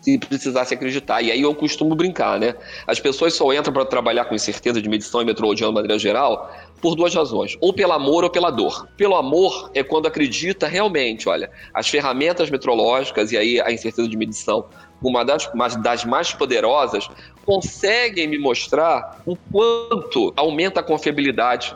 se 0.04 0.18
precisasse 0.18 0.74
acreditar. 0.74 1.22
E 1.22 1.32
aí 1.32 1.40
eu 1.40 1.54
costumo 1.54 1.94
brincar, 1.94 2.38
né? 2.38 2.54
As 2.86 3.00
pessoas 3.00 3.34
só 3.34 3.50
entram 3.54 3.72
para 3.72 3.86
trabalhar 3.86 4.26
com 4.26 4.34
incerteza 4.34 4.80
de 4.80 4.88
medição 4.88 5.22
e 5.22 5.24
metrologia 5.24 5.66
de 5.66 5.72
maneira 5.72 5.98
geral 5.98 6.54
por 6.80 6.94
duas 6.94 7.14
razões: 7.14 7.56
ou 7.60 7.72
pelo 7.72 7.92
amor 7.92 8.22
ou 8.24 8.30
pela 8.30 8.50
dor. 8.50 8.86
Pelo 8.98 9.16
amor 9.16 9.70
é 9.72 9.82
quando 9.82 10.06
acredita 10.06 10.66
realmente, 10.68 11.26
olha, 11.28 11.50
as 11.72 11.88
ferramentas 11.88 12.50
metrológicas 12.50 13.32
e 13.32 13.38
aí 13.38 13.60
a 13.60 13.72
incerteza 13.72 14.06
de 14.06 14.16
medição, 14.16 14.66
uma 15.02 15.24
das, 15.24 15.46
uma 15.54 15.68
das 15.68 16.04
mais 16.04 16.34
poderosas, 16.34 17.08
conseguem 17.46 18.28
me 18.28 18.38
mostrar 18.38 19.22
o 19.24 19.36
quanto 19.50 20.34
aumenta 20.36 20.80
a 20.80 20.82
confiabilidade 20.82 21.74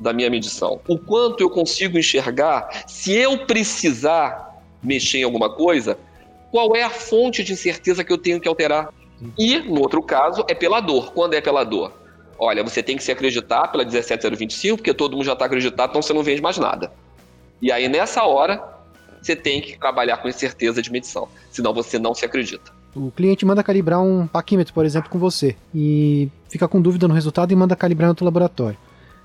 da 0.00 0.12
minha 0.12 0.30
medição. 0.30 0.80
O 0.88 0.98
quanto 0.98 1.42
eu 1.42 1.50
consigo 1.50 1.98
enxergar 1.98 2.84
se 2.86 3.12
eu 3.12 3.46
precisar 3.46 4.50
mexer 4.82 5.18
em 5.18 5.24
alguma 5.24 5.50
coisa, 5.50 5.98
qual 6.50 6.74
é 6.74 6.82
a 6.82 6.90
fonte 6.90 7.44
de 7.44 7.52
incerteza 7.52 8.02
que 8.02 8.12
eu 8.12 8.18
tenho 8.18 8.40
que 8.40 8.48
alterar. 8.48 8.92
E, 9.38 9.58
no 9.58 9.80
outro 9.80 10.02
caso, 10.02 10.44
é 10.48 10.54
pela 10.54 10.80
dor. 10.80 11.12
Quando 11.12 11.34
é 11.34 11.40
pela 11.40 11.62
dor? 11.62 11.92
Olha, 12.38 12.64
você 12.64 12.82
tem 12.82 12.96
que 12.96 13.04
se 13.04 13.12
acreditar 13.12 13.68
pela 13.68 13.84
17025, 13.84 14.78
porque 14.78 14.94
todo 14.94 15.12
mundo 15.12 15.26
já 15.26 15.34
está 15.34 15.44
acreditado, 15.44 15.90
então 15.90 16.00
você 16.00 16.14
não 16.14 16.22
vende 16.22 16.40
mais 16.40 16.56
nada. 16.56 16.90
E 17.60 17.70
aí, 17.70 17.86
nessa 17.86 18.24
hora, 18.24 18.64
você 19.20 19.36
tem 19.36 19.60
que 19.60 19.78
trabalhar 19.78 20.16
com 20.16 20.28
incerteza 20.28 20.80
de 20.80 20.90
medição, 20.90 21.28
senão 21.50 21.74
você 21.74 21.98
não 21.98 22.14
se 22.14 22.24
acredita. 22.24 22.72
O 22.96 23.10
cliente 23.10 23.44
manda 23.44 23.62
calibrar 23.62 24.02
um 24.02 24.26
paquímetro, 24.26 24.72
por 24.72 24.86
exemplo, 24.86 25.10
com 25.10 25.18
você, 25.18 25.54
e 25.74 26.28
fica 26.48 26.66
com 26.66 26.80
dúvida 26.80 27.06
no 27.06 27.12
resultado 27.12 27.52
e 27.52 27.56
manda 27.56 27.76
calibrar 27.76 28.06
no 28.06 28.12
outro 28.12 28.24
laboratório. 28.24 28.78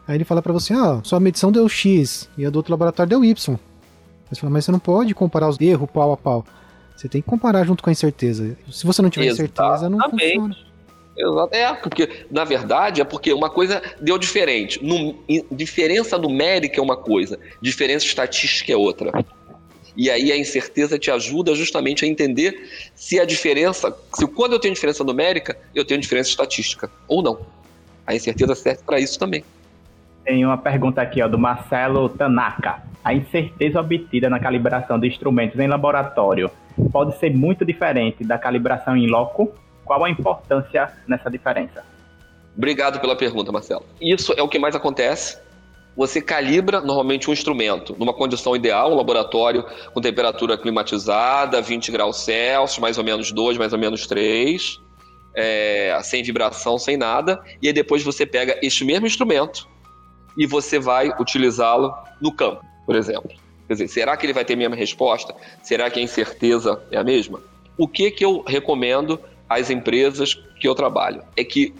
Aí 0.08 0.16
ele 0.16 0.24
fala 0.24 0.42
para 0.42 0.54
você, 0.54 0.74
ah, 0.74 1.00
sua 1.04 1.20
medição 1.20 1.52
deu 1.52 1.68
X 1.68 2.30
e 2.38 2.46
a 2.46 2.50
do 2.50 2.58
outro 2.58 2.72
laboratório 2.72 3.10
deu 3.10 3.26
Y. 3.26 3.58
Você 4.30 4.42
fala, 4.42 4.52
mas 4.52 4.66
você 4.66 4.72
não 4.72 4.80
pode 4.80 5.14
comparar 5.14 5.50
os 5.50 5.60
erros 5.60 5.90
pau 5.92 6.12
a 6.12 6.18
pau. 6.18 6.46
Você 6.96 7.10
tem 7.10 7.22
que 7.22 7.28
comparar 7.28 7.66
junto 7.66 7.84
com 7.84 7.90
a 7.90 7.94
incerteza. 7.94 8.58
Se 8.72 8.86
você 8.86 9.02
não 9.02 9.10
tiver 9.10 9.28
Exatamente. 9.28 9.56
certeza, 9.56 9.90
não 9.90 10.10
funciona. 10.10 10.56
Exato. 11.18 11.56
É, 11.56 11.74
porque, 11.74 12.26
na 12.30 12.44
verdade, 12.44 13.02
é 13.02 13.04
porque 13.04 13.34
uma 13.34 13.50
coisa 13.50 13.82
deu 14.02 14.18
diferente. 14.18 14.80
Diferença 15.52 16.18
numérica 16.18 16.80
é 16.80 16.84
uma 16.84 16.98
coisa, 16.98 17.40
diferença 17.62 18.06
estatística 18.06 18.72
é 18.72 18.76
outra. 18.76 19.12
E 19.96 20.10
aí 20.10 20.32
a 20.32 20.38
incerteza 20.38 21.00
te 21.00 21.10
ajuda 21.10 21.56
justamente 21.56 22.04
a 22.04 22.08
entender 22.08 22.70
se 22.94 23.18
a 23.20 23.26
diferença, 23.26 23.96
se 24.14 24.28
quando 24.28 24.54
eu 24.54 24.60
tenho 24.60 24.74
diferença 24.74 25.04
numérica, 25.04 25.58
eu 25.74 25.86
tenho 25.86 26.02
diferença 26.02 26.30
estatística 26.30 26.92
ou 27.08 27.24
não. 27.24 27.40
A 28.06 28.14
incerteza 28.14 28.54
serve 28.56 28.84
para 28.86 29.00
isso 29.00 29.18
também. 29.18 29.44
Tem 30.26 30.46
uma 30.46 30.58
pergunta 30.58 31.02
aqui 31.02 31.22
ó, 31.22 31.28
do 31.28 31.38
Marcelo 31.38 32.10
Tanaka. 32.10 32.84
A 33.04 33.14
incerteza 33.14 33.80
obtida 33.80 34.30
na 34.30 34.40
calibração 34.40 35.00
de 35.00 35.08
instrumentos 35.08 35.60
em 35.60 35.68
laboratório 35.68 36.50
pode 36.92 37.18
ser 37.20 37.34
muito 37.34 37.64
diferente 37.64 38.24
da 38.26 38.38
calibração 38.38 38.98
em 38.98 39.08
loco? 39.08 39.54
qual 39.86 40.04
a 40.04 40.10
importância 40.10 40.92
nessa 41.08 41.30
diferença? 41.30 41.86
Obrigado 42.58 43.00
pela 43.00 43.16
pergunta, 43.16 43.52
Marcelo. 43.52 43.86
Isso 44.02 44.34
é 44.36 44.42
o 44.42 44.50
que 44.50 44.58
mais 44.58 44.76
acontece. 44.76 45.38
Você 45.96 46.22
calibra 46.22 46.82
normalmente 46.82 47.30
um 47.30 47.34
instrumento 47.34 47.96
numa 47.98 48.14
condição 48.14 48.56
ideal, 48.56 48.92
um 48.92 48.96
laboratório 48.96 49.64
com 49.94 50.02
temperatura 50.02 50.58
climatizada, 50.58 51.62
20 51.62 51.92
graus 51.92 52.22
Celsius, 52.22 52.80
mais 52.80 52.98
ou 52.98 53.04
menos 53.04 53.32
2, 53.32 53.58
mais 53.58 53.72
ou 53.72 53.80
menos 53.80 54.06
3, 54.06 54.82
é, 55.34 55.98
sem 56.04 56.22
vibração, 56.22 56.78
sem 56.78 56.98
nada. 56.98 57.42
E 57.62 57.68
aí 57.68 57.74
depois 57.74 58.04
você 58.04 58.26
pega 58.26 58.60
este 58.62 58.84
mesmo 58.84 59.06
instrumento 59.06 59.70
e 60.38 60.46
você 60.46 60.80
vai 60.80 61.10
utilizá-lo 61.20 61.94
no 62.22 62.32
campo, 62.32 62.64
por 62.86 62.96
exemplo. 62.96 63.32
Quer 63.68 63.74
dizer, 63.74 63.88
será 63.88 64.16
que 64.16 64.26
ele 64.26 64.34
vai 64.34 64.46
ter 64.46 64.54
a 64.54 64.58
mesma 64.58 64.76
resposta? 64.76 65.36
Será 65.64 65.90
que 65.90 66.00
a 66.00 66.04
incerteza 66.04 66.82
é 66.92 66.98
a 66.98 67.04
mesma? 67.04 67.42
O 67.78 67.88
que, 67.88 68.12
que 68.12 68.24
eu 68.24 68.44
recomendo 68.46 69.20
às 69.50 69.70
empresas 69.70 70.36
que 70.60 70.68
eu 70.68 70.76
trabalho? 70.76 71.24
É 71.36 71.44
que 71.44 71.74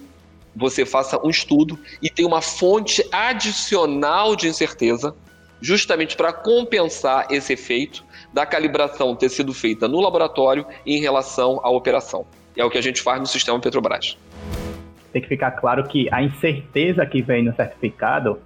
você 0.54 0.84
faça 0.84 1.20
um 1.24 1.30
estudo 1.30 1.78
e 2.02 2.08
tenha 2.08 2.26
uma 2.26 2.40
fonte 2.40 3.06
adicional 3.12 4.34
de 4.34 4.48
incerteza, 4.48 5.14
justamente 5.60 6.16
para 6.16 6.32
compensar 6.32 7.26
esse 7.30 7.52
efeito 7.52 8.04
da 8.32 8.44
calibração 8.44 9.14
ter 9.14 9.28
sido 9.28 9.52
feita 9.54 9.86
no 9.86 10.00
laboratório 10.00 10.66
em 10.84 11.00
relação 11.00 11.60
à 11.62 11.70
operação. 11.70 12.26
É 12.56 12.64
o 12.64 12.70
que 12.70 12.78
a 12.78 12.82
gente 12.82 13.02
faz 13.02 13.20
no 13.20 13.26
sistema 13.26 13.60
Petrobras. 13.60 14.16
Tem 15.16 15.22
que 15.22 15.28
ficar 15.28 15.52
claro 15.52 15.82
que 15.84 16.12
a 16.12 16.22
incerteza 16.22 17.06
que 17.06 17.22
vem 17.22 17.42
no 17.42 17.56
certificado 17.56 18.38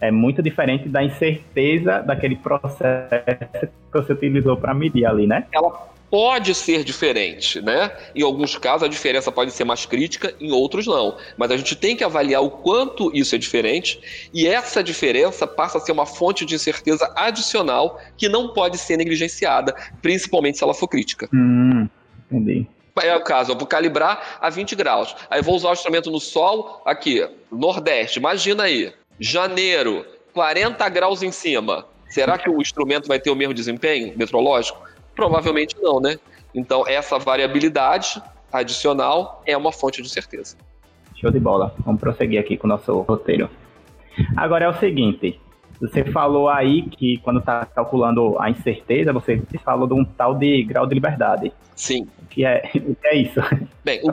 é 0.00 0.08
muito 0.08 0.40
diferente 0.40 0.88
da 0.88 1.02
incerteza 1.02 1.98
daquele 1.98 2.36
processo 2.36 3.66
que 3.90 3.92
você 3.92 4.12
utilizou 4.12 4.56
para 4.56 4.72
medir 4.72 5.04
ali, 5.04 5.26
né? 5.26 5.46
Ela 5.52 5.70
pode 6.08 6.54
ser 6.54 6.84
diferente, 6.84 7.60
né? 7.60 7.90
Em 8.14 8.22
alguns 8.22 8.56
casos 8.56 8.84
a 8.84 8.88
diferença 8.88 9.32
pode 9.32 9.50
ser 9.50 9.64
mais 9.64 9.84
crítica, 9.84 10.32
em 10.40 10.52
outros 10.52 10.86
não. 10.86 11.16
Mas 11.36 11.50
a 11.50 11.56
gente 11.56 11.74
tem 11.74 11.96
que 11.96 12.04
avaliar 12.04 12.40
o 12.40 12.52
quanto 12.52 13.10
isso 13.12 13.34
é 13.34 13.38
diferente 13.38 14.28
e 14.32 14.46
essa 14.46 14.80
diferença 14.80 15.44
passa 15.44 15.78
a 15.78 15.80
ser 15.80 15.90
uma 15.90 16.06
fonte 16.06 16.46
de 16.46 16.54
incerteza 16.54 17.12
adicional 17.16 17.98
que 18.16 18.28
não 18.28 18.52
pode 18.52 18.78
ser 18.78 18.96
negligenciada, 18.96 19.74
principalmente 20.00 20.58
se 20.58 20.62
ela 20.62 20.72
for 20.72 20.86
crítica. 20.86 21.28
Hum, 21.34 21.88
entendi. 22.30 22.68
É 23.00 23.16
o 23.16 23.22
caso, 23.22 23.52
eu 23.52 23.56
vou 23.56 23.66
calibrar 23.66 24.38
a 24.40 24.50
20 24.50 24.76
graus. 24.76 25.16
Aí 25.30 25.40
vou 25.40 25.54
usar 25.54 25.70
o 25.70 25.72
instrumento 25.72 26.10
no 26.10 26.20
sol, 26.20 26.82
aqui, 26.84 27.26
Nordeste, 27.50 28.18
imagina 28.18 28.64
aí, 28.64 28.92
janeiro, 29.18 30.04
40 30.34 30.88
graus 30.88 31.22
em 31.22 31.32
cima. 31.32 31.86
Será 32.08 32.36
que 32.36 32.50
o 32.50 32.60
instrumento 32.60 33.08
vai 33.08 33.18
ter 33.18 33.30
o 33.30 33.34
mesmo 33.34 33.54
desempenho 33.54 34.12
metrológico? 34.16 34.78
Provavelmente 35.14 35.76
não, 35.80 36.00
né? 36.00 36.18
Então, 36.54 36.84
essa 36.86 37.18
variabilidade 37.18 38.22
adicional 38.52 39.42
é 39.46 39.56
uma 39.56 39.72
fonte 39.72 40.02
de 40.02 40.08
certeza. 40.10 40.56
Show 41.18 41.30
de 41.30 41.40
bola. 41.40 41.74
Vamos 41.86 42.00
prosseguir 42.00 42.38
aqui 42.38 42.58
com 42.58 42.66
o 42.66 42.68
nosso 42.68 43.00
roteiro. 43.00 43.48
Agora 44.36 44.66
é 44.66 44.68
o 44.68 44.78
seguinte: 44.78 45.40
você 45.82 46.04
falou 46.04 46.48
aí 46.48 46.82
que 46.82 47.18
quando 47.18 47.40
está 47.40 47.66
calculando 47.66 48.40
a 48.40 48.48
incerteza, 48.48 49.12
você 49.12 49.42
falou 49.64 49.88
de 49.88 49.94
um 49.94 50.04
tal 50.04 50.34
de 50.34 50.62
grau 50.62 50.86
de 50.86 50.94
liberdade. 50.94 51.52
Sim. 51.74 52.06
O 52.22 52.26
que 52.26 52.44
é, 52.44 52.60
que 52.70 52.96
é 53.04 53.16
isso? 53.16 53.40
Bem, 53.84 54.00
o, 54.04 54.10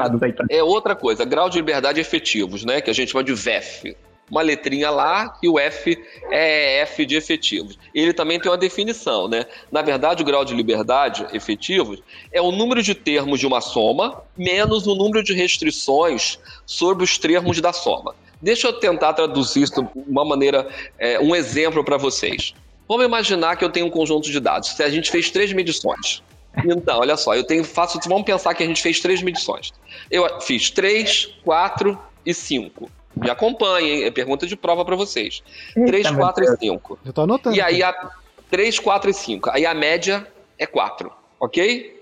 é 0.49 0.63
outra 0.63 0.95
coisa, 0.95 1.23
grau 1.23 1.47
de 1.47 1.57
liberdade 1.57 2.01
efetivos, 2.01 2.65
né? 2.65 2.81
Que 2.81 2.89
a 2.89 2.93
gente 2.93 3.11
chama 3.11 3.23
de 3.23 3.33
VEF 3.33 3.95
uma 4.29 4.41
letrinha 4.41 4.89
lá 4.89 5.37
e 5.41 5.49
o 5.49 5.57
F 5.57 5.97
é 6.29 6.81
F 6.81 7.05
de 7.05 7.15
efetivos. 7.15 7.77
Ele 7.93 8.13
também 8.13 8.39
tem 8.39 8.51
uma 8.51 8.57
definição, 8.57 9.27
né? 9.27 9.45
Na 9.71 9.81
verdade, 9.81 10.21
o 10.21 10.25
grau 10.25 10.45
de 10.45 10.53
liberdade 10.53 11.25
efetivos 11.33 12.01
é 12.31 12.41
o 12.41 12.51
número 12.51 12.83
de 12.83 12.93
termos 12.93 13.39
de 13.39 13.47
uma 13.47 13.59
soma 13.59 14.21
menos 14.37 14.85
o 14.85 14.95
número 14.95 15.23
de 15.23 15.33
restrições 15.33 16.39
sobre 16.65 17.03
os 17.03 17.17
termos 17.17 17.59
da 17.59 17.73
soma. 17.73 18.13
Deixa 18.41 18.67
eu 18.67 18.73
tentar 18.73 19.13
traduzir 19.13 19.63
isso 19.63 19.81
de 19.81 19.89
uma 20.07 20.23
maneira, 20.23 20.67
é, 20.97 21.19
um 21.19 21.35
exemplo 21.35 21.83
para 21.83 21.97
vocês. 21.97 22.53
Vamos 22.87 23.05
imaginar 23.05 23.55
que 23.55 23.63
eu 23.63 23.69
tenho 23.69 23.85
um 23.85 23.89
conjunto 23.89 24.31
de 24.31 24.39
dados. 24.39 24.69
Se 24.69 24.83
a 24.83 24.89
gente 24.89 25.11
fez 25.11 25.29
três 25.29 25.53
medições. 25.53 26.23
Então, 26.65 26.99
olha 26.99 27.15
só, 27.15 27.35
eu 27.35 27.43
tenho 27.43 27.63
faço. 27.63 27.99
Vamos 28.07 28.23
pensar 28.23 28.53
que 28.53 28.63
a 28.63 28.65
gente 28.65 28.81
fez 28.81 28.99
três 28.99 29.21
medições. 29.21 29.71
Eu 30.09 30.41
fiz 30.41 30.71
três, 30.71 31.27
quatro 31.43 31.99
e 32.25 32.33
cinco. 32.33 32.89
Me 33.15 33.29
acompanhem, 33.29 34.03
é 34.03 34.11
pergunta 34.11 34.47
de 34.47 34.55
prova 34.55 34.85
para 34.85 34.95
vocês. 34.95 35.43
3, 35.73 36.11
4 36.11 36.43
e 36.43 36.57
5. 36.57 36.99
Eu 37.05 37.13
tô 37.13 37.21
anotando. 37.21 37.55
E 37.55 37.61
aí 37.61 37.83
a 37.83 38.11
3, 38.49 38.79
4 38.79 39.09
e 39.09 39.13
5. 39.13 39.49
Aí 39.49 39.65
a 39.65 39.73
média 39.73 40.25
é 40.57 40.65
4, 40.65 41.11
ok? 41.39 42.01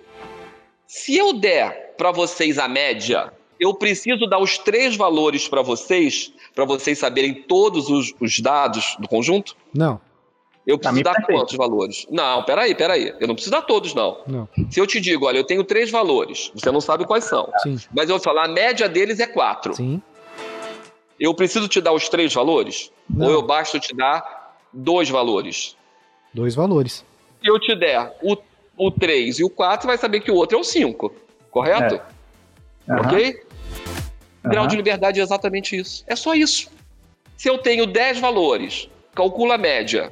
Se 0.85 1.17
eu 1.17 1.33
der 1.33 1.95
para 1.97 2.11
vocês 2.11 2.59
a 2.59 2.67
média, 2.67 3.33
eu 3.60 3.74
preciso 3.74 4.28
dar 4.28 4.39
os 4.39 4.58
três 4.58 4.95
valores 4.95 5.47
para 5.47 5.62
vocês, 5.62 6.32
para 6.53 6.66
vocês 6.66 6.97
saberem 6.97 7.34
todos 7.34 7.89
os, 7.89 8.14
os, 8.20 8.39
dados 8.39 8.95
do 8.99 9.08
conjunto? 9.08 9.55
Não. 9.74 9.99
Eu 10.66 10.78
preciso 10.78 11.03
dar 11.03 11.26
quantos 11.26 11.55
valores? 11.55 12.05
Não, 12.12 12.43
peraí, 12.43 12.76
peraí. 12.76 13.14
Eu 13.20 13.28
não 13.28 13.36
preciso 13.36 13.51
dar 13.51 13.62
todos, 13.62 13.93
não. 13.93 14.20
não. 14.28 14.49
Se 14.70 14.80
eu 14.80 14.86
te 14.86 14.99
digo, 14.99 15.26
olha, 15.26 15.38
eu 15.38 15.45
tenho 15.45 15.64
três 15.64 15.89
valores, 15.89 16.51
você 16.53 16.70
não 16.72 16.82
sabe 16.82 17.05
quais 17.05 17.24
são. 17.24 17.49
Sim. 17.64 17.78
Mas 17.95 18.10
eu 18.10 18.18
vou 18.18 18.24
falar, 18.24 18.45
a 18.45 18.47
média 18.49 18.89
deles 18.89 19.20
é 19.20 19.28
4. 19.28 19.76
Sim. 19.76 20.01
Eu 21.18 21.34
preciso 21.34 21.68
te 21.68 21.80
dar 21.80 21.93
os 21.93 22.10
três 22.10 22.34
valores? 22.34 22.91
Não. 23.10 23.28
Ou 23.28 23.32
eu 23.32 23.41
basta 23.41 23.80
te 23.80 23.95
dar 23.95 24.58
dois 24.74 25.10
valores? 25.10 25.76
Dois 26.34 26.53
valores. 26.53 27.05
Se 27.41 27.49
eu 27.49 27.60
te 27.60 27.74
der 27.76 28.16
o, 28.22 28.38
o 28.78 28.91
3 28.91 29.39
e 29.39 29.43
o 29.43 29.49
4, 29.49 29.84
você 29.84 29.88
vai 29.88 29.97
saber 29.97 30.20
que 30.20 30.30
o 30.30 30.36
outro 30.36 30.58
é 30.58 30.62
o 30.62 30.64
5. 30.64 31.14
Correto? 31.49 31.95
É. 31.95 32.93
Uhum. 32.93 32.99
Ok? 32.99 33.47
Uhum. 34.48 34.52
Grau 34.52 34.68
de 34.68 34.76
liberdade 34.76 35.20
é 35.20 35.24
exatamente 35.24 35.78
isso. 35.78 36.04
É 36.08 36.16
só 36.16 36.34
isso. 36.34 36.70
Se 37.38 37.50
eu 37.50 37.58
tenho 37.58 37.86
10 37.86 38.20
valores, 38.20 38.89
calcula 39.14 39.56
a 39.56 39.58
média. 39.58 40.12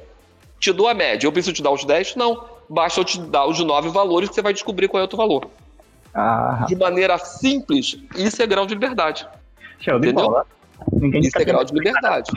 Te 0.60 0.72
dou 0.72 0.88
a 0.88 0.94
média. 0.94 1.26
Eu 1.26 1.32
preciso 1.32 1.54
te 1.54 1.62
dar 1.62 1.70
os 1.70 1.84
10? 1.84 2.16
Não. 2.16 2.44
Basta 2.68 3.00
eu 3.00 3.04
te 3.04 3.20
dar 3.20 3.46
os 3.46 3.58
9 3.58 3.90
valores 3.90 4.28
que 4.28 4.34
você 4.34 4.42
vai 4.42 4.52
descobrir 4.52 4.88
qual 4.88 5.00
é 5.00 5.02
o 5.02 5.04
outro 5.04 5.16
valor. 5.16 5.50
Ah. 6.14 6.64
De 6.66 6.74
maneira 6.74 7.18
simples, 7.18 7.98
isso 8.16 8.42
é 8.42 8.46
grau 8.46 8.66
de 8.66 8.74
liberdade. 8.74 9.26
Show 9.78 10.00
de 10.00 10.08
Entendeu? 10.08 10.30
bola. 10.30 10.46
Ninguém 10.92 11.20
Isso 11.20 11.38
é 11.38 11.44
grau 11.44 11.64
de 11.64 11.74
liberdade. 11.74 12.30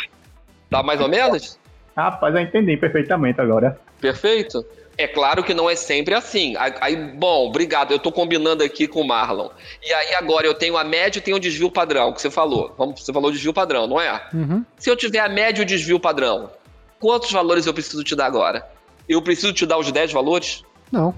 Tá 0.69 0.83
mais 0.83 0.99
ou 0.99 1.07
menos? 1.07 1.57
Rapaz, 1.95 2.33
eu 2.33 2.41
entendi 2.41 2.77
perfeitamente 2.77 3.39
agora. 3.41 3.79
Perfeito? 3.99 4.65
É 4.99 5.07
claro 5.07 5.41
que 5.45 5.53
não 5.53 5.69
é 5.69 5.77
sempre 5.77 6.13
assim. 6.13 6.55
Aí, 6.57 6.93
bom, 6.93 7.47
obrigado. 7.47 7.91
Eu 7.91 7.95
estou 7.95 8.11
combinando 8.11 8.61
aqui 8.65 8.85
com 8.85 8.99
o 8.99 9.07
Marlon. 9.07 9.47
E 9.81 9.93
aí 9.93 10.13
agora 10.15 10.45
eu 10.45 10.53
tenho 10.53 10.75
a 10.75 10.83
média 10.83 11.19
e 11.19 11.21
tenho 11.21 11.37
o 11.37 11.39
desvio 11.39 11.71
padrão, 11.71 12.11
que 12.11 12.21
você 12.21 12.29
falou. 12.29 12.75
Vamos, 12.77 13.01
você 13.01 13.13
falou 13.13 13.31
desvio 13.31 13.53
padrão, 13.53 13.87
não 13.87 14.01
é? 14.01 14.21
Uhum. 14.33 14.65
Se 14.77 14.89
eu 14.89 14.97
tiver 14.97 15.19
a 15.19 15.29
média 15.29 15.61
e 15.61 15.63
o 15.63 15.65
desvio 15.65 16.01
padrão, 16.01 16.51
quantos 16.99 17.31
valores 17.31 17.65
eu 17.65 17.73
preciso 17.73 18.03
te 18.03 18.13
dar 18.13 18.25
agora? 18.25 18.69
Eu 19.07 19.21
preciso 19.21 19.53
te 19.53 19.65
dar 19.65 19.77
os 19.77 19.89
10 19.89 20.11
valores? 20.11 20.65
Não. 20.91 21.15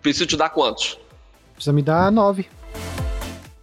Preciso 0.00 0.24
te 0.24 0.36
dar 0.38 0.48
quantos? 0.48 0.98
Precisa 1.56 1.74
me 1.74 1.82
dar 1.82 2.10
9. 2.10 2.48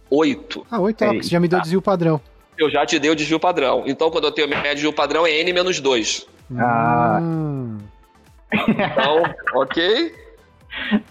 8. 0.08 0.66
Ah, 0.70 0.78
8 0.78 1.02
é, 1.02 1.14
você 1.14 1.30
já 1.30 1.40
me 1.40 1.48
deu 1.48 1.60
desvio 1.60 1.82
padrão. 1.82 2.20
Eu 2.56 2.70
já 2.70 2.86
te 2.86 2.96
dei 3.00 3.10
o 3.10 3.16
desvio 3.16 3.40
padrão. 3.40 3.82
Então, 3.88 4.08
quando 4.08 4.28
eu 4.28 4.30
tenho 4.30 4.46
média 4.48 4.72
desvio 4.72 4.92
padrão, 4.92 5.26
é 5.26 5.32
N 5.32 5.52
menos 5.52 5.80
2. 5.80 6.28
Ah. 6.56 7.18
Então, 8.52 9.22
ok? 9.54 10.14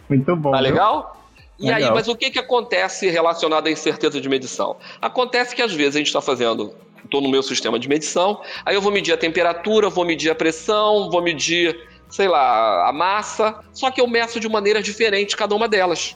Muito 0.09 0.35
bom. 0.35 0.51
Tá 0.51 0.59
legal? 0.59 1.21
E 1.59 1.67
legal. 1.67 1.89
aí, 1.89 1.95
mas 1.95 2.07
o 2.07 2.15
que, 2.15 2.29
que 2.31 2.39
acontece 2.39 3.09
relacionado 3.09 3.67
à 3.67 3.71
incerteza 3.71 4.19
de 4.19 4.27
medição? 4.27 4.75
Acontece 5.01 5.55
que 5.55 5.61
às 5.61 5.73
vezes 5.73 5.95
a 5.95 5.99
gente 5.99 6.07
está 6.07 6.21
fazendo, 6.21 6.73
estou 7.03 7.21
no 7.21 7.29
meu 7.29 7.41
sistema 7.41 7.79
de 7.79 7.87
medição, 7.87 8.41
aí 8.65 8.75
eu 8.75 8.81
vou 8.81 8.91
medir 8.91 9.13
a 9.13 9.17
temperatura, 9.17 9.89
vou 9.89 10.05
medir 10.05 10.29
a 10.29 10.35
pressão, 10.35 11.09
vou 11.09 11.21
medir, 11.21 11.87
sei 12.09 12.27
lá, 12.27 12.89
a 12.89 12.91
massa, 12.91 13.63
só 13.71 13.89
que 13.89 14.01
eu 14.01 14.07
meço 14.07 14.39
de 14.39 14.49
maneira 14.49 14.81
diferente 14.81 15.37
cada 15.37 15.55
uma 15.55 15.67
delas 15.67 16.15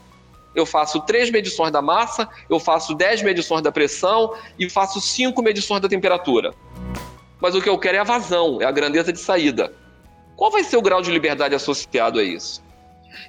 eu 0.56 0.66
faço 0.66 1.00
três 1.02 1.30
medições 1.30 1.72
da 1.72 1.82
massa, 1.82 2.28
eu 2.50 2.60
faço 2.60 2.94
dez 2.96 3.22
medições 3.22 3.62
da 3.62 3.72
pressão 3.72 4.34
e 4.58 4.70
faço 4.70 5.00
cinco 5.00 5.42
medições 5.42 5.82
da 5.82 5.88
temperatura. 5.88 6.54
Mas 7.40 7.56
o 7.56 7.62
que 7.62 7.70
eu 7.70 7.78
quero 7.78 7.98
é 7.98 8.00
a 8.00 8.04
vazão, 8.04 8.62
é 8.62 8.66
a 8.66 8.72
grandeza 8.72 9.14
de 9.14 9.20
saída. 9.20 9.74
Qual 10.40 10.50
vai 10.50 10.64
ser 10.64 10.78
o 10.78 10.82
grau 10.82 11.02
de 11.02 11.12
liberdade 11.12 11.54
associado 11.54 12.18
a 12.18 12.24
isso? 12.24 12.64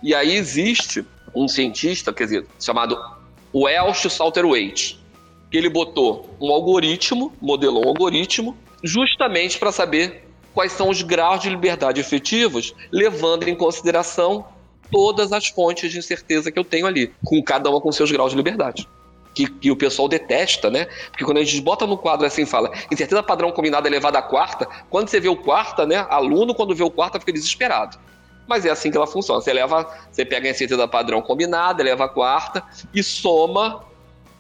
E 0.01 0.15
aí 0.15 0.33
existe 0.33 1.05
um 1.35 1.49
cientista, 1.49 2.13
quer 2.13 2.23
dizer, 2.23 2.47
chamado 2.61 2.97
Welsh 3.53 4.09
Salterwaite, 4.09 5.05
que 5.51 5.59
ele 5.59 5.69
botou 5.69 6.31
um 6.41 6.53
algoritmo, 6.53 7.33
modelou 7.41 7.85
um 7.85 7.89
algoritmo, 7.89 8.57
justamente 8.85 9.59
para 9.59 9.73
saber 9.73 10.23
quais 10.55 10.71
são 10.71 10.89
os 10.89 11.03
graus 11.03 11.41
de 11.41 11.51
liberdade 11.51 12.01
efetivos, 12.01 12.77
levando 12.93 13.49
em 13.49 13.57
consideração 13.57 14.47
todas 14.89 15.33
as 15.33 15.49
fontes 15.49 15.91
de 15.91 15.99
incerteza 15.99 16.53
que 16.53 16.59
eu 16.61 16.65
tenho 16.65 16.87
ali, 16.87 17.13
com 17.25 17.43
cada 17.43 17.69
uma 17.69 17.81
com 17.81 17.91
seus 17.91 18.13
graus 18.13 18.31
de 18.31 18.37
liberdade. 18.37 18.87
Que, 19.35 19.49
que, 19.49 19.71
o 19.71 19.77
pessoal 19.77 20.09
detesta, 20.09 20.71
né? 20.71 20.87
Porque 21.11 21.25
quando 21.25 21.39
a 21.39 21.45
gente 21.45 21.61
bota 21.61 21.87
no 21.87 21.97
quadro 21.97 22.27
assim 22.27 22.45
fala, 22.45 22.73
incerteza 22.91 23.23
padrão 23.23 23.53
combinada 23.53 23.89
elevada 23.89 24.19
à 24.19 24.23
quarta, 24.23 24.67
quando 24.89 25.09
você 25.09 25.21
vê 25.21 25.29
o 25.29 25.37
quarta, 25.37 25.87
né? 25.87 26.05
Aluno, 26.11 26.55
quando 26.55 26.75
vê 26.75 26.83
o 26.83 26.91
quarta, 26.91 27.21
fica 27.21 27.33
desesperado. 27.33 27.97
Mas 28.49 28.67
é 28.67 28.71
assim 28.71 28.91
que 28.91 28.97
ela 28.97 29.07
funciona. 29.07 29.41
Você 29.41 29.53
leva, 29.53 29.89
você 30.11 30.25
pega 30.25 30.49
a 30.49 30.51
incerteza 30.51 30.89
padrão 30.89 31.23
combinada, 31.23 31.81
eleva 31.81 32.07
a 32.07 32.09
quarta 32.09 32.65
e 32.93 33.03
soma 33.03 33.85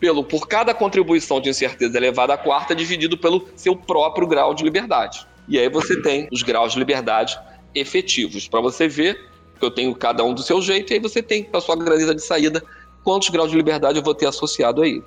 pelo 0.01 0.24
por 0.24 0.49
cada 0.49 0.74
contribuição 0.74 1.41
de 1.41 1.51
incerteza 1.51 1.97
elevada 1.97 2.34
à 2.34 2.38
quarta 2.38 2.74
dividido 2.74 3.16
pelo 3.18 3.47
seu 3.55 3.76
próprio 3.76 4.26
grau 4.26 4.55
de 4.55 4.64
liberdade. 4.64 5.24
E 5.47 5.59
aí 5.59 5.68
você 5.68 6.01
tem 6.01 6.26
os 6.32 6.43
graus 6.43 6.72
de 6.72 6.78
liberdade 6.78 7.38
efetivos. 7.74 8.49
Para 8.49 8.61
você 8.61 8.88
ver 8.88 9.28
que 9.59 9.64
eu 9.64 9.70
tenho 9.70 9.95
cada 9.95 10.24
um 10.24 10.32
do 10.32 10.43
seu 10.43 10.62
jeito, 10.62 10.91
e 10.91 10.95
aí 10.95 11.01
você 11.01 11.22
tem 11.22 11.45
para 11.45 11.61
sua 11.61 11.76
grandeza 11.76 12.14
de 12.14 12.22
saída 12.22 12.62
quantos 13.05 13.28
graus 13.28 13.51
de 13.51 13.57
liberdade 13.57 13.98
eu 13.98 14.05
vou 14.05 14.14
ter 14.14 14.26
associado 14.26 14.82
aí. 14.82 15.03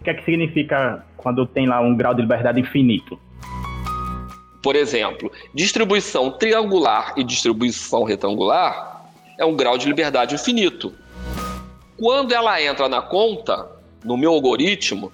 O 0.00 0.04
que 0.04 0.10
é 0.10 0.14
que 0.14 0.24
significa 0.24 1.04
quando 1.16 1.46
tem 1.46 1.66
lá 1.66 1.80
um 1.80 1.96
grau 1.96 2.14
de 2.14 2.22
liberdade 2.22 2.60
infinito? 2.60 3.18
Por 4.62 4.74
exemplo, 4.74 5.30
distribuição 5.54 6.30
triangular 6.30 7.14
e 7.16 7.24
distribuição 7.24 8.04
retangular 8.04 9.06
é 9.38 9.44
um 9.44 9.54
grau 9.54 9.78
de 9.78 9.86
liberdade 9.86 10.34
infinito. 10.34 10.92
Quando 11.96 12.32
ela 12.32 12.60
entra 12.60 12.88
na 12.88 13.00
conta, 13.00 13.70
no 14.04 14.16
meu 14.16 14.32
algoritmo, 14.32 15.12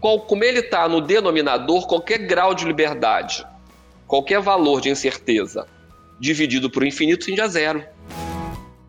como 0.00 0.44
ele 0.44 0.60
está 0.60 0.88
no 0.88 1.00
denominador, 1.00 1.86
qualquer 1.86 2.18
grau 2.18 2.54
de 2.54 2.64
liberdade, 2.64 3.46
qualquer 4.06 4.40
valor 4.40 4.80
de 4.80 4.90
incerteza 4.90 5.66
dividido 6.18 6.70
por 6.70 6.86
infinito 6.86 7.26
tende 7.26 7.40
a 7.40 7.48
zero. 7.48 7.84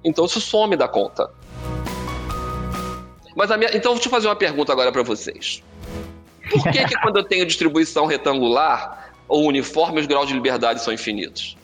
Então 0.03 0.25
isso 0.25 0.39
some 0.39 0.75
da 0.75 0.87
conta. 0.87 1.29
Mas 3.35 3.51
a 3.51 3.57
minha, 3.57 3.75
então 3.75 3.93
deixa 3.93 4.07
eu 4.07 4.11
fazer 4.11 4.27
uma 4.27 4.35
pergunta 4.35 4.71
agora 4.71 4.91
para 4.91 5.03
vocês. 5.03 5.61
Por 6.49 6.63
que, 6.71 6.85
que 6.85 6.99
quando 7.01 7.17
eu 7.17 7.23
tenho 7.23 7.45
distribuição 7.45 8.05
retangular 8.05 9.13
ou 9.27 9.45
uniforme 9.45 9.99
os 9.99 10.07
graus 10.07 10.27
de 10.27 10.33
liberdade 10.33 10.81
são 10.81 10.93
infinitos? 10.93 11.57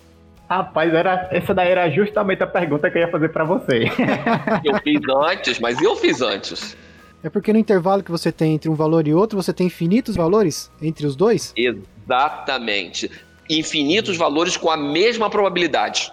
Rapaz, 0.49 0.93
era, 0.93 1.29
essa 1.31 1.53
daí 1.53 1.69
era 1.69 1.89
justamente 1.89 2.43
a 2.43 2.47
pergunta 2.47 2.91
que 2.91 2.97
eu 2.97 3.03
ia 3.03 3.07
fazer 3.07 3.29
para 3.29 3.45
você. 3.45 3.85
eu 4.65 4.77
fiz 4.79 4.99
antes, 5.29 5.59
mas 5.59 5.81
eu 5.81 5.95
fiz 5.95 6.21
antes. 6.21 6.75
É 7.23 7.29
porque 7.29 7.53
no 7.53 7.59
intervalo 7.59 8.03
que 8.03 8.11
você 8.11 8.31
tem 8.31 8.55
entre 8.55 8.69
um 8.69 8.75
valor 8.75 9.07
e 9.07 9.13
outro, 9.13 9.41
você 9.41 9.53
tem 9.53 9.67
infinitos 9.67 10.15
valores 10.15 10.69
entre 10.81 11.05
os 11.05 11.15
dois? 11.15 11.53
Exatamente. 11.55 13.09
Infinitos 13.49 14.17
valores 14.17 14.57
com 14.57 14.69
a 14.69 14.75
mesma 14.75 15.29
probabilidade. 15.29 16.11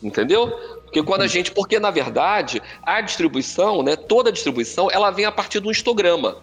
Entendeu? 0.00 0.52
Porque 0.90 1.04
quando 1.04 1.22
a 1.22 1.28
gente, 1.28 1.52
porque 1.52 1.78
na 1.78 1.90
verdade 1.92 2.60
a 2.82 3.00
distribuição, 3.00 3.80
né, 3.80 3.94
toda 3.94 4.28
a 4.28 4.32
distribuição, 4.32 4.90
ela 4.90 5.12
vem 5.12 5.24
a 5.24 5.30
partir 5.30 5.60
do 5.60 5.70
histograma. 5.70 6.38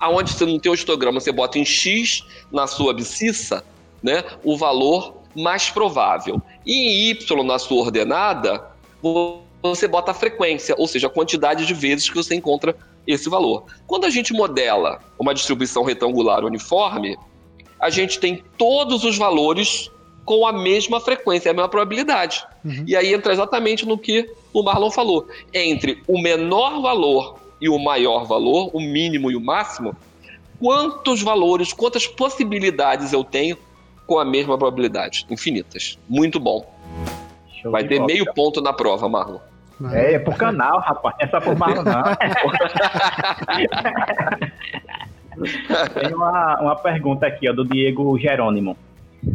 Aonde 0.00 0.32
você 0.32 0.46
não 0.46 0.58
tem 0.58 0.72
o 0.72 0.74
histograma, 0.74 1.20
você 1.20 1.30
bota 1.30 1.58
em 1.58 1.64
x 1.64 2.24
na 2.50 2.66
sua 2.66 2.92
abscissa, 2.92 3.62
né, 4.02 4.24
o 4.42 4.56
valor 4.56 5.16
mais 5.36 5.68
provável. 5.68 6.40
E 6.64 6.72
em 6.72 7.10
y 7.10 7.44
na 7.44 7.58
sua 7.58 7.82
ordenada, 7.82 8.64
você 9.62 9.86
bota 9.86 10.12
a 10.12 10.14
frequência, 10.14 10.74
ou 10.78 10.88
seja, 10.88 11.08
a 11.08 11.10
quantidade 11.10 11.66
de 11.66 11.74
vezes 11.74 12.08
que 12.08 12.16
você 12.16 12.34
encontra 12.34 12.74
esse 13.06 13.28
valor. 13.28 13.64
Quando 13.86 14.06
a 14.06 14.10
gente 14.10 14.32
modela 14.32 15.00
uma 15.18 15.34
distribuição 15.34 15.84
retangular 15.84 16.46
uniforme, 16.46 17.14
a 17.78 17.90
gente 17.90 18.18
tem 18.18 18.42
todos 18.56 19.04
os 19.04 19.18
valores 19.18 19.90
com 20.26 20.44
a 20.44 20.52
mesma 20.52 21.00
frequência, 21.00 21.52
a 21.52 21.54
mesma 21.54 21.68
probabilidade. 21.68 22.44
Uhum. 22.64 22.84
E 22.86 22.96
aí 22.96 23.14
entra 23.14 23.32
exatamente 23.32 23.86
no 23.86 23.96
que 23.96 24.28
o 24.52 24.60
Marlon 24.62 24.90
falou. 24.90 25.28
Entre 25.54 26.02
o 26.06 26.20
menor 26.20 26.82
valor 26.82 27.38
e 27.60 27.68
o 27.68 27.78
maior 27.78 28.26
valor, 28.26 28.70
o 28.74 28.80
mínimo 28.80 29.30
e 29.30 29.36
o 29.36 29.40
máximo, 29.40 29.94
quantos 30.58 31.22
valores, 31.22 31.72
quantas 31.72 32.08
possibilidades 32.08 33.12
eu 33.12 33.22
tenho 33.22 33.56
com 34.04 34.18
a 34.18 34.24
mesma 34.24 34.58
probabilidade? 34.58 35.24
Infinitas. 35.30 35.96
Muito 36.08 36.40
bom. 36.40 36.68
Show 37.62 37.70
Vai 37.70 37.84
ter 37.84 38.00
meio 38.00 38.26
ponto 38.34 38.60
na 38.60 38.72
prova, 38.72 39.08
Marlon. 39.08 39.38
É, 39.92 40.14
é 40.14 40.18
por 40.18 40.36
canal, 40.36 40.80
rapaz. 40.80 41.14
É 41.20 41.28
só 41.28 41.40
por 41.40 41.56
Marlon, 41.56 41.84
não. 41.84 42.02
Tem 45.94 46.14
uma, 46.14 46.60
uma 46.60 46.76
pergunta 46.76 47.26
aqui, 47.26 47.48
ó, 47.48 47.52
do 47.52 47.64
Diego 47.64 48.18
Jerônimo. 48.18 48.76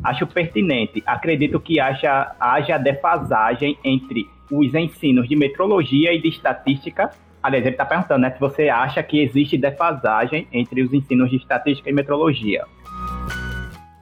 Acho 0.04 0.26
pertinente. 0.26 1.04
Acredito 1.06 1.60
que 1.60 1.80
haja, 1.80 2.36
haja 2.40 2.78
defasagem 2.78 3.78
entre 3.84 4.28
os 4.52 4.74
ensinos 4.74 5.28
de 5.28 5.36
metrologia 5.36 6.14
e 6.14 6.22
de 6.22 6.30
estatística. 6.30 7.12
Aliás, 7.42 7.66
ele 7.66 7.74
está 7.74 7.86
perguntando 7.86 8.22
né, 8.22 8.32
se 8.32 8.40
você 8.40 8.70
acha 8.70 9.02
que 9.02 9.22
existe 9.22 9.58
defasagem 9.58 10.48
entre 10.52 10.82
os 10.82 10.94
ensinos 10.94 11.30
de 11.30 11.38
estatística 11.38 11.90
e 11.90 11.94
metrologia. 11.94 12.66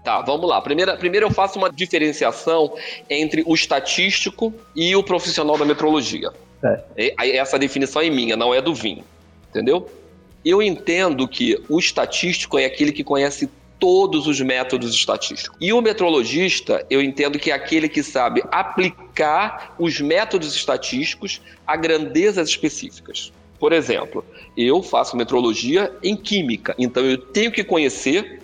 Tá, 0.03 0.21
vamos 0.21 0.49
lá. 0.49 0.61
Primeiro, 0.61 0.97
primeiro 0.97 1.27
eu 1.27 1.31
faço 1.31 1.59
uma 1.59 1.71
diferenciação 1.71 2.73
entre 3.09 3.43
o 3.45 3.53
estatístico 3.53 4.53
e 4.75 4.95
o 4.95 5.03
profissional 5.03 5.57
da 5.57 5.65
metrologia. 5.65 6.31
É. 6.63 7.37
Essa 7.37 7.59
definição 7.59 8.01
é 8.01 8.09
minha, 8.09 8.35
não 8.35 8.53
é 8.53 8.61
do 8.61 8.73
vinho. 8.73 9.03
Entendeu? 9.49 9.89
Eu 10.43 10.61
entendo 10.61 11.27
que 11.27 11.61
o 11.69 11.79
estatístico 11.79 12.57
é 12.57 12.65
aquele 12.65 12.91
que 12.91 13.03
conhece 13.03 13.49
todos 13.79 14.27
os 14.27 14.39
métodos 14.41 14.93
estatísticos. 14.93 15.57
E 15.59 15.71
o 15.71 15.81
metrologista, 15.81 16.85
eu 16.89 17.01
entendo 17.01 17.39
que 17.39 17.49
é 17.49 17.53
aquele 17.53 17.87
que 17.87 18.03
sabe 18.03 18.43
aplicar 18.51 19.73
os 19.79 19.99
métodos 20.01 20.55
estatísticos 20.55 21.41
a 21.65 21.75
grandezas 21.75 22.49
específicas. 22.49 23.31
Por 23.57 23.73
exemplo, 23.73 24.23
eu 24.55 24.83
faço 24.83 25.17
metrologia 25.17 25.91
em 26.03 26.15
química, 26.15 26.75
então 26.77 27.03
eu 27.03 27.17
tenho 27.17 27.51
que 27.51 27.63
conhecer 27.63 28.41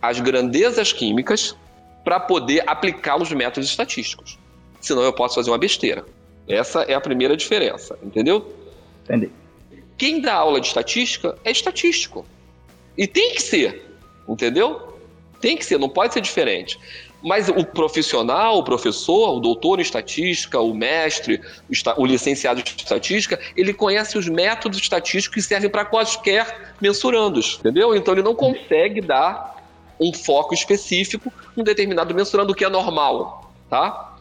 as 0.00 0.20
grandezas 0.20 0.92
químicas 0.92 1.56
para 2.04 2.20
poder 2.20 2.62
aplicar 2.66 3.20
os 3.20 3.32
métodos 3.32 3.68
estatísticos. 3.68 4.38
Senão 4.80 5.02
eu 5.02 5.12
posso 5.12 5.34
fazer 5.34 5.50
uma 5.50 5.58
besteira. 5.58 6.04
Essa 6.46 6.82
é 6.82 6.94
a 6.94 7.00
primeira 7.00 7.36
diferença, 7.36 7.98
entendeu? 8.02 8.54
Entendi. 9.04 9.30
Quem 9.96 10.20
dá 10.20 10.34
aula 10.34 10.60
de 10.60 10.66
estatística 10.66 11.38
é 11.44 11.50
estatístico. 11.50 12.26
E 12.96 13.06
tem 13.06 13.34
que 13.34 13.42
ser. 13.42 13.93
Entendeu? 14.28 14.94
Tem 15.40 15.56
que 15.56 15.64
ser, 15.64 15.78
não 15.78 15.88
pode 15.88 16.14
ser 16.14 16.20
diferente. 16.20 16.78
Mas 17.22 17.48
o 17.48 17.64
profissional, 17.64 18.58
o 18.58 18.62
professor, 18.62 19.36
o 19.36 19.40
doutor 19.40 19.78
em 19.78 19.82
estatística, 19.82 20.60
o 20.60 20.74
mestre, 20.74 21.40
o, 21.96 22.04
licenciado 22.04 22.60
em 22.60 22.62
estatística, 22.62 23.40
ele 23.56 23.72
conhece 23.72 24.18
os 24.18 24.28
métodos 24.28 24.78
estatísticos 24.78 25.34
que 25.34 25.48
servem 25.48 25.70
para 25.70 25.86
quaisquer 25.86 26.74
mensurandos, 26.82 27.56
entendeu? 27.60 27.96
Então 27.96 28.12
ele 28.12 28.22
não 28.22 28.34
consegue 28.34 29.00
dar 29.00 29.54
um 29.98 30.12
foco 30.12 30.52
específico 30.52 31.32
um 31.56 31.62
determinado 31.62 32.14
mensurando 32.14 32.52
o 32.52 32.54
que 32.54 32.64
é 32.64 32.68
normal, 32.68 33.50
tá? 33.70 34.16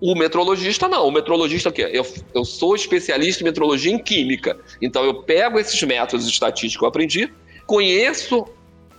O 0.00 0.16
metrologista 0.16 0.88
não. 0.88 1.06
O 1.06 1.12
metrologista 1.12 1.68
o 1.68 1.72
quê? 1.72 1.88
Eu, 1.92 2.06
eu 2.34 2.44
sou 2.44 2.74
especialista 2.74 3.42
em 3.42 3.44
metrologia 3.44 3.92
em 3.92 3.98
química. 3.98 4.56
Então 4.80 5.04
eu 5.04 5.22
pego 5.22 5.58
esses 5.58 5.80
métodos 5.82 6.26
estatísticos 6.26 6.76
que 6.76 6.84
eu 6.84 6.88
aprendi, 6.88 7.32
conheço 7.66 8.48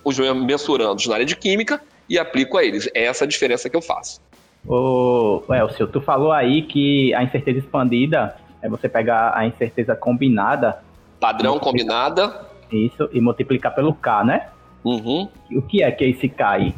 os 0.03 0.17
mensurandos 0.19 1.07
na 1.07 1.15
área 1.15 1.25
de 1.25 1.35
química 1.35 1.81
e 2.09 2.17
aplico 2.17 2.57
a 2.57 2.63
eles. 2.63 2.89
É 2.93 3.05
essa 3.05 3.25
a 3.25 3.27
diferença 3.27 3.69
que 3.69 3.75
eu 3.75 3.81
faço. 3.81 4.21
Ô, 4.67 5.43
Elcio, 5.49 5.87
tu 5.87 6.01
falou 6.01 6.31
aí 6.31 6.63
que 6.63 7.13
a 7.13 7.23
incerteza 7.23 7.59
expandida 7.59 8.35
é 8.61 8.69
você 8.69 8.89
pegar 8.89 9.33
a 9.35 9.45
incerteza 9.45 9.95
combinada. 9.95 10.83
Padrão 11.19 11.59
combinada. 11.59 12.47
Isso, 12.71 13.09
e 13.13 13.21
multiplicar 13.21 13.73
pelo 13.73 13.93
K, 13.93 14.23
né? 14.23 14.49
Uhum. 14.83 15.27
O 15.51 15.61
que 15.61 15.83
é 15.83 15.91
que 15.91 16.03
é 16.03 16.09
esse 16.09 16.29
K 16.29 16.49
aí? 16.49 16.75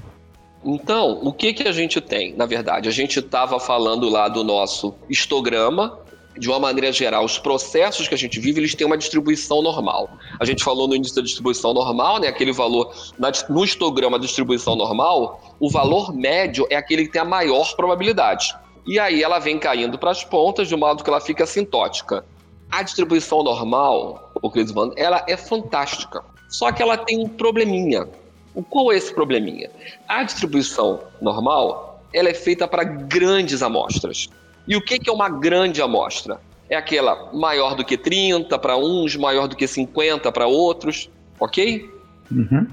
Então, 0.64 1.20
o 1.24 1.34
que, 1.34 1.54
que 1.54 1.68
a 1.68 1.72
gente 1.72 2.00
tem, 2.00 2.36
na 2.36 2.46
verdade? 2.46 2.88
A 2.88 2.92
gente 2.92 3.20
estava 3.20 3.60
falando 3.60 4.08
lá 4.10 4.28
do 4.28 4.44
nosso 4.44 4.94
histograma, 5.10 5.98
de 6.42 6.50
uma 6.50 6.60
maneira 6.60 6.92
geral, 6.92 7.24
os 7.24 7.38
processos 7.38 8.08
que 8.08 8.16
a 8.16 8.18
gente 8.18 8.40
vive, 8.40 8.60
eles 8.60 8.74
têm 8.74 8.88
uma 8.88 8.98
distribuição 8.98 9.62
normal. 9.62 10.10
A 10.40 10.44
gente 10.44 10.64
falou 10.64 10.88
no 10.88 10.96
início 10.96 11.16
da 11.16 11.22
distribuição 11.22 11.72
normal, 11.72 12.20
né, 12.20 12.28
aquele 12.28 12.52
valor, 12.52 12.92
no 13.48 13.64
histograma 13.64 14.18
da 14.18 14.26
distribuição 14.26 14.76
normal, 14.76 15.56
o 15.60 15.70
valor 15.70 16.12
médio 16.12 16.66
é 16.72 16.76
aquele 16.76 17.06
que 17.06 17.12
tem 17.12 17.22
a 17.22 17.26
maior 17.26 17.76
probabilidade. 17.76 18.56
E 18.88 18.98
aí 18.98 19.22
ela 19.22 19.38
vem 19.38 19.60
caindo 19.60 20.00
para 20.00 20.10
as 20.10 20.24
pontas 20.24 20.68
de 20.68 20.76
modo 20.76 21.04
que 21.04 21.10
ela 21.12 21.22
fica 21.22 21.44
assintótica. 21.44 22.26
A 22.72 22.82
distribuição 22.82 23.44
normal, 23.44 24.32
o 24.42 24.50
Cris 24.50 24.72
Van, 24.72 24.90
ela 24.96 25.24
é 25.28 25.38
fantástica. 25.38 26.24
Só 26.50 26.72
que 26.72 26.82
ela 26.82 26.98
tem 26.98 27.20
um 27.20 27.30
probleminha. 27.30 28.08
Qual 28.68 28.92
é 28.92 28.98
esse 28.98 29.14
probleminha? 29.14 29.70
A 30.08 30.24
distribuição 30.24 31.02
normal, 31.22 32.02
ela 32.12 32.30
é 32.30 32.34
feita 32.34 32.68
para 32.68 32.84
grandes 32.84 33.62
amostras. 33.62 34.28
E 34.68 34.76
o 34.76 34.82
que, 34.82 35.00
que 35.00 35.10
é 35.10 35.14
uma 35.14 35.30
grande 35.30 35.82
amostra? 35.82 36.40
É 36.70 36.76
aquela 36.76 37.32
maior 37.34 37.76
do 37.76 37.84
que 37.84 37.98
30 37.98 38.58
para 38.58 38.78
uns, 38.78 39.16
maior 39.16 39.48
do 39.48 39.56
que 39.56 39.68
50 39.68 40.32
para 40.32 40.48
outros, 40.48 41.10
ok? 41.40 41.90
Uhum. 42.32 42.68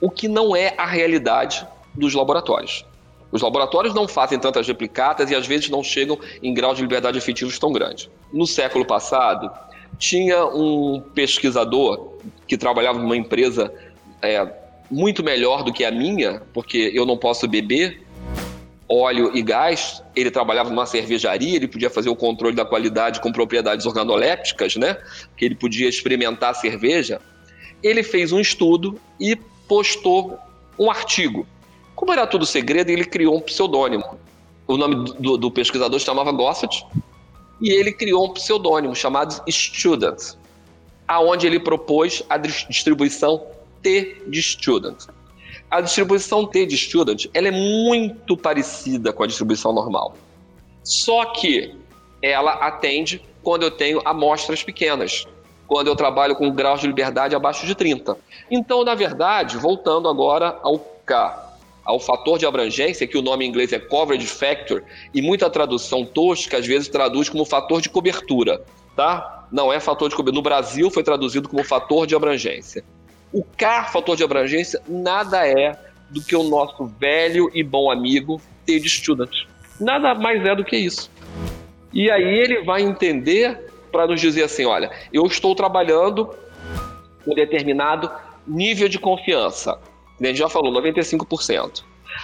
O 0.00 0.10
que 0.10 0.28
não 0.28 0.54
é 0.54 0.74
a 0.76 0.86
realidade 0.86 1.66
dos 1.94 2.14
laboratórios. 2.14 2.84
Os 3.30 3.40
laboratórios 3.40 3.94
não 3.94 4.06
fazem 4.06 4.38
tantas 4.38 4.66
replicatas 4.66 5.30
e 5.30 5.34
às 5.34 5.46
vezes 5.46 5.70
não 5.70 5.82
chegam 5.82 6.18
em 6.42 6.52
grau 6.52 6.74
de 6.74 6.82
liberdade 6.82 7.16
efetivos 7.16 7.58
tão 7.58 7.72
grande. 7.72 8.10
No 8.32 8.46
século 8.46 8.84
passado, 8.84 9.50
tinha 9.98 10.44
um 10.44 11.00
pesquisador 11.14 12.12
que 12.46 12.58
trabalhava 12.58 12.98
numa 12.98 13.16
empresa 13.16 13.72
é, 14.20 14.46
muito 14.90 15.24
melhor 15.24 15.62
do 15.62 15.72
que 15.72 15.84
a 15.84 15.90
minha, 15.90 16.42
porque 16.52 16.90
eu 16.94 17.06
não 17.06 17.16
posso 17.16 17.48
beber, 17.48 18.02
óleo 18.92 19.30
e 19.34 19.42
gás, 19.42 20.02
ele 20.14 20.30
trabalhava 20.30 20.68
numa 20.68 20.86
cervejaria, 20.86 21.56
ele 21.56 21.68
podia 21.68 21.88
fazer 21.88 22.10
o 22.10 22.16
controle 22.16 22.54
da 22.54 22.64
qualidade 22.64 23.20
com 23.20 23.32
propriedades 23.32 23.86
organolépticas, 23.86 24.76
né? 24.76 24.96
Que 25.36 25.46
ele 25.46 25.54
podia 25.54 25.88
experimentar 25.88 26.50
a 26.50 26.54
cerveja. 26.54 27.20
ele 27.82 28.02
fez 28.02 28.30
um 28.30 28.38
estudo 28.38 29.00
e 29.18 29.34
postou 29.66 30.38
um 30.78 30.90
artigo. 30.90 31.46
Como 31.96 32.12
era 32.12 32.26
tudo 32.26 32.46
segredo, 32.46 32.90
ele 32.90 33.04
criou 33.04 33.36
um 33.36 33.40
pseudônimo. 33.40 34.04
O 34.66 34.76
nome 34.76 35.12
do, 35.18 35.36
do 35.36 35.50
pesquisador 35.50 35.98
chamava 35.98 36.30
Gossett, 36.30 36.86
e 37.60 37.70
ele 37.70 37.92
criou 37.92 38.26
um 38.26 38.32
pseudônimo 38.32 38.94
chamado 38.94 39.42
Student, 39.50 40.34
aonde 41.08 41.46
ele 41.46 41.58
propôs 41.58 42.22
a 42.28 42.36
distribuição 42.36 43.44
T 43.82 44.22
de 44.28 44.42
Student. 44.42 45.06
A 45.72 45.80
distribuição 45.80 46.44
T 46.44 46.66
de 46.66 46.76
Student 46.76 47.28
ela 47.32 47.48
é 47.48 47.50
muito 47.50 48.36
parecida 48.36 49.10
com 49.10 49.22
a 49.22 49.26
distribuição 49.26 49.72
normal. 49.72 50.14
Só 50.84 51.24
que 51.24 51.74
ela 52.20 52.52
atende 52.52 53.22
quando 53.42 53.62
eu 53.62 53.70
tenho 53.70 54.02
amostras 54.04 54.62
pequenas, 54.62 55.26
quando 55.66 55.86
eu 55.86 55.96
trabalho 55.96 56.36
com 56.36 56.50
graus 56.50 56.82
de 56.82 56.86
liberdade 56.86 57.34
abaixo 57.34 57.64
de 57.64 57.74
30. 57.74 58.18
Então, 58.50 58.84
na 58.84 58.94
verdade, 58.94 59.56
voltando 59.56 60.10
agora 60.10 60.58
ao 60.62 60.78
K, 60.78 61.56
ao 61.82 61.98
fator 61.98 62.38
de 62.38 62.44
abrangência, 62.44 63.06
que 63.06 63.16
o 63.16 63.22
nome 63.22 63.46
em 63.46 63.48
inglês 63.48 63.72
é 63.72 63.78
coverage 63.78 64.26
factor, 64.26 64.84
e 65.14 65.22
muita 65.22 65.48
tradução 65.48 66.04
tosca 66.04 66.58
às 66.58 66.66
vezes 66.66 66.88
traduz 66.88 67.30
como 67.30 67.46
fator 67.46 67.80
de 67.80 67.88
cobertura, 67.88 68.62
tá? 68.94 69.48
Não 69.50 69.72
é 69.72 69.80
fator 69.80 70.10
de 70.10 70.14
cobertura. 70.14 70.36
No 70.36 70.42
Brasil 70.42 70.90
foi 70.90 71.02
traduzido 71.02 71.48
como 71.48 71.64
fator 71.64 72.06
de 72.06 72.14
abrangência. 72.14 72.84
O 73.32 73.42
K, 73.42 73.84
fator 73.84 74.16
de 74.16 74.24
abrangência, 74.24 74.80
nada 74.88 75.46
é 75.46 75.78
do 76.10 76.22
que 76.22 76.36
o 76.36 76.42
nosso 76.42 76.86
velho 76.86 77.50
e 77.54 77.62
bom 77.62 77.90
amigo 77.90 78.40
T 78.66 78.78
de 78.78 78.88
student. 78.88 79.46
Nada 79.80 80.14
mais 80.14 80.44
é 80.44 80.54
do 80.54 80.64
que 80.64 80.76
isso. 80.76 81.10
E 81.92 82.10
aí 82.10 82.22
ele 82.22 82.62
vai 82.62 82.82
entender 82.82 83.72
para 83.90 84.06
nos 84.06 84.20
dizer 84.20 84.44
assim, 84.44 84.64
olha, 84.64 84.90
eu 85.12 85.26
estou 85.26 85.54
trabalhando 85.54 86.34
com 87.24 87.34
determinado 87.34 88.10
nível 88.46 88.88
de 88.88 88.98
confiança 88.98 89.78
a 90.26 90.28
gente 90.28 90.38
já 90.38 90.48
falou, 90.48 90.72
95%. 90.72 91.82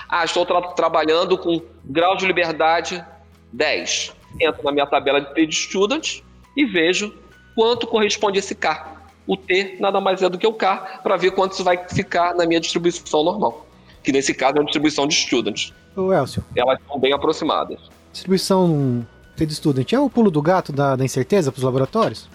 Ah, 0.09 0.25
estou 0.25 0.45
tra 0.45 0.61
trabalhando 0.73 1.37
com 1.39 1.61
grau 1.85 2.17
de 2.17 2.27
liberdade 2.27 3.05
10. 3.53 4.15
Entro 4.41 4.63
na 4.63 4.73
minha 4.73 4.87
tabela 4.87 5.21
de 5.21 5.35
T 5.35 5.47
de 5.47 5.57
Student 5.57 6.21
e 6.57 6.65
vejo 6.65 7.15
quanto 7.55 7.87
corresponde 7.87 8.39
esse 8.39 8.55
K. 8.55 8.98
O 9.29 9.37
T 9.37 9.77
nada 9.79 10.01
mais 10.01 10.23
é 10.23 10.29
do 10.29 10.39
que 10.39 10.47
o 10.47 10.55
K, 10.55 11.01
para 11.03 11.19
ver 11.19 11.33
quanto 11.33 11.53
isso 11.53 11.63
vai 11.63 11.77
ficar 11.89 12.35
na 12.35 12.47
minha 12.47 12.59
distribuição 12.59 13.23
normal. 13.23 13.67
Que 14.03 14.11
nesse 14.11 14.33
caso 14.33 14.57
é 14.57 14.61
uma 14.61 14.65
distribuição 14.65 15.07
de 15.07 15.15
Student. 15.15 15.71
Ô, 15.95 16.11
Elcio. 16.11 16.43
Elas 16.57 16.79
são 16.89 16.99
bem 16.99 17.13
aproximadas. 17.13 17.79
Distribuição 18.11 19.07
T 19.37 19.45
de 19.45 19.55
Student 19.55 19.93
é 19.93 20.01
o 20.01 20.09
pulo 20.09 20.31
do 20.31 20.41
gato 20.41 20.73
da, 20.73 20.97
da 20.97 21.05
incerteza 21.05 21.53
para 21.53 21.59
os 21.59 21.65
laboratórios? 21.65 22.27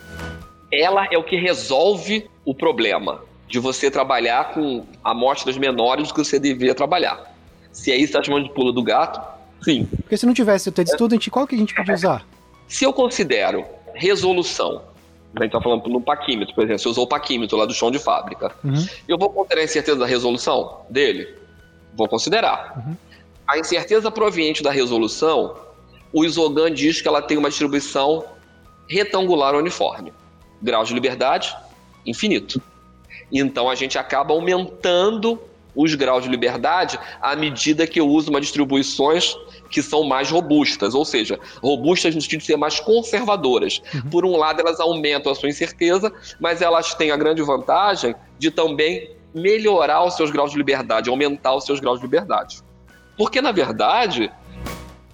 Ela 0.71 1.07
é 1.11 1.17
o 1.17 1.23
que 1.23 1.35
resolve 1.35 2.29
o 2.45 2.53
problema 2.53 3.21
de 3.47 3.57
você 3.57 3.89
trabalhar 3.89 4.53
com 4.53 4.85
amostras 5.03 5.57
menores 5.57 6.09
do 6.09 6.13
que 6.13 6.23
você 6.23 6.39
deveria 6.39 6.75
trabalhar. 6.75 7.35
Se 7.71 7.91
aí 7.91 7.99
você 7.99 8.05
está 8.05 8.21
chamando 8.21 8.43
de 8.43 8.53
pulo 8.53 8.71
do 8.71 8.83
gato, 8.83 9.19
sim. 9.63 9.85
Porque 9.85 10.15
se 10.15 10.27
não 10.27 10.33
tivesse 10.33 10.69
o 10.69 10.71
TED 10.71 10.91
Student, 10.91 11.27
qual 11.29 11.47
que 11.47 11.55
a 11.55 11.57
gente 11.57 11.73
podia 11.73 11.95
usar? 11.95 12.25
Se 12.67 12.85
eu 12.85 12.93
considero 12.93 13.65
resolução, 13.95 14.81
a 15.35 15.43
gente 15.43 15.49
está 15.55 15.61
falando 15.61 15.87
no 15.89 15.99
paquímetro, 15.99 16.53
por 16.53 16.63
exemplo, 16.63 16.79
você 16.79 16.89
usou 16.89 17.05
o 17.05 17.07
paquímetro 17.07 17.57
lá 17.57 17.65
do 17.65 17.73
chão 17.73 17.89
de 17.89 17.99
fábrica, 17.99 18.51
uhum. 18.63 18.85
eu 19.07 19.17
vou 19.17 19.29
considerar 19.29 19.61
a 19.61 19.63
incerteza 19.63 19.97
da 19.97 20.05
resolução 20.05 20.81
dele? 20.89 21.35
Vou 21.95 22.07
considerar. 22.07 22.73
Uhum. 22.77 22.95
A 23.47 23.57
incerteza 23.57 24.11
proveniente 24.11 24.61
da 24.61 24.71
resolução, 24.71 25.55
o 26.11 26.23
Isogan 26.23 26.71
diz 26.71 27.01
que 27.01 27.07
ela 27.07 27.21
tem 27.21 27.37
uma 27.37 27.49
distribuição 27.49 28.25
retangular 28.87 29.55
uniforme. 29.55 30.13
Grau 30.61 30.83
de 30.83 30.93
liberdade, 30.93 31.55
infinito. 32.05 32.61
Então 33.31 33.69
a 33.69 33.75
gente 33.75 33.97
acaba 33.97 34.33
aumentando 34.33 35.39
os 35.75 35.95
graus 35.95 36.23
de 36.23 36.29
liberdade 36.29 36.99
à 37.21 37.35
medida 37.35 37.87
que 37.87 37.99
eu 37.99 38.07
uso 38.07 38.29
uma 38.29 38.41
distribuições 38.41 39.35
que 39.69 39.81
são 39.81 40.03
mais 40.03 40.29
robustas, 40.29 40.93
ou 40.93 41.03
seja, 41.03 41.39
robustas 41.61 42.13
no 42.13 42.21
sentido 42.21 42.41
de 42.41 42.45
ser 42.45 42.57
mais 42.57 42.79
conservadoras. 42.79 43.81
Uhum. 43.93 44.09
Por 44.09 44.25
um 44.25 44.37
lado, 44.37 44.61
elas 44.61 44.79
aumentam 44.79 45.31
a 45.31 45.35
sua 45.35 45.49
incerteza, 45.49 46.13
mas 46.39 46.61
elas 46.61 46.93
têm 46.93 47.09
a 47.09 47.17
grande 47.17 47.41
vantagem 47.41 48.13
de 48.37 48.51
também 48.51 49.09
melhorar 49.33 50.05
os 50.05 50.15
seus 50.15 50.29
graus 50.29 50.51
de 50.51 50.57
liberdade, 50.57 51.09
aumentar 51.09 51.55
os 51.55 51.65
seus 51.65 51.79
graus 51.79 51.99
de 51.99 52.05
liberdade. 52.05 52.59
Porque, 53.17 53.41
na 53.41 53.51
verdade, 53.51 54.31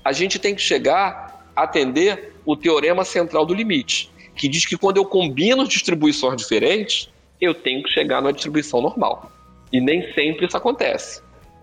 a 0.03 0.11
gente 0.11 0.37
tem 0.37 0.53
que 0.53 0.61
chegar 0.61 1.45
a 1.55 1.63
atender 1.63 2.35
o 2.45 2.55
teorema 2.55 3.05
central 3.05 3.45
do 3.45 3.53
limite, 3.53 4.11
que 4.35 4.47
diz 4.47 4.65
que 4.65 4.77
quando 4.77 4.97
eu 4.97 5.05
combino 5.05 5.67
distribuições 5.67 6.35
diferentes, 6.35 7.09
eu 7.39 7.53
tenho 7.53 7.81
que 7.83 7.89
chegar 7.89 8.21
na 8.21 8.31
distribuição 8.31 8.81
normal. 8.81 9.31
E 9.71 9.79
nem 9.79 10.13
sempre 10.13 10.45
isso 10.45 10.57
acontece. 10.57 11.21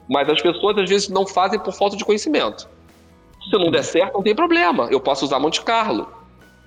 Mas 0.09 0.29
as 0.29 0.41
pessoas 0.41 0.79
às 0.79 0.89
vezes 0.89 1.09
não 1.09 1.27
fazem 1.27 1.59
por 1.59 1.73
falta 1.73 1.97
de 1.97 2.05
conhecimento. 2.05 2.69
Se 3.51 3.59
não 3.59 3.71
der 3.71 3.83
certo, 3.83 4.15
não 4.15 4.23
tem 4.23 4.35
problema. 4.35 4.89
Eu 4.91 5.01
posso 5.01 5.25
usar 5.25 5.39
Monte 5.39 5.63
Carlo. 5.63 6.09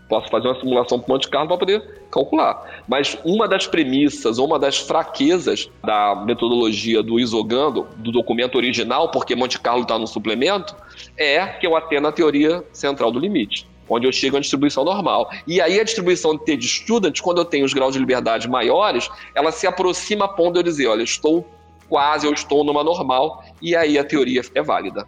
Posso 0.07 0.29
fazer 0.29 0.47
uma 0.47 0.59
simulação 0.59 0.99
para 0.99 1.13
Monte 1.13 1.29
Carlo 1.29 1.47
para 1.47 1.57
poder 1.57 2.01
calcular. 2.11 2.83
Mas 2.87 3.17
uma 3.23 3.47
das 3.47 3.67
premissas 3.67 4.39
uma 4.39 4.57
das 4.57 4.77
fraquezas 4.79 5.69
da 5.83 6.15
metodologia 6.25 7.03
do 7.03 7.19
isogando, 7.19 7.87
do 7.97 8.11
documento 8.11 8.55
original, 8.55 9.09
porque 9.11 9.35
Monte 9.35 9.59
Carlo 9.59 9.83
está 9.83 9.99
no 9.99 10.07
suplemento, 10.07 10.75
é 11.15 11.45
que 11.45 11.67
eu 11.67 11.75
atendo 11.75 12.07
a 12.07 12.11
teoria 12.11 12.63
central 12.73 13.11
do 13.11 13.19
limite 13.19 13.67
onde 13.89 14.07
eu 14.07 14.11
chego 14.11 14.37
à 14.37 14.39
distribuição 14.39 14.83
normal. 14.83 15.29
E 15.47 15.59
aí 15.59 15.79
a 15.79 15.83
distribuição 15.83 16.35
de 16.35 16.45
T 16.45 16.57
de 16.57 16.67
student, 16.67 17.19
quando 17.21 17.39
eu 17.39 17.45
tenho 17.45 17.65
os 17.65 17.73
graus 17.73 17.93
de 17.93 17.99
liberdade 17.99 18.47
maiores, 18.47 19.09
ela 19.33 19.51
se 19.51 19.65
aproxima 19.65 20.25
a 20.25 20.27
ponto 20.27 20.53
de 20.53 20.59
eu 20.59 20.63
dizer, 20.63 20.87
olha, 20.87 21.03
estou 21.03 21.47
quase, 21.89 22.27
eu 22.27 22.33
estou 22.33 22.63
numa 22.63 22.83
normal, 22.83 23.43
e 23.61 23.75
aí 23.75 23.97
a 23.97 24.03
teoria 24.03 24.41
é 24.53 24.61
válida. 24.61 25.07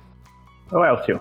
Ô 0.71 0.83
Elcio, 0.83 1.19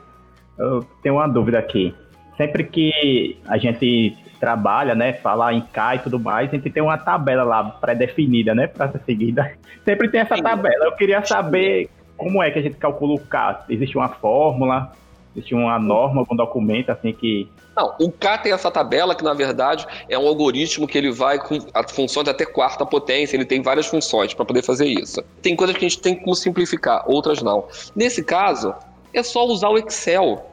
eu 0.58 0.84
tenho 1.02 1.16
uma 1.16 1.28
dúvida 1.28 1.58
aqui. 1.58 1.94
Sempre 2.36 2.64
que 2.64 3.36
a 3.46 3.58
gente 3.58 4.16
trabalha, 4.40 4.94
né, 4.94 5.12
fala 5.12 5.52
em 5.52 5.60
K 5.60 5.96
e 5.96 5.98
tudo 5.98 6.18
mais, 6.18 6.48
a 6.48 6.56
gente 6.56 6.70
tem 6.70 6.82
uma 6.82 6.96
tabela 6.96 7.44
lá 7.44 7.62
pré-definida, 7.62 8.54
né, 8.54 8.66
para 8.66 8.90
ser 8.90 9.02
seguida. 9.04 9.52
Sempre 9.84 10.08
tem 10.08 10.22
essa 10.22 10.36
tabela. 10.42 10.86
Eu 10.86 10.92
queria 10.92 11.22
saber 11.24 11.90
como 12.16 12.42
é 12.42 12.50
que 12.50 12.58
a 12.58 12.62
gente 12.62 12.76
calcula 12.76 13.14
o 13.14 13.20
K. 13.20 13.66
Existe 13.68 13.96
uma 13.96 14.08
fórmula? 14.08 14.92
Existe 15.34 15.54
uma 15.54 15.78
norma, 15.78 16.20
algum 16.20 16.34
documento 16.34 16.90
assim 16.90 17.12
que. 17.12 17.48
Não, 17.76 17.94
o 18.00 18.10
K 18.10 18.38
tem 18.38 18.52
essa 18.52 18.70
tabela 18.70 19.14
que, 19.14 19.22
na 19.22 19.32
verdade, 19.32 19.86
é 20.08 20.18
um 20.18 20.26
algoritmo 20.26 20.88
que 20.88 20.98
ele 20.98 21.10
vai 21.10 21.38
com 21.38 21.58
a 21.72 21.86
função 21.86 22.24
de 22.24 22.30
até 22.30 22.44
quarta 22.44 22.84
potência, 22.84 23.36
ele 23.36 23.44
tem 23.44 23.62
várias 23.62 23.86
funções 23.86 24.34
para 24.34 24.44
poder 24.44 24.62
fazer 24.62 24.86
isso. 24.86 25.22
Tem 25.40 25.54
coisas 25.54 25.76
que 25.76 25.84
a 25.84 25.88
gente 25.88 26.00
tem 26.00 26.16
como 26.16 26.34
simplificar, 26.34 27.04
outras 27.08 27.42
não. 27.42 27.64
Nesse 27.94 28.24
caso, 28.24 28.74
é 29.14 29.22
só 29.22 29.44
usar 29.46 29.68
o 29.68 29.78
Excel. 29.78 30.44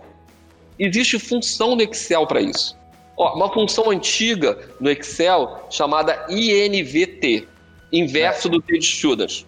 Existe 0.77 1.17
função 1.17 1.75
no 1.75 1.81
Excel 1.81 2.27
para 2.27 2.39
isso. 2.39 2.77
Ó, 3.17 3.35
uma 3.35 3.51
função 3.51 3.89
antiga 3.89 4.59
no 4.79 4.91
Excel 4.91 5.65
chamada 5.71 6.27
INVT, 6.29 7.47
inverso 7.91 8.47
do 8.47 8.61
T 8.61 8.77
de 8.77 8.85
Students. 8.85 9.45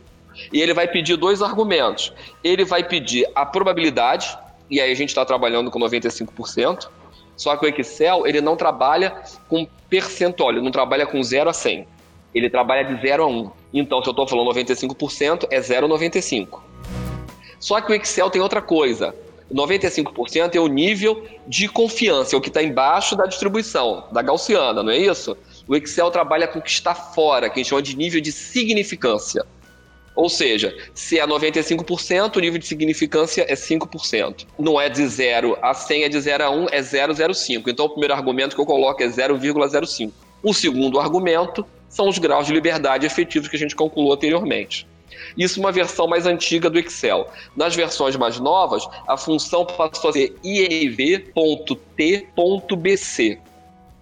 E 0.51 0.59
ele 0.59 0.73
vai 0.73 0.87
pedir 0.87 1.17
dois 1.17 1.41
argumentos. 1.41 2.11
Ele 2.43 2.65
vai 2.65 2.83
pedir 2.83 3.27
a 3.35 3.45
probabilidade 3.45 4.35
e 4.69 4.79
aí 4.79 4.91
a 4.91 4.95
gente 4.95 5.09
está 5.09 5.25
trabalhando 5.25 5.71
com 5.71 5.79
95%. 5.79 6.87
Só 7.35 7.55
que 7.55 7.65
o 7.65 7.69
Excel, 7.69 8.27
ele 8.27 8.41
não 8.41 8.57
trabalha 8.57 9.23
com 9.47 9.65
percentual, 9.89 10.51
ele 10.51 10.61
não 10.61 10.71
trabalha 10.71 11.05
com 11.05 11.23
0 11.23 11.49
a 11.49 11.53
100. 11.53 11.87
Ele 12.35 12.49
trabalha 12.49 12.83
de 12.83 13.01
0 13.01 13.23
a 13.23 13.27
1. 13.27 13.51
Então, 13.73 14.01
se 14.01 14.09
eu 14.09 14.11
estou 14.11 14.27
falando 14.27 14.51
95%, 14.51 15.47
é 15.49 15.59
0,95. 15.59 16.59
Só 17.59 17.79
que 17.81 17.91
o 17.91 17.95
Excel 17.95 18.29
tem 18.29 18.41
outra 18.41 18.61
coisa. 18.61 19.15
95% 19.53 20.55
é 20.55 20.59
o 20.59 20.67
nível 20.67 21.25
de 21.47 21.67
confiança, 21.67 22.35
é 22.35 22.37
o 22.37 22.41
que 22.41 22.49
está 22.49 22.61
embaixo 22.61 23.15
da 23.15 23.25
distribuição, 23.25 24.03
da 24.11 24.21
gaussiana, 24.21 24.83
não 24.83 24.91
é 24.91 24.97
isso? 24.97 25.35
O 25.67 25.75
Excel 25.75 26.11
trabalha 26.11 26.47
com 26.47 26.59
o 26.59 26.61
que 26.61 26.69
está 26.69 26.93
fora, 26.93 27.49
que 27.49 27.59
a 27.59 27.63
gente 27.63 27.69
chama 27.69 27.81
de 27.81 27.95
nível 27.95 28.21
de 28.21 28.31
significância. 28.31 29.43
Ou 30.19 30.27
seja, 30.27 30.75
se 30.93 31.17
é 31.17 31.25
95%, 31.25 32.35
o 32.35 32.39
nível 32.41 32.59
de 32.59 32.67
significância 32.67 33.45
é 33.47 33.55
5%. 33.55 34.45
Não 34.59 34.79
é 34.79 34.89
de 34.89 35.07
0 35.07 35.57
a 35.61 35.73
100, 35.73 36.03
é 36.03 36.09
de 36.09 36.19
0 36.19 36.43
a 36.43 36.49
1, 36.49 36.65
é 36.71 36.81
0,05. 36.81 37.69
Então 37.69 37.85
o 37.85 37.89
primeiro 37.89 38.13
argumento 38.13 38.53
que 38.53 38.61
eu 38.61 38.65
coloco 38.65 39.01
é 39.01 39.07
0,05. 39.07 40.11
O 40.43 40.53
segundo 40.53 40.99
argumento 40.99 41.65
são 41.87 42.09
os 42.09 42.17
graus 42.17 42.47
de 42.47 42.51
liberdade 42.51 43.05
efetivos 43.05 43.47
que 43.47 43.55
a 43.55 43.59
gente 43.59 43.77
calculou 43.77 44.11
anteriormente. 44.11 44.85
Isso 45.37 45.57
é 45.57 45.63
uma 45.63 45.71
versão 45.71 46.05
mais 46.05 46.25
antiga 46.25 46.69
do 46.69 46.77
Excel. 46.77 47.29
Nas 47.55 47.73
versões 47.73 48.17
mais 48.17 48.41
novas, 48.41 48.85
a 49.07 49.15
função 49.15 49.63
passou 49.63 50.09
a 50.09 50.13
ser 50.13 50.35
inv.t.bc, 50.43 51.37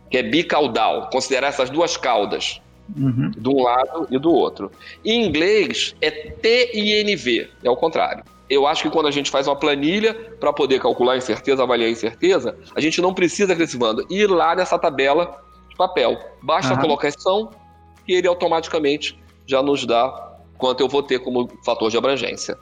que 0.10 0.18
é 0.18 0.24
bicaudal, 0.24 1.12
considerar 1.12 1.50
essas 1.50 1.70
duas 1.70 1.96
caudas 1.96 2.60
uhum. 2.96 3.32
de 3.32 3.50
um 3.50 3.64
lado 3.64 4.08
e 4.10 4.18
do 4.18 4.32
outro. 4.32 4.72
Em 5.04 5.26
inglês 5.26 5.96
é 6.02 6.12
TINV, 6.12 7.50
é 7.64 7.70
o 7.70 7.76
contrário. 7.76 8.24
Eu 8.50 8.66
acho 8.66 8.84
que 8.84 8.90
quando 8.90 9.08
a 9.08 9.12
gente 9.12 9.30
faz 9.30 9.48
uma 9.48 9.56
planilha 9.56 10.14
para 10.40 10.54
poder 10.54 10.80
calcular 10.80 11.14
a 11.14 11.18
incerteza, 11.18 11.64
avaliar 11.64 11.90
a 11.90 11.92
incerteza, 11.92 12.58
a 12.76 12.80
gente 12.80 13.02
não 13.02 13.14
precisa, 13.14 13.56
Crescimando, 13.56 14.06
ir 14.10 14.28
lá 14.28 14.56
nessa 14.56 14.80
tabela 14.80 15.42
de 15.70 15.76
papel. 15.76 16.18
Basta 16.42 16.74
uhum. 16.74 16.80
a 16.80 16.82
colocação 16.82 17.52
e 18.08 18.14
ele 18.14 18.28
automaticamente 18.28 19.20
já 19.46 19.62
nos 19.62 19.86
dá 19.86 20.38
quanto 20.58 20.82
eu 20.82 20.88
vou 20.88 21.04
ter 21.04 21.20
como 21.20 21.50
fator 21.64 21.92
de 21.92 21.98
abrangência. 21.98 22.58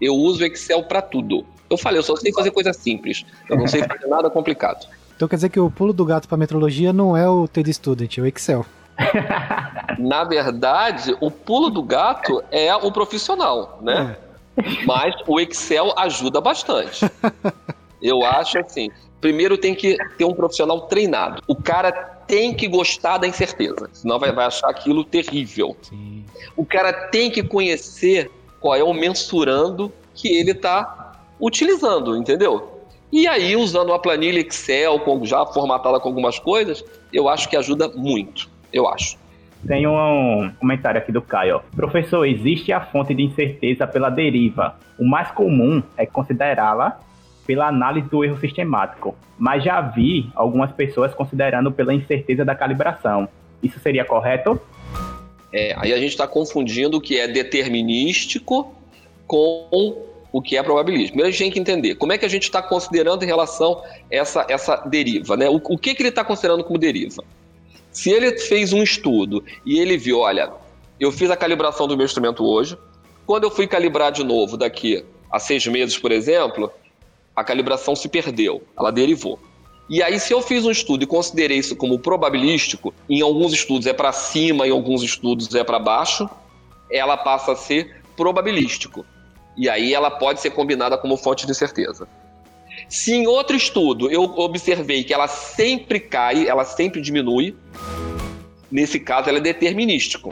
Eu 0.00 0.14
uso 0.14 0.44
Excel 0.44 0.84
para 0.84 1.02
tudo. 1.02 1.44
Eu 1.68 1.76
falei, 1.76 1.98
eu 1.98 2.02
só 2.02 2.14
sei 2.16 2.32
fazer 2.32 2.50
coisa 2.50 2.72
simples. 2.72 3.24
Eu 3.48 3.56
não 3.56 3.66
sei 3.66 3.82
fazer 3.86 4.06
nada 4.06 4.30
complicado. 4.30 4.86
Então 5.16 5.28
quer 5.28 5.36
dizer 5.36 5.48
que 5.48 5.60
o 5.60 5.70
pulo 5.70 5.92
do 5.92 6.04
gato 6.04 6.28
para 6.28 6.36
metrologia 6.36 6.92
não 6.92 7.16
é 7.16 7.28
o 7.28 7.46
TD 7.46 7.72
Student, 7.72 8.18
é 8.18 8.22
o 8.22 8.26
Excel. 8.26 8.66
Na 9.98 10.24
verdade, 10.24 11.16
o 11.20 11.30
pulo 11.30 11.70
do 11.70 11.82
gato 11.82 12.42
é 12.50 12.74
o 12.74 12.90
profissional, 12.90 13.78
né? 13.82 14.16
É. 14.56 14.84
Mas 14.84 15.14
o 15.26 15.40
Excel 15.40 15.92
ajuda 15.96 16.40
bastante. 16.40 17.04
Eu 18.02 18.24
acho 18.24 18.58
assim. 18.58 18.90
Primeiro 19.20 19.56
tem 19.56 19.74
que 19.74 19.96
ter 20.18 20.24
um 20.24 20.34
profissional 20.34 20.80
treinado. 20.82 21.40
O 21.46 21.54
cara 21.54 21.92
tem 22.26 22.52
que 22.52 22.66
gostar 22.66 23.18
da 23.18 23.26
incerteza, 23.26 23.88
senão 23.92 24.18
vai, 24.18 24.32
vai 24.32 24.46
achar 24.46 24.68
aquilo 24.68 25.04
terrível. 25.04 25.76
Sim. 25.82 26.24
O 26.56 26.66
cara 26.66 26.92
tem 26.92 27.30
que 27.30 27.42
conhecer 27.42 28.30
qual 28.60 28.74
é 28.74 28.82
o 28.82 28.92
mensurando 28.92 29.92
que 30.14 30.28
ele 30.28 30.50
está 30.50 31.12
utilizando, 31.40 32.16
entendeu? 32.16 32.80
E 33.12 33.28
aí, 33.28 33.54
usando 33.54 33.90
uma 33.90 33.98
planilha 33.98 34.40
Excel, 34.40 34.98
com, 35.00 35.24
já 35.24 35.44
formatada 35.44 36.00
com 36.00 36.08
algumas 36.08 36.38
coisas, 36.38 36.82
eu 37.12 37.28
acho 37.28 37.48
que 37.48 37.56
ajuda 37.56 37.88
muito. 37.88 38.48
Eu 38.72 38.88
acho. 38.88 39.16
Tem 39.66 39.86
um 39.86 40.50
comentário 40.58 40.98
aqui 40.98 41.12
do 41.12 41.22
Caio. 41.22 41.60
Professor, 41.76 42.24
existe 42.26 42.72
a 42.72 42.80
fonte 42.80 43.14
de 43.14 43.22
incerteza 43.22 43.86
pela 43.86 44.10
deriva. 44.10 44.76
O 44.98 45.04
mais 45.04 45.30
comum 45.30 45.82
é 45.96 46.04
considerá-la 46.04 47.00
pela 47.46 47.68
análise 47.68 48.08
do 48.08 48.24
erro 48.24 48.38
sistemático, 48.38 49.16
mas 49.38 49.64
já 49.64 49.80
vi 49.80 50.30
algumas 50.34 50.70
pessoas 50.72 51.12
considerando 51.14 51.72
pela 51.72 51.92
incerteza 51.92 52.44
da 52.44 52.54
calibração. 52.54 53.28
Isso 53.62 53.78
seria 53.80 54.04
correto? 54.04 54.60
É, 55.52 55.74
aí 55.76 55.92
a 55.92 55.96
gente 55.96 56.10
está 56.10 56.26
confundindo 56.26 56.96
o 56.96 57.00
que 57.00 57.18
é 57.18 57.28
determinístico 57.28 58.74
com 59.26 60.06
o 60.32 60.40
que 60.40 60.56
é 60.56 60.62
probabilismo. 60.62 61.08
Primeiro 61.08 61.28
a 61.28 61.30
gente 61.30 61.42
tem 61.42 61.50
que 61.50 61.60
entender 61.60 61.94
como 61.96 62.12
é 62.12 62.18
que 62.18 62.24
a 62.24 62.28
gente 62.28 62.44
está 62.44 62.62
considerando 62.62 63.22
em 63.22 63.26
relação 63.26 63.82
a 63.84 63.88
essa, 64.10 64.46
essa 64.48 64.76
deriva. 64.76 65.36
Né? 65.36 65.48
O, 65.48 65.56
o 65.56 65.78
que, 65.78 65.94
que 65.94 66.02
ele 66.02 66.08
está 66.08 66.24
considerando 66.24 66.64
como 66.64 66.78
deriva? 66.78 67.22
Se 67.92 68.10
ele 68.10 68.38
fez 68.38 68.72
um 68.72 68.82
estudo 68.82 69.44
e 69.64 69.78
ele 69.78 69.96
viu, 69.98 70.20
olha, 70.20 70.50
eu 70.98 71.12
fiz 71.12 71.30
a 71.30 71.36
calibração 71.36 71.86
do 71.86 71.96
meu 71.96 72.06
instrumento 72.06 72.44
hoje, 72.44 72.76
quando 73.26 73.44
eu 73.44 73.50
fui 73.50 73.66
calibrar 73.66 74.10
de 74.10 74.24
novo 74.24 74.56
daqui 74.56 75.04
a 75.30 75.38
seis 75.38 75.66
meses, 75.66 75.98
por 75.98 76.10
exemplo, 76.10 76.72
a 77.36 77.44
calibração 77.44 77.94
se 77.94 78.08
perdeu, 78.08 78.62
ela 78.76 78.90
derivou. 78.90 79.38
E 79.90 80.02
aí, 80.02 80.18
se 80.18 80.32
eu 80.32 80.40
fiz 80.40 80.64
um 80.64 80.70
estudo 80.70 81.04
e 81.04 81.06
considerei 81.06 81.58
isso 81.58 81.76
como 81.76 81.98
probabilístico, 81.98 82.94
em 83.08 83.20
alguns 83.20 83.52
estudos 83.52 83.86
é 83.86 83.92
para 83.92 84.12
cima, 84.12 84.66
em 84.66 84.70
alguns 84.70 85.02
estudos 85.02 85.54
é 85.54 85.62
para 85.62 85.78
baixo, 85.78 86.28
ela 86.90 87.16
passa 87.16 87.52
a 87.52 87.56
ser 87.56 88.02
probabilístico. 88.16 89.04
E 89.56 89.68
aí 89.68 89.92
ela 89.92 90.10
pode 90.10 90.40
ser 90.40 90.50
combinada 90.50 90.96
como 90.96 91.16
fonte 91.16 91.46
de 91.46 91.54
certeza. 91.54 92.08
Se 92.92 93.14
em 93.14 93.26
outro 93.26 93.56
estudo 93.56 94.10
eu 94.10 94.22
observei 94.22 95.02
que 95.02 95.14
ela 95.14 95.26
sempre 95.26 95.98
cai, 95.98 96.46
ela 96.46 96.62
sempre 96.62 97.00
diminui, 97.00 97.56
nesse 98.70 99.00
caso 99.00 99.30
ela 99.30 99.38
é 99.38 99.40
determinístico. 99.40 100.28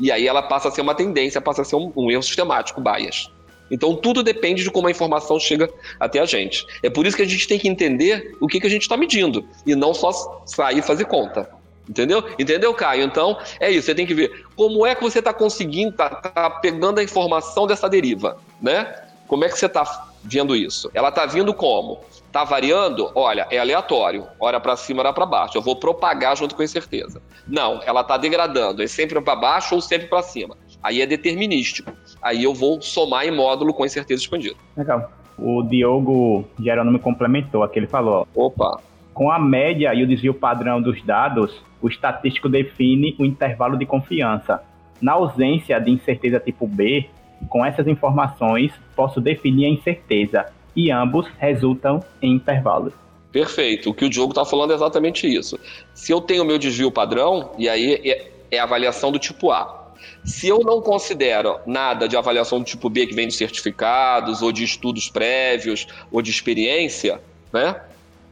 E 0.00 0.10
aí 0.10 0.26
ela 0.26 0.40
passa 0.40 0.68
a 0.68 0.70
ser 0.70 0.80
uma 0.80 0.94
tendência, 0.94 1.38
passa 1.38 1.60
a 1.60 1.64
ser 1.66 1.76
um, 1.76 1.92
um 1.94 2.10
erro 2.10 2.22
sistemático, 2.22 2.80
bias. 2.80 3.30
Então 3.70 3.94
tudo 3.94 4.22
depende 4.22 4.62
de 4.62 4.70
como 4.70 4.88
a 4.88 4.90
informação 4.90 5.38
chega 5.38 5.68
até 6.00 6.20
a 6.20 6.24
gente. 6.24 6.64
É 6.82 6.88
por 6.88 7.06
isso 7.06 7.14
que 7.14 7.22
a 7.22 7.28
gente 7.28 7.46
tem 7.46 7.58
que 7.58 7.68
entender 7.68 8.34
o 8.40 8.46
que, 8.46 8.58
que 8.58 8.66
a 8.66 8.70
gente 8.70 8.82
está 8.82 8.96
medindo 8.96 9.46
e 9.66 9.74
não 9.74 9.92
só 9.92 10.42
sair 10.46 10.78
e 10.78 10.82
fazer 10.82 11.04
conta. 11.04 11.46
Entendeu? 11.86 12.24
Entendeu, 12.38 12.72
Caio? 12.72 13.02
Então, 13.02 13.36
é 13.60 13.70
isso. 13.70 13.84
Você 13.84 13.94
tem 13.94 14.06
que 14.06 14.14
ver 14.14 14.46
como 14.56 14.86
é 14.86 14.94
que 14.94 15.02
você 15.02 15.18
está 15.18 15.34
conseguindo, 15.34 15.92
tá, 15.92 16.08
tá, 16.08 16.48
pegando 16.48 17.00
a 17.00 17.02
informação 17.02 17.66
dessa 17.66 17.86
deriva, 17.86 18.38
né? 18.62 18.94
Como 19.28 19.44
é 19.44 19.48
que 19.50 19.58
você 19.58 19.66
está 19.66 20.09
vendo 20.22 20.54
isso? 20.54 20.90
Ela 20.94 21.08
está 21.08 21.26
vindo 21.26 21.52
como? 21.54 22.00
Está 22.26 22.44
variando? 22.44 23.10
Olha, 23.14 23.46
é 23.50 23.58
aleatório. 23.58 24.26
Hora 24.38 24.60
para 24.60 24.76
cima, 24.76 25.00
hora 25.00 25.12
para 25.12 25.26
baixo. 25.26 25.58
Eu 25.58 25.62
vou 25.62 25.74
propagar 25.76 26.36
junto 26.36 26.54
com 26.54 26.62
a 26.62 26.64
incerteza. 26.64 27.20
Não, 27.46 27.80
ela 27.84 28.02
está 28.02 28.16
degradando. 28.16 28.82
É 28.82 28.86
sempre 28.86 29.20
para 29.20 29.34
baixo 29.34 29.74
ou 29.74 29.80
sempre 29.80 30.06
para 30.06 30.22
cima. 30.22 30.56
Aí 30.82 31.02
é 31.02 31.06
determinístico. 31.06 31.92
Aí 32.22 32.44
eu 32.44 32.54
vou 32.54 32.80
somar 32.80 33.26
em 33.26 33.30
módulo 33.30 33.74
com 33.74 33.84
incerteza 33.84 34.22
expandida. 34.22 34.56
Legal. 34.76 35.10
O 35.36 35.62
Diogo 35.62 36.44
Jerônimo 36.58 36.98
complementou 36.98 37.62
aqui, 37.62 37.78
ele 37.78 37.86
falou. 37.86 38.28
Opa. 38.34 38.80
Com 39.12 39.30
a 39.30 39.38
média 39.38 39.92
e 39.94 40.02
o 40.02 40.06
desvio 40.06 40.32
padrão 40.32 40.80
dos 40.80 41.02
dados, 41.02 41.62
o 41.82 41.88
estatístico 41.88 42.48
define 42.48 43.16
o 43.18 43.24
intervalo 43.24 43.76
de 43.76 43.86
confiança. 43.86 44.62
Na 45.00 45.12
ausência 45.12 45.80
de 45.80 45.90
incerteza 45.90 46.38
tipo 46.38 46.66
B, 46.66 47.08
com 47.48 47.64
essas 47.64 47.86
informações 47.86 48.72
posso 48.94 49.20
definir 49.20 49.66
a 49.66 49.70
incerteza 49.70 50.46
e 50.74 50.90
ambos 50.90 51.26
resultam 51.38 52.02
em 52.20 52.34
intervalos. 52.34 52.92
Perfeito. 53.32 53.90
O 53.90 53.94
que 53.94 54.04
o 54.04 54.10
Diogo 54.10 54.32
está 54.32 54.44
falando 54.44 54.72
é 54.72 54.74
exatamente 54.74 55.26
isso. 55.26 55.58
Se 55.94 56.12
eu 56.12 56.20
tenho 56.20 56.44
meu 56.44 56.58
desvio 56.58 56.90
padrão, 56.90 57.50
e 57.56 57.68
aí 57.68 57.94
é, 57.94 58.30
é 58.50 58.58
a 58.58 58.64
avaliação 58.64 59.12
do 59.12 59.18
tipo 59.18 59.50
A. 59.50 59.78
Se 60.24 60.48
eu 60.48 60.60
não 60.60 60.80
considero 60.80 61.58
nada 61.66 62.08
de 62.08 62.16
avaliação 62.16 62.58
do 62.58 62.64
tipo 62.64 62.90
B 62.90 63.06
que 63.06 63.14
vem 63.14 63.28
de 63.28 63.34
certificados, 63.34 64.42
ou 64.42 64.50
de 64.52 64.64
estudos 64.64 65.08
prévios, 65.08 65.86
ou 66.10 66.20
de 66.20 66.30
experiência, 66.30 67.20
né? 67.52 67.80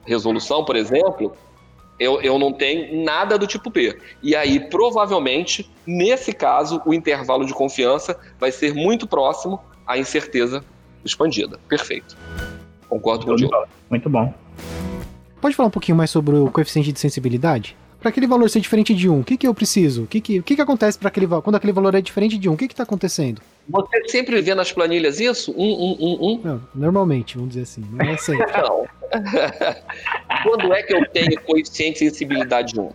Resolução, 0.05 0.65
por 0.65 0.77
exemplo, 0.77 1.35
eu, 1.99 2.21
eu 2.21 2.39
não 2.39 2.53
tenho 2.53 3.05
nada 3.05 3.39
do 3.39 3.47
tipo 3.47 3.71
B. 3.71 3.99
E 4.23 4.35
aí, 4.37 4.61
provavelmente, 4.69 5.69
nesse 5.87 6.33
caso, 6.33 6.81
o 6.87 6.95
intervalo 6.95 7.45
de 7.45 7.53
confiança 7.53 8.19
vai 8.39 8.53
ser 8.53 8.75
muito 8.75 9.07
próximo 9.07 9.61
à 9.87 9.99
incerteza 9.99 10.65
expandida. 11.05 11.59
Perfeito. 11.69 12.17
Concordo 12.89 13.27
com 13.27 13.33
o 13.33 13.37
Diogo. 13.37 13.67
Muito 13.91 14.09
bom. 14.09 14.33
Pode 15.41 15.55
falar 15.55 15.69
um 15.69 15.73
pouquinho 15.73 15.97
mais 15.97 16.11
sobre 16.11 16.37
o 16.37 16.51
coeficiente 16.51 16.93
de 16.93 16.99
sensibilidade? 16.99 17.77
Para 18.01 18.11
aquele 18.11 18.29
valor 18.29 18.49
ser 18.49 18.61
diferente 18.61 18.95
de 18.95 19.09
1, 19.09 19.21
o 19.21 19.25
que, 19.25 19.37
que 19.37 19.47
eu 19.47 19.53
preciso? 19.53 20.05
O 20.05 20.07
que, 20.07 20.21
que, 20.21 20.41
que, 20.41 20.57
que 20.57 20.63
acontece 20.63 20.97
para 20.97 21.09
aquele 21.09 21.27
quando 21.27 21.57
aquele 21.57 21.73
valor 21.73 21.95
é 21.97 22.01
diferente 22.01 22.39
de 22.39 22.49
1? 22.49 22.53
O 22.53 22.57
que 22.57 22.67
está 22.67 22.85
acontecendo? 22.85 23.43
Você 23.69 24.09
sempre 24.09 24.41
vê 24.41 24.55
nas 24.55 24.71
planilhas 24.71 25.19
isso? 25.19 25.53
Um, 25.57 25.65
um, 25.65 25.97
um, 26.01 26.31
um? 26.31 26.41
Não, 26.45 26.61
normalmente, 26.75 27.35
vamos 27.35 27.51
dizer 27.51 27.63
assim. 27.63 27.85
Não 27.91 28.09
é 28.09 28.17
sempre. 28.17 28.47
não. 28.63 28.87
Quando 30.43 30.73
é 30.73 30.83
que 30.83 30.95
eu 30.95 31.07
tenho 31.11 31.41
coeficiente 31.43 32.05
de 32.05 32.11
sensibilidade 32.11 32.79
1? 32.79 32.91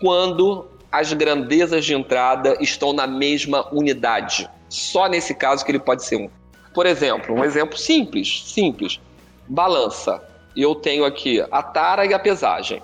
Quando 0.00 0.66
as 0.90 1.12
grandezas 1.12 1.84
de 1.84 1.94
entrada 1.94 2.56
estão 2.60 2.92
na 2.92 3.06
mesma 3.06 3.68
unidade. 3.72 4.48
Só 4.68 5.08
nesse 5.08 5.34
caso 5.34 5.64
que 5.64 5.70
ele 5.72 5.80
pode 5.80 6.04
ser 6.04 6.16
1. 6.16 6.30
Por 6.72 6.86
exemplo, 6.86 7.34
um 7.34 7.44
exemplo 7.44 7.76
simples, 7.76 8.42
simples. 8.46 9.00
Balança. 9.48 10.22
Eu 10.56 10.74
tenho 10.74 11.04
aqui 11.04 11.44
a 11.50 11.62
tara 11.62 12.06
e 12.06 12.14
a 12.14 12.18
pesagem 12.18 12.80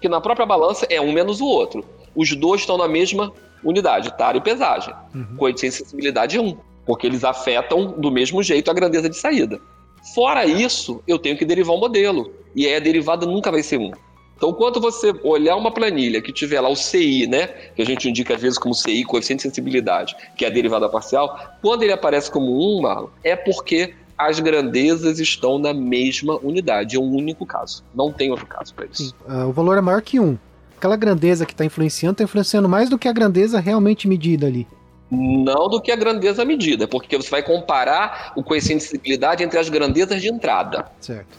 que 0.00 0.08
na 0.08 0.20
própria 0.20 0.46
balança 0.46 0.86
é 0.88 1.00
um 1.00 1.12
menos 1.12 1.40
o 1.40 1.46
outro. 1.46 1.84
Os 2.14 2.34
dois 2.34 2.60
estão 2.60 2.78
na 2.78 2.88
mesma 2.88 3.32
unidade, 3.62 4.16
tara 4.16 4.36
e 4.36 4.40
pesagem. 4.40 4.94
Uhum. 5.14 5.36
Coeficiente 5.36 5.76
de 5.76 5.84
sensibilidade 5.84 6.36
é 6.36 6.40
1, 6.40 6.56
porque 6.86 7.06
eles 7.06 7.24
afetam 7.24 7.92
do 7.92 8.10
mesmo 8.10 8.42
jeito 8.42 8.70
a 8.70 8.74
grandeza 8.74 9.08
de 9.08 9.16
saída. 9.16 9.60
Fora 10.14 10.44
isso, 10.44 11.02
eu 11.06 11.18
tenho 11.18 11.36
que 11.36 11.44
derivar 11.44 11.74
um 11.74 11.80
modelo. 11.80 12.32
E 12.54 12.66
aí 12.66 12.74
a 12.74 12.80
derivada 12.80 13.26
nunca 13.26 13.50
vai 13.50 13.62
ser 13.62 13.78
1. 13.78 13.92
Então, 14.36 14.52
quando 14.52 14.80
você 14.80 15.12
olhar 15.24 15.56
uma 15.56 15.72
planilha 15.72 16.22
que 16.22 16.32
tiver 16.32 16.60
lá 16.60 16.68
o 16.68 16.76
CI, 16.76 17.26
né, 17.26 17.48
que 17.74 17.82
a 17.82 17.84
gente 17.84 18.08
indica 18.08 18.34
às 18.36 18.40
vezes 18.40 18.56
como 18.56 18.72
CI, 18.72 19.04
coeficiente 19.04 19.38
de 19.38 19.48
sensibilidade, 19.48 20.14
que 20.36 20.44
é 20.44 20.48
a 20.48 20.50
derivada 20.50 20.88
parcial, 20.88 21.36
quando 21.60 21.82
ele 21.82 21.92
aparece 21.92 22.30
como 22.30 22.78
1, 22.78 22.82
Marlon, 22.82 23.08
é 23.24 23.34
porque 23.34 23.94
as 24.16 24.38
grandezas 24.38 25.18
estão 25.18 25.58
na 25.58 25.74
mesma 25.74 26.38
unidade. 26.42 26.96
É 26.96 27.00
um 27.00 27.12
único 27.14 27.44
caso. 27.44 27.84
Não 27.92 28.12
tem 28.12 28.30
outro 28.30 28.46
caso 28.46 28.72
para 28.74 28.86
isso. 28.86 29.14
Uh, 29.28 29.48
o 29.48 29.52
valor 29.52 29.76
é 29.76 29.80
maior 29.80 30.02
que 30.02 30.20
1. 30.20 30.38
Aquela 30.76 30.96
grandeza 30.96 31.44
que 31.44 31.52
está 31.52 31.64
influenciando 31.64 32.14
está 32.14 32.24
influenciando 32.24 32.68
mais 32.68 32.88
do 32.88 32.96
que 32.96 33.08
a 33.08 33.12
grandeza 33.12 33.58
realmente 33.58 34.06
medida 34.06 34.46
ali. 34.46 34.66
Não 35.10 35.68
do 35.68 35.80
que 35.80 35.90
a 35.90 35.96
grandeza 35.96 36.44
medida, 36.44 36.86
porque 36.86 37.16
você 37.16 37.30
vai 37.30 37.42
comparar 37.42 38.32
o 38.36 38.42
coeficiente 38.42 38.82
de 38.82 38.90
sensibilidade 38.90 39.42
entre 39.42 39.58
as 39.58 39.68
grandezas 39.68 40.20
de 40.20 40.28
entrada. 40.28 40.86
Certo. 41.00 41.38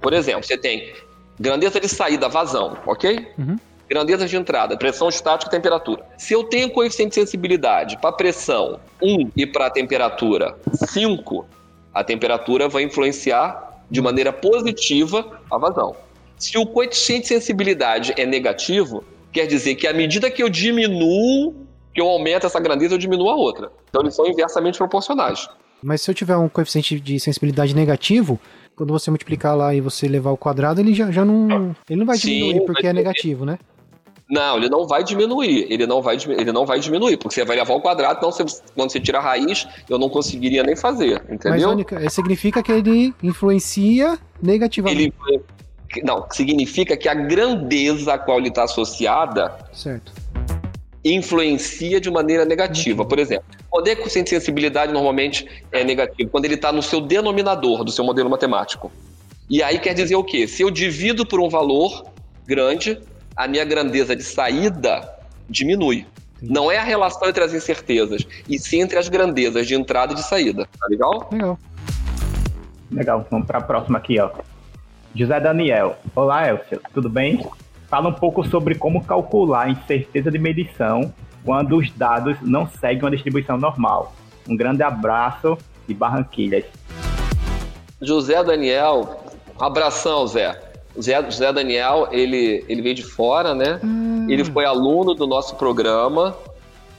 Por 0.00 0.12
exemplo, 0.12 0.44
você 0.44 0.56
tem 0.56 0.92
grandeza 1.38 1.80
de 1.80 1.88
saída, 1.88 2.28
vazão, 2.28 2.76
ok? 2.86 3.26
Uhum. 3.38 3.56
Grandezas 3.88 4.30
de 4.30 4.36
entrada, 4.36 4.76
pressão 4.76 5.08
estática 5.08 5.50
e 5.50 5.50
temperatura. 5.50 6.04
Se 6.16 6.32
eu 6.32 6.44
tenho 6.44 6.70
coeficiente 6.70 7.10
de 7.10 7.14
sensibilidade 7.16 7.98
para 7.98 8.12
pressão 8.12 8.78
1 9.02 9.30
e 9.36 9.46
para 9.46 9.68
temperatura 9.70 10.56
5, 10.72 11.46
a 11.92 12.02
temperatura 12.02 12.68
vai 12.68 12.82
influenciar 12.82 13.82
de 13.90 14.00
maneira 14.00 14.32
positiva 14.32 15.40
a 15.50 15.58
vazão. 15.58 15.94
Se 16.38 16.56
o 16.58 16.66
coeficiente 16.66 17.22
de 17.22 17.28
sensibilidade 17.28 18.14
é 18.16 18.24
negativo, 18.24 19.04
quer 19.32 19.46
dizer 19.46 19.74
que 19.74 19.86
à 19.86 19.92
medida 19.92 20.30
que 20.30 20.42
eu 20.42 20.48
diminuo, 20.48 21.63
que 21.94 22.00
eu 22.00 22.08
aumento 22.08 22.46
essa 22.46 22.58
grandeza, 22.58 22.94
eu 22.94 22.98
diminuo 22.98 23.30
a 23.30 23.36
outra. 23.36 23.70
Então 23.88 24.02
eles 24.02 24.14
são 24.14 24.26
inversamente 24.26 24.76
proporcionais. 24.76 25.48
Mas 25.82 26.00
se 26.00 26.10
eu 26.10 26.14
tiver 26.14 26.36
um 26.36 26.48
coeficiente 26.48 26.98
de 26.98 27.20
sensibilidade 27.20 27.74
negativo, 27.74 28.40
quando 28.74 28.92
você 28.92 29.10
multiplicar 29.10 29.56
lá 29.56 29.74
e 29.74 29.80
você 29.80 30.08
levar 30.08 30.30
ao 30.30 30.36
quadrado, 30.36 30.80
ele 30.80 30.92
já, 30.92 31.10
já 31.10 31.24
não. 31.24 31.76
Ele 31.88 32.00
não 32.00 32.06
vai 32.06 32.16
diminuir 32.16 32.54
Sim, 32.54 32.66
porque 32.66 32.86
é 32.86 32.92
negativo, 32.92 33.44
né? 33.44 33.58
Não, 34.28 34.56
ele 34.56 34.70
não 34.70 34.86
vai 34.86 35.04
diminuir. 35.04 35.66
Ele 35.70 35.86
não 35.86 36.00
vai, 36.00 36.16
ele 36.16 36.50
não 36.50 36.64
vai 36.64 36.80
diminuir, 36.80 37.18
porque 37.18 37.34
você 37.34 37.44
vai 37.44 37.56
levar 37.56 37.74
ao 37.74 37.80
quadrado, 37.80 38.16
então 38.18 38.32
você, 38.32 38.44
quando 38.74 38.90
você 38.90 38.98
tira 38.98 39.18
a 39.18 39.20
raiz, 39.20 39.68
eu 39.88 39.98
não 39.98 40.08
conseguiria 40.08 40.62
nem 40.62 40.74
fazer, 40.74 41.22
entendeu? 41.30 41.76
Mas, 41.92 42.12
significa 42.12 42.62
que 42.62 42.72
ele 42.72 43.14
influencia 43.22 44.18
negativamente. 44.42 45.12
Ele, 45.28 45.44
não, 46.02 46.26
significa 46.30 46.96
que 46.96 47.08
a 47.08 47.14
grandeza 47.14 48.14
a 48.14 48.18
qual 48.18 48.38
ele 48.38 48.48
está 48.48 48.64
associada 48.64 49.56
certo. 49.72 50.12
Influencia 51.04 52.00
de 52.00 52.10
maneira 52.10 52.44
negativa. 52.44 53.04
Por 53.04 53.18
exemplo, 53.18 53.44
poder 53.70 53.96
com 53.96 54.08
sensibilidade 54.08 54.92
normalmente 54.92 55.46
é 55.70 55.84
negativo 55.84 56.30
quando 56.30 56.46
ele 56.46 56.54
está 56.54 56.72
no 56.72 56.82
seu 56.82 57.00
denominador 57.00 57.84
do 57.84 57.90
seu 57.90 58.04
modelo 58.04 58.30
matemático. 58.30 58.90
E 59.50 59.62
aí 59.62 59.78
quer 59.78 59.92
dizer 59.92 60.16
o 60.16 60.24
quê? 60.24 60.46
Se 60.46 60.62
eu 60.62 60.70
divido 60.70 61.26
por 61.26 61.38
um 61.40 61.48
valor 61.48 62.06
grande, 62.46 62.98
a 63.36 63.46
minha 63.46 63.64
grandeza 63.64 64.16
de 64.16 64.22
saída 64.22 65.08
diminui. 65.48 66.06
Não 66.40 66.70
é 66.70 66.78
a 66.78 66.82
relação 66.82 67.28
entre 67.28 67.42
as 67.44 67.52
incertezas, 67.52 68.26
e 68.48 68.58
sim 68.58 68.80
entre 68.80 68.98
as 68.98 69.08
grandezas 69.08 69.66
de 69.66 69.74
entrada 69.74 70.12
e 70.12 70.16
de 70.16 70.22
saída. 70.22 70.66
Tá 70.78 70.86
legal? 70.88 71.28
Legal. 71.30 71.58
Legal, 72.90 73.26
vamos 73.30 73.46
para 73.46 73.58
a 73.58 73.62
próxima 73.62 73.98
aqui, 73.98 74.20
ó. 74.20 74.30
José 75.14 75.40
Daniel. 75.40 75.96
Olá, 76.14 76.48
Elcio, 76.48 76.80
tudo 76.92 77.08
bem? 77.08 77.46
Fala 77.94 78.08
um 78.08 78.12
pouco 78.12 78.44
sobre 78.48 78.74
como 78.74 79.04
calcular 79.04 79.66
a 79.66 79.70
incerteza 79.70 80.28
de 80.28 80.36
medição 80.36 81.14
quando 81.44 81.76
os 81.76 81.92
dados 81.92 82.36
não 82.42 82.66
seguem 82.66 83.04
uma 83.04 83.10
distribuição 83.12 83.56
normal. 83.56 84.12
Um 84.48 84.56
grande 84.56 84.82
abraço 84.82 85.56
de 85.86 85.94
Barranquilhas. 85.94 86.64
José 88.02 88.42
Daniel, 88.42 89.20
abração, 89.60 90.26
Zé. 90.26 90.60
Zé, 91.00 91.30
Zé 91.30 91.52
Daniel, 91.52 92.08
ele, 92.10 92.64
ele 92.68 92.82
veio 92.82 92.96
de 92.96 93.04
fora, 93.04 93.54
né? 93.54 93.78
Hum. 93.84 94.26
Ele 94.28 94.44
foi 94.44 94.64
aluno 94.64 95.14
do 95.14 95.24
nosso 95.24 95.54
programa. 95.54 96.36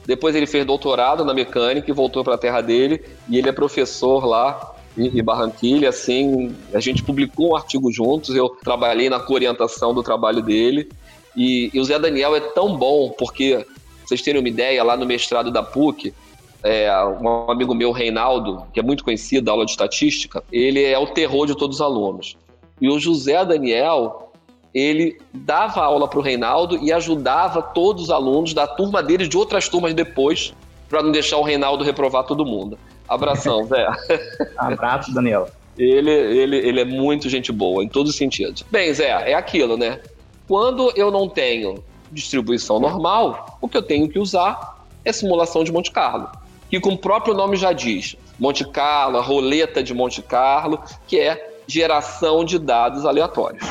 Depois 0.06 0.34
ele 0.34 0.46
fez 0.46 0.64
doutorado 0.64 1.26
na 1.26 1.34
mecânica 1.34 1.90
e 1.90 1.92
voltou 1.92 2.24
para 2.24 2.36
a 2.36 2.38
terra 2.38 2.62
dele. 2.62 3.04
E 3.28 3.36
ele 3.36 3.50
é 3.50 3.52
professor 3.52 4.24
lá 4.24 4.74
em 4.96 5.22
Barranquilha. 5.22 5.88
Assim, 5.88 6.54
a 6.72 6.80
gente 6.80 7.02
publicou 7.02 7.50
um 7.50 7.56
artigo 7.56 7.92
juntos. 7.92 8.34
Eu 8.34 8.48
trabalhei 8.48 9.10
na 9.10 9.24
orientação 9.28 9.92
do 9.92 10.02
trabalho 10.02 10.42
dele. 10.42 10.88
E, 11.36 11.70
e 11.72 11.78
o 11.78 11.84
Zé 11.84 11.98
Daniel 11.98 12.34
é 12.34 12.40
tão 12.40 12.76
bom 12.76 13.10
porque, 13.10 13.66
vocês 14.04 14.22
terem 14.22 14.40
uma 14.40 14.48
ideia, 14.48 14.82
lá 14.82 14.96
no 14.96 15.04
mestrado 15.04 15.50
da 15.50 15.62
PUC, 15.62 16.14
é, 16.62 16.90
um 17.04 17.50
amigo 17.50 17.74
meu, 17.74 17.92
Reinaldo, 17.92 18.64
que 18.72 18.80
é 18.80 18.82
muito 18.82 19.04
conhecido 19.04 19.44
da 19.44 19.52
aula 19.52 19.64
de 19.64 19.70
estatística, 19.70 20.42
ele 20.50 20.82
é 20.82 20.98
o 20.98 21.06
terror 21.06 21.46
de 21.46 21.56
todos 21.56 21.76
os 21.76 21.82
alunos. 21.82 22.36
E 22.80 22.88
o 22.88 22.98
José 22.98 23.44
Daniel, 23.44 24.32
ele 24.74 25.18
dava 25.32 25.82
aula 25.82 26.08
para 26.08 26.18
o 26.18 26.22
Reinaldo 26.22 26.78
e 26.82 26.92
ajudava 26.92 27.62
todos 27.62 28.04
os 28.04 28.10
alunos 28.10 28.52
da 28.52 28.66
turma 28.66 29.02
dele 29.02 29.28
de 29.28 29.36
outras 29.36 29.68
turmas 29.68 29.94
depois, 29.94 30.54
para 30.88 31.02
não 31.02 31.12
deixar 31.12 31.38
o 31.38 31.42
Reinaldo 31.42 31.84
reprovar 31.84 32.24
todo 32.24 32.44
mundo. 32.44 32.78
Abração, 33.08 33.64
Zé. 33.64 33.86
Abraço, 34.56 35.12
Daniel. 35.12 35.48
Ele, 35.78 36.10
ele, 36.10 36.56
ele 36.56 36.80
é 36.80 36.84
muito 36.84 37.28
gente 37.28 37.52
boa, 37.52 37.84
em 37.84 37.88
todos 37.88 38.12
os 38.12 38.16
sentidos. 38.16 38.64
Bem, 38.70 38.92
Zé, 38.92 39.30
é 39.30 39.34
aquilo, 39.34 39.76
né? 39.76 40.00
Quando 40.48 40.92
eu 40.96 41.10
não 41.10 41.28
tenho 41.28 41.84
distribuição 42.10 42.80
normal, 42.80 43.58
o 43.60 43.68
que 43.68 43.76
eu 43.76 43.82
tenho 43.82 44.08
que 44.08 44.18
usar 44.18 44.84
é 45.04 45.12
simulação 45.12 45.64
de 45.64 45.72
Monte 45.72 45.90
Carlo. 45.90 46.28
Que, 46.70 46.80
como 46.80 46.96
o 46.96 46.98
próprio 46.98 47.34
nome 47.34 47.56
já 47.56 47.72
diz, 47.72 48.16
Monte 48.38 48.64
Carlo, 48.68 49.18
a 49.18 49.22
roleta 49.22 49.82
de 49.82 49.94
Monte 49.94 50.22
Carlo, 50.22 50.82
que 51.06 51.18
é 51.18 51.56
geração 51.66 52.44
de 52.44 52.58
dados 52.58 53.04
aleatórios. 53.04 53.66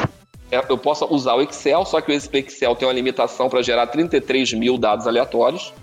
É, 0.51 0.63
eu 0.69 0.77
posso 0.77 1.05
usar 1.13 1.35
o 1.35 1.41
Excel, 1.41 1.85
só 1.85 1.99
que 2.01 2.11
o 2.11 2.13
Excel 2.13 2.75
tem 2.75 2.87
uma 2.87 2.93
limitação 2.93 3.49
para 3.49 3.61
gerar 3.61 3.87
33 3.87 4.53
mil 4.53 4.77
dados 4.77 5.07
aleatórios. 5.07 5.73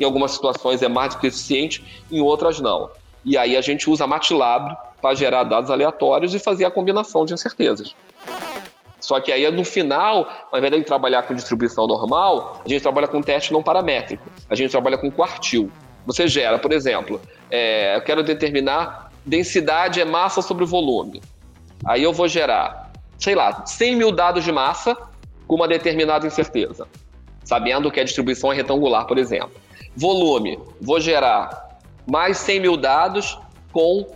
Em 0.00 0.04
algumas 0.04 0.32
situações 0.32 0.82
é 0.82 0.88
mais 0.88 1.14
do 1.14 1.20
que 1.20 1.30
em 2.10 2.20
outras 2.20 2.58
não. 2.58 2.90
E 3.24 3.36
aí 3.36 3.56
a 3.56 3.60
gente 3.60 3.90
usa 3.90 4.06
MATLAB 4.06 4.74
para 5.00 5.14
gerar 5.14 5.44
dados 5.44 5.70
aleatórios 5.70 6.34
e 6.34 6.38
fazer 6.38 6.64
a 6.64 6.70
combinação 6.70 7.26
de 7.26 7.34
incertezas. 7.34 7.94
Só 8.98 9.20
que 9.20 9.30
aí 9.30 9.50
no 9.50 9.64
final, 9.64 10.28
ao 10.50 10.58
invés 10.58 10.72
de 10.72 10.84
trabalhar 10.84 11.22
com 11.22 11.34
distribuição 11.34 11.86
normal, 11.86 12.62
a 12.64 12.68
gente 12.68 12.80
trabalha 12.80 13.08
com 13.08 13.20
teste 13.20 13.52
não 13.52 13.62
paramétrico. 13.62 14.24
A 14.48 14.54
gente 14.54 14.70
trabalha 14.70 14.96
com 14.96 15.10
quartil. 15.10 15.70
Você 16.06 16.26
gera, 16.26 16.58
por 16.58 16.72
exemplo, 16.72 17.20
é, 17.50 17.96
eu 17.96 18.02
quero 18.02 18.22
determinar 18.22 19.10
densidade 19.24 20.00
é 20.00 20.04
massa 20.04 20.40
sobre 20.40 20.64
volume. 20.64 21.22
Aí 21.84 22.02
eu 22.02 22.12
vou 22.12 22.28
gerar, 22.28 22.90
sei 23.18 23.34
lá, 23.34 23.64
100 23.66 23.96
mil 23.96 24.12
dados 24.12 24.44
de 24.44 24.52
massa 24.52 24.96
com 25.46 25.56
uma 25.56 25.68
determinada 25.68 26.26
incerteza, 26.26 26.86
sabendo 27.44 27.90
que 27.90 28.00
a 28.00 28.04
distribuição 28.04 28.52
é 28.52 28.56
retangular, 28.56 29.06
por 29.06 29.18
exemplo. 29.18 29.52
Volume, 29.96 30.58
vou 30.80 31.00
gerar 31.00 31.78
mais 32.06 32.38
100 32.38 32.60
mil 32.60 32.76
dados 32.76 33.38
com 33.72 34.06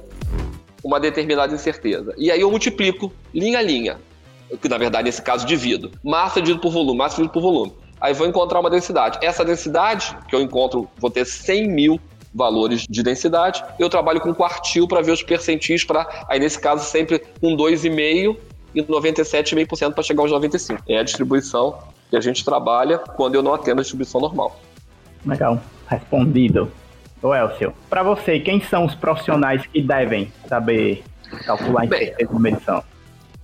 uma 0.83 1.01
determinada 1.01 1.55
incerteza. 1.55 2.15
E 2.17 2.31
aí 2.31 2.41
eu 2.41 2.51
multiplico 2.51 3.13
linha 3.33 3.59
a 3.59 3.63
linha, 3.63 3.99
que 4.61 4.69
na 4.69 4.79
verdade 4.79 5.05
nesse 5.05 5.23
caso 5.23 5.47
divido. 5.47 5.91
Massa 6.03 6.41
dividido 6.41 6.61
por 6.61 6.71
volume, 6.71 6.99
massa 6.99 7.17
dividido 7.17 7.33
por 7.33 7.43
volume. 7.43 7.73
Aí 8.01 8.13
vou 8.13 8.27
encontrar 8.27 8.61
uma 8.61 8.71
densidade. 8.71 9.19
Essa 9.23 9.45
densidade 9.45 10.17
que 10.29 10.37
eu 10.37 10.41
encontro, 10.41 10.89
vou 10.99 11.11
ter 11.11 11.25
100 11.25 11.69
mil 11.69 12.01
valores 12.35 12.87
de 12.89 13.03
densidade. 13.03 13.65
Eu 13.79 13.89
trabalho 13.89 14.21
com 14.21 14.35
quartil 14.35 14.87
para 14.87 15.01
ver 15.01 15.13
os 15.13 15.23
percentis, 15.23 15.85
para 15.85 16.25
aí 16.29 16.39
nesse 16.39 16.61
caso 16.61 16.85
sempre 16.85 17.21
com 17.41 17.57
2,5% 17.57 18.37
e 18.75 18.83
97,5% 18.83 19.95
para 19.95 20.03
chegar 20.03 20.23
aos 20.23 20.33
95%. 20.33 20.81
É 20.89 20.99
a 20.99 21.03
distribuição 21.03 21.79
que 22.11 22.17
a 22.17 22.21
gente 22.21 22.45
trabalha 22.45 22.99
quando 22.99 23.37
eu 23.37 23.43
não 23.43 23.55
atendo 23.55 23.81
a 23.81 23.83
distribuição 23.83 24.21
normal. 24.21 24.61
Legal, 25.25 25.61
respondido. 25.89 26.71
Ô 27.23 27.35
Elcio, 27.35 27.73
para 27.89 28.03
você, 28.03 28.39
quem 28.39 28.61
são 28.61 28.85
os 28.85 28.95
profissionais 28.95 29.67
que 29.67 29.81
devem 29.81 30.31
saber 30.47 31.03
calcular 31.47 31.85
a 31.85 32.39
medição? 32.39 32.83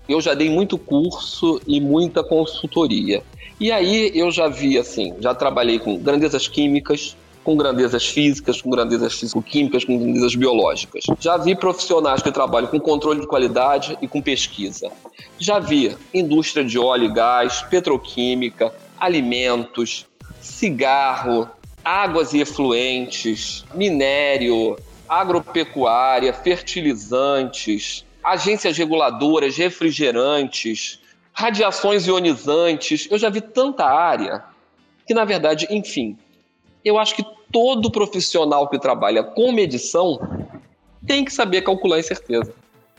Eu 0.09 0.21
já 0.21 0.35
dei 0.35 0.51
muito 0.51 0.77
curso 0.77 1.61
e 1.67 1.81
muita 1.81 2.23
consultoria. 2.23 3.23
E 3.59 3.71
aí 3.71 4.11
eu 4.15 4.31
já 4.31 4.49
vi 4.49 4.77
assim, 4.77 5.15
já 5.21 5.35
trabalhei 5.35 5.79
com 5.79 5.97
grandezas 5.99 6.49
químicas, 6.49 7.17
com 7.43 7.57
grandezas 7.57 8.07
físicas, 8.07 8.61
com 8.61 8.71
grandezas 8.71 9.19
físico-químicas, 9.19 9.85
com 9.85 9.99
grandezas 9.99 10.35
biológicas. 10.35 11.05
Já 11.19 11.37
vi 11.37 11.55
profissionais 11.55 12.23
que 12.23 12.31
trabalham 12.31 12.69
com 12.69 12.79
controle 12.79 13.21
de 13.21 13.27
qualidade 13.27 13.97
e 14.03 14.09
com 14.09 14.21
pesquisa. 14.21 14.91
Já 15.39 15.59
vi 15.59 15.97
indústria 16.13 16.65
de 16.65 16.79
óleo 16.79 17.05
e 17.05 17.13
gás, 17.13 17.63
petroquímica, 17.63 18.73
alimentos, 18.99 20.07
cigarro, 20.41 21.49
águas 21.85 22.33
e 22.33 22.41
efluentes, 22.41 23.65
minério, 23.75 24.77
agropecuária, 25.09 26.33
fertilizantes, 26.33 28.05
agências 28.23 28.77
reguladoras, 28.77 29.57
refrigerantes, 29.57 31.01
radiações 31.33 32.07
ionizantes. 32.07 33.09
Eu 33.11 33.19
já 33.19 33.29
vi 33.29 33.41
tanta 33.41 33.85
área 33.85 34.45
que, 35.07 35.15
na 35.15 35.25
verdade, 35.25 35.67
enfim, 35.71 36.17
eu 36.85 36.99
acho 36.99 37.17
que 37.17 37.25
todo 37.51 37.91
profissional 37.91 38.69
que 38.69 38.79
trabalha 38.79 39.23
com 39.23 39.53
medição 39.53 40.19
tem 41.07 41.25
que 41.25 41.33
saber 41.33 41.63
calcular 41.63 41.99
incerteza. 41.99 42.53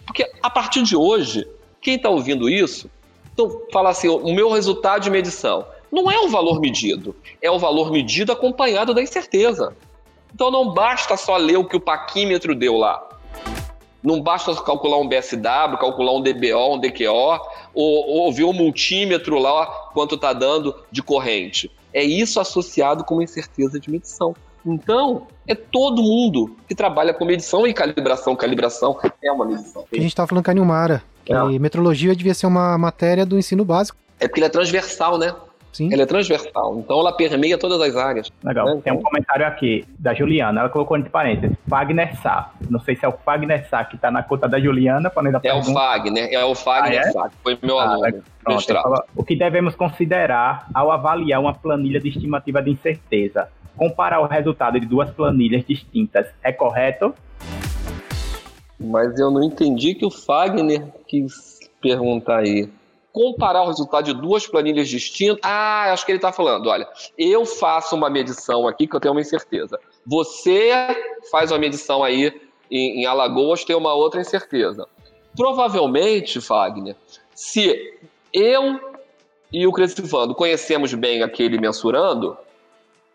Porque 0.05 0.29
a 0.41 0.49
partir 0.49 0.83
de 0.83 0.95
hoje, 0.95 1.47
quem 1.79 1.95
está 1.95 2.09
ouvindo 2.09 2.49
isso, 2.49 2.89
então 3.33 3.61
fala 3.71 3.89
assim: 3.89 4.09
o 4.09 4.33
meu 4.33 4.51
resultado 4.51 5.03
de 5.03 5.09
medição 5.09 5.65
não 5.91 6.09
é 6.09 6.19
o 6.19 6.29
valor 6.29 6.59
medido, 6.59 7.15
é 7.41 7.51
o 7.51 7.59
valor 7.59 7.91
medido 7.91 8.31
acompanhado 8.31 8.93
da 8.93 9.01
incerteza. 9.01 9.75
Então 10.33 10.49
não 10.49 10.73
basta 10.73 11.17
só 11.17 11.35
ler 11.35 11.57
o 11.57 11.65
que 11.65 11.75
o 11.75 11.79
paquímetro 11.79 12.55
deu 12.55 12.77
lá. 12.77 13.07
Não 14.01 14.21
basta 14.21 14.55
calcular 14.55 14.97
um 14.97 15.07
BSW, 15.07 15.77
calcular 15.79 16.13
um 16.13 16.21
DBO, 16.21 16.75
um 16.75 16.79
DQO, 16.79 17.39
ou, 17.73 18.07
ou 18.07 18.33
ver 18.33 18.45
um 18.45 18.53
multímetro 18.53 19.37
lá 19.37 19.67
quanto 19.93 20.15
está 20.15 20.33
dando 20.33 20.75
de 20.91 21.03
corrente. 21.03 21.69
É 21.93 22.03
isso 22.03 22.39
associado 22.39 23.03
com 23.03 23.15
uma 23.15 23.23
incerteza 23.23 23.79
de 23.79 23.91
medição. 23.91 24.33
Então, 24.65 25.27
é 25.47 25.53
todo 25.53 26.01
mundo 26.01 26.55
que 26.67 26.73
trabalha 26.73 27.13
com 27.13 27.25
medição 27.25 27.67
e 27.67 27.73
calibração. 27.73 28.35
Calibração 28.35 28.97
é 29.23 29.31
uma 29.31 29.45
medição. 29.45 29.85
A 29.91 29.95
gente 29.95 30.07
estava 30.07 30.27
falando 30.27 30.45
com 30.45 30.51
a 30.51 30.53
Nilmara, 30.53 31.03
que 31.25 31.33
é. 31.33 31.59
metrologia 31.59 32.15
devia 32.15 32.33
ser 32.33 32.47
uma 32.47 32.77
matéria 32.77 33.25
do 33.25 33.37
ensino 33.37 33.65
básico. 33.65 33.97
É 34.19 34.27
porque 34.27 34.39
ele 34.39 34.47
é 34.47 34.49
transversal, 34.49 35.17
né? 35.17 35.35
Sim. 35.71 35.91
Ela 35.91 36.03
é 36.03 36.05
transversal, 36.05 36.79
então 36.79 36.99
ela 36.99 37.13
permeia 37.13 37.57
todas 37.57 37.79
as 37.79 37.95
áreas. 37.95 38.31
Legal. 38.43 38.65
Né? 38.65 38.81
Tem 38.83 38.91
um 38.93 39.01
comentário 39.01 39.45
aqui 39.45 39.85
da 39.97 40.13
Juliana, 40.13 40.61
ela 40.61 40.69
colocou 40.69 40.97
entre 40.97 41.09
parênteses, 41.09 41.55
Fagner 41.67 42.19
Sá. 42.21 42.51
Não 42.69 42.79
sei 42.79 42.95
se 42.95 43.05
é 43.05 43.07
o 43.07 43.13
Fagner 43.13 43.67
Sá 43.69 43.83
que 43.85 43.95
está 43.95 44.11
na 44.11 44.21
conta 44.21 44.49
da 44.49 44.59
Juliana. 44.59 45.07
É 45.07 45.39
pergunta. 45.39 45.69
o 45.69 45.73
Fagner, 45.73 46.29
é 46.33 46.43
o 46.43 46.53
Fagner 46.53 47.01
ah, 47.01 47.07
é? 47.07 47.11
Sá, 47.11 47.29
que 47.29 47.35
foi 47.41 47.57
meu 47.63 47.79
ah, 47.79 47.83
aluno. 47.83 48.23
Pronto, 48.43 49.05
o 49.15 49.23
que 49.23 49.35
devemos 49.35 49.75
considerar 49.75 50.67
ao 50.73 50.91
avaliar 50.91 51.39
uma 51.39 51.53
planilha 51.53 51.99
de 51.99 52.09
estimativa 52.09 52.61
de 52.61 52.71
incerteza? 52.71 53.47
Comparar 53.77 54.19
o 54.19 54.25
resultado 54.25 54.79
de 54.79 54.85
duas 54.85 55.09
planilhas 55.11 55.63
distintas 55.65 56.27
é 56.43 56.51
correto? 56.51 57.15
Mas 58.77 59.17
eu 59.19 59.31
não 59.31 59.43
entendi 59.43 59.93
que 59.93 60.05
o 60.05 60.11
Fagner 60.11 60.85
quis 61.07 61.59
perguntar 61.81 62.39
aí. 62.39 62.67
Comparar 63.11 63.63
o 63.63 63.67
resultado 63.67 64.05
de 64.05 64.13
duas 64.13 64.47
planilhas 64.47 64.87
distintas. 64.87 65.39
Ah, 65.43 65.91
acho 65.91 66.05
que 66.05 66.11
ele 66.11 66.17
está 66.17 66.31
falando, 66.31 66.67
olha, 66.67 66.87
eu 67.17 67.45
faço 67.45 67.95
uma 67.95 68.09
medição 68.09 68.67
aqui 68.67 68.87
que 68.87 68.95
eu 68.95 68.99
tenho 68.99 69.13
uma 69.13 69.21
incerteza. 69.21 69.79
Você 70.05 70.71
faz 71.29 71.51
uma 71.51 71.59
medição 71.59 72.03
aí 72.03 72.33
em, 72.69 73.01
em 73.01 73.05
Alagoas, 73.05 73.65
tem 73.65 73.75
uma 73.75 73.93
outra 73.93 74.21
incerteza. 74.21 74.87
Provavelmente, 75.35 76.41
Fagner, 76.41 76.95
se 77.35 77.97
eu 78.33 78.79
e 79.51 79.67
o 79.67 79.71
Crescivando 79.71 80.33
conhecemos 80.33 80.93
bem 80.93 81.23
aquele 81.23 81.59
mensurando, 81.59 82.37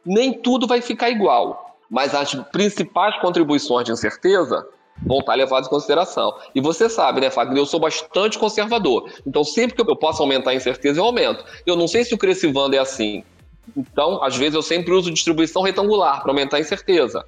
nem 0.05 0.32
tudo 0.32 0.66
vai 0.66 0.80
ficar 0.80 1.11
igual. 1.11 1.78
Mas 1.88 2.14
as 2.14 2.34
principais 2.34 3.18
contribuições 3.20 3.86
de 3.86 3.92
incerteza 3.92 4.66
vão 5.05 5.18
estar 5.18 5.34
levadas 5.34 5.66
em 5.66 5.70
consideração. 5.70 6.34
E 6.55 6.61
você 6.61 6.88
sabe, 6.88 7.20
né, 7.20 7.30
Fagner, 7.30 7.59
eu 7.59 7.66
sou 7.66 7.80
bastante 7.80 8.38
conservador. 8.38 9.11
Então, 9.26 9.44
sempre 9.44 9.74
que 9.74 9.90
eu 9.90 9.97
posso 9.97 10.22
aumentar 10.22 10.51
a 10.51 10.55
incerteza, 10.55 11.01
eu 11.01 11.05
aumento. 11.05 11.44
Eu 11.66 11.76
não 11.76 11.86
sei 11.86 12.05
se 12.05 12.14
o 12.14 12.18
Crescivando 12.18 12.76
é 12.76 12.78
assim. 12.78 13.22
Então, 13.76 14.22
às 14.22 14.36
vezes, 14.36 14.55
eu 14.55 14.62
sempre 14.62 14.92
uso 14.92 15.11
distribuição 15.11 15.62
retangular 15.62 16.22
para 16.22 16.30
aumentar 16.30 16.57
a 16.59 16.61
incerteza. 16.61 17.24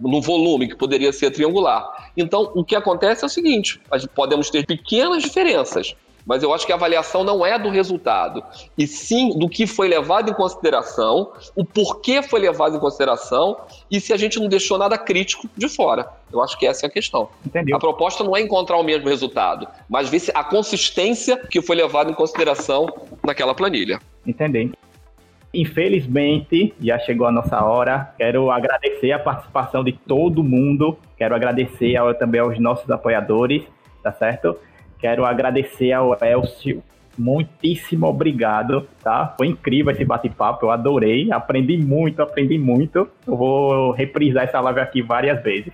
No 0.00 0.20
volume, 0.20 0.68
que 0.68 0.76
poderia 0.76 1.12
ser 1.12 1.30
triangular. 1.30 2.10
Então, 2.16 2.52
o 2.54 2.64
que 2.64 2.76
acontece 2.76 3.24
é 3.24 3.26
o 3.26 3.30
seguinte: 3.30 3.80
podemos 4.14 4.48
ter 4.48 4.64
pequenas 4.64 5.22
diferenças, 5.22 5.96
mas 6.28 6.42
eu 6.42 6.52
acho 6.52 6.66
que 6.66 6.72
a 6.72 6.74
avaliação 6.74 7.24
não 7.24 7.44
é 7.44 7.58
do 7.58 7.70
resultado, 7.70 8.44
e 8.76 8.86
sim 8.86 9.30
do 9.38 9.48
que 9.48 9.66
foi 9.66 9.88
levado 9.88 10.30
em 10.30 10.34
consideração, 10.34 11.32
o 11.56 11.64
porquê 11.64 12.22
foi 12.22 12.38
levado 12.38 12.76
em 12.76 12.78
consideração 12.78 13.56
e 13.90 13.98
se 13.98 14.12
a 14.12 14.16
gente 14.18 14.38
não 14.38 14.46
deixou 14.46 14.76
nada 14.76 14.98
crítico 14.98 15.48
de 15.56 15.70
fora. 15.70 16.06
Eu 16.30 16.42
acho 16.42 16.58
que 16.58 16.66
essa 16.66 16.84
é 16.84 16.88
a 16.88 16.92
questão. 16.92 17.30
Entendeu. 17.46 17.74
A 17.74 17.80
proposta 17.80 18.22
não 18.22 18.36
é 18.36 18.42
encontrar 18.42 18.76
o 18.76 18.82
mesmo 18.82 19.08
resultado, 19.08 19.66
mas 19.88 20.10
ver 20.10 20.20
se 20.20 20.30
a 20.34 20.44
consistência 20.44 21.38
que 21.38 21.62
foi 21.62 21.74
levada 21.74 22.10
em 22.10 22.14
consideração 22.14 22.86
naquela 23.24 23.54
planilha. 23.54 23.98
Entendi. 24.26 24.72
Infelizmente, 25.54 26.74
já 26.78 26.98
chegou 26.98 27.26
a 27.26 27.32
nossa 27.32 27.64
hora. 27.64 28.12
Quero 28.18 28.50
agradecer 28.50 29.12
a 29.12 29.18
participação 29.18 29.82
de 29.82 29.92
todo 29.92 30.44
mundo. 30.44 30.98
Quero 31.16 31.34
agradecer 31.34 31.96
ao, 31.96 32.12
também 32.12 32.38
aos 32.38 32.58
nossos 32.58 32.90
apoiadores, 32.90 33.62
tá 34.02 34.12
certo? 34.12 34.58
Quero 34.98 35.24
agradecer 35.24 35.92
ao 35.92 36.16
Elcio. 36.22 36.82
Muitíssimo 37.16 38.06
obrigado, 38.06 38.88
tá? 39.02 39.34
Foi 39.36 39.48
incrível 39.48 39.92
esse 39.92 40.04
bate-papo, 40.04 40.66
eu 40.66 40.70
adorei, 40.70 41.32
aprendi 41.32 41.76
muito, 41.76 42.22
aprendi 42.22 42.56
muito. 42.56 43.08
Eu 43.26 43.36
vou 43.36 43.90
reprisar 43.90 44.44
essa 44.44 44.60
live 44.60 44.80
aqui 44.80 45.02
várias 45.02 45.42
vezes. 45.42 45.72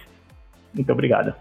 Muito 0.72 0.90
obrigado. 0.90 1.34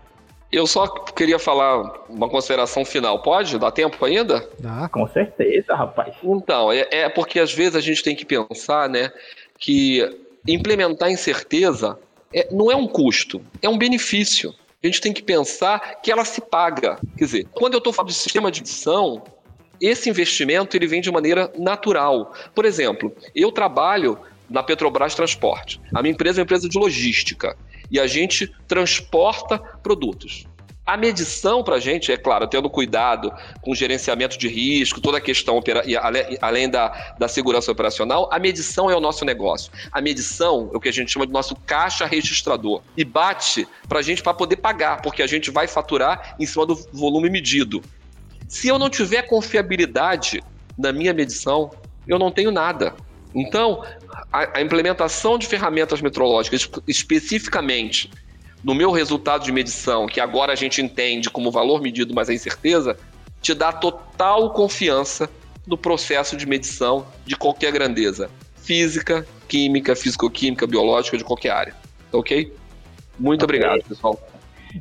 Eu 0.52 0.68
só 0.68 0.88
queria 0.88 1.40
falar 1.40 2.06
uma 2.10 2.30
consideração 2.30 2.86
final. 2.86 3.24
Pode? 3.24 3.58
Dá 3.58 3.72
tempo 3.72 4.06
ainda? 4.06 4.48
Dá, 4.60 4.88
com 4.90 5.08
certeza, 5.08 5.74
rapaz. 5.74 6.14
Então, 6.22 6.72
é, 6.72 6.88
é 6.92 7.10
porque 7.10 7.40
às 7.40 7.52
vezes 7.52 7.76
a 7.76 7.82
gente 7.82 8.04
tem 8.04 8.16
que 8.16 8.26
pensar, 8.26 8.88
né, 8.88 9.12
que 9.58 10.08
implementar 10.48 11.10
incerteza 11.10 11.98
é, 12.34 12.48
não 12.52 12.72
é 12.72 12.76
um 12.76 12.88
custo, 12.88 13.42
é 13.62 13.70
um 13.70 13.78
benefício 13.78 14.54
a 14.84 14.88
gente 14.88 15.00
tem 15.00 15.14
que 15.14 15.24
pensar 15.24 16.02
que 16.02 16.12
ela 16.12 16.26
se 16.26 16.42
paga. 16.42 17.00
Quer 17.18 17.24
dizer, 17.24 17.48
quando 17.54 17.74
eu 17.74 17.78
estou 17.78 17.94
falando 17.94 18.10
de 18.10 18.18
sistema 18.18 18.52
de 18.52 18.60
edição, 18.60 19.24
esse 19.80 20.10
investimento 20.10 20.76
ele 20.76 20.88
vem 20.88 21.00
de 21.00 21.10
maneira 21.10 21.52
natural. 21.58 22.34
Por 22.54 22.66
exemplo, 22.66 23.16
eu 23.34 23.50
trabalho 23.52 24.20
na 24.50 24.62
Petrobras 24.62 25.16
Transporte. 25.16 25.80
A 25.94 26.02
minha 26.02 26.12
empresa 26.12 26.40
é 26.40 26.42
uma 26.42 26.44
empresa 26.44 26.68
de 26.68 26.78
logística 26.78 27.58
e 27.90 27.98
a 27.98 28.08
gente 28.08 28.54
transporta 28.68 29.58
produtos. 29.58 30.46
A 30.86 30.98
medição 30.98 31.64
para 31.64 31.78
a 31.78 31.80
gente, 31.80 32.12
é 32.12 32.18
claro, 32.18 32.46
tendo 32.46 32.70
cuidado 32.70 33.32
com 33.62 33.74
gerenciamento 33.74 34.38
de 34.38 34.50
risco, 34.50 35.00
toda 35.00 35.18
a 35.18 35.22
questão, 35.22 35.62
além 36.42 36.70
da, 36.70 37.16
da 37.18 37.28
segurança 37.30 37.72
operacional, 37.72 38.30
a 38.30 38.38
medição 38.38 38.92
é 38.92 38.96
o 38.96 39.00
nosso 39.00 39.24
negócio. 39.24 39.72
A 39.94 40.02
medição 40.02 40.70
é 40.74 40.78
o 40.78 40.82
que 40.82 40.90
a 40.90 40.92
gente 40.92 41.10
chama 41.10 41.26
de 41.26 41.32
nosso 41.32 41.56
caixa 41.56 42.06
registrador. 42.06 42.82
E 42.98 43.06
bate 43.06 43.66
para 43.88 44.00
a 44.00 44.02
gente 44.02 44.22
para 44.22 44.34
poder 44.34 44.58
pagar, 44.58 45.02
porque 45.02 45.24
a 45.24 45.28
gente 45.28 45.50
vai 45.50 45.68
faturar 45.68 46.36
em 46.38 46.46
cima 46.46 46.66
do 46.66 46.76
volume 46.92 47.30
medido. 47.30 47.82
Se 48.50 48.68
eu 48.68 48.78
não 48.78 48.90
tiver 48.90 49.22
confiabilidade 49.22 50.44
na 50.78 50.92
minha 50.92 51.14
medição, 51.14 51.72
eu 52.06 52.20
não 52.20 52.30
tenho 52.30 52.52
nada. 52.52 52.94
Então, 53.34 53.84
a, 54.32 54.60
a 54.60 54.62
implementação 54.62 55.38
de 55.38 55.48
ferramentas 55.48 56.02
metrológicas, 56.02 56.70
especificamente 56.88 58.12
no 58.64 58.74
meu 58.74 58.92
resultado 58.92 59.44
de 59.44 59.52
medição, 59.52 60.08
que 60.08 60.22
agora 60.22 60.54
a 60.54 60.56
gente 60.56 60.82
entende 60.82 61.30
como 61.30 61.52
valor 61.52 61.82
medido, 61.82 62.14
mas 62.14 62.30
é 62.30 62.34
incerteza, 62.34 62.98
te 63.42 63.54
dá 63.54 63.72
total 63.72 64.52
confiança 64.52 65.30
no 65.68 65.78
processo 65.78 66.38
de 66.38 66.46
medição 66.46 67.06
de 67.26 67.36
qualquer 67.36 67.72
grandeza. 67.72 68.30
Física, 68.56 69.28
química, 69.48 69.96
físico-química, 69.96 70.66
biológica, 70.66 71.18
de 71.18 71.24
qualquer 71.24 71.52
área. 71.52 71.76
Tá 72.12 72.18
ok? 72.18 72.54
Muito 73.20 73.44
okay. 73.44 73.58
obrigado, 73.58 73.88
pessoal. 73.88 74.20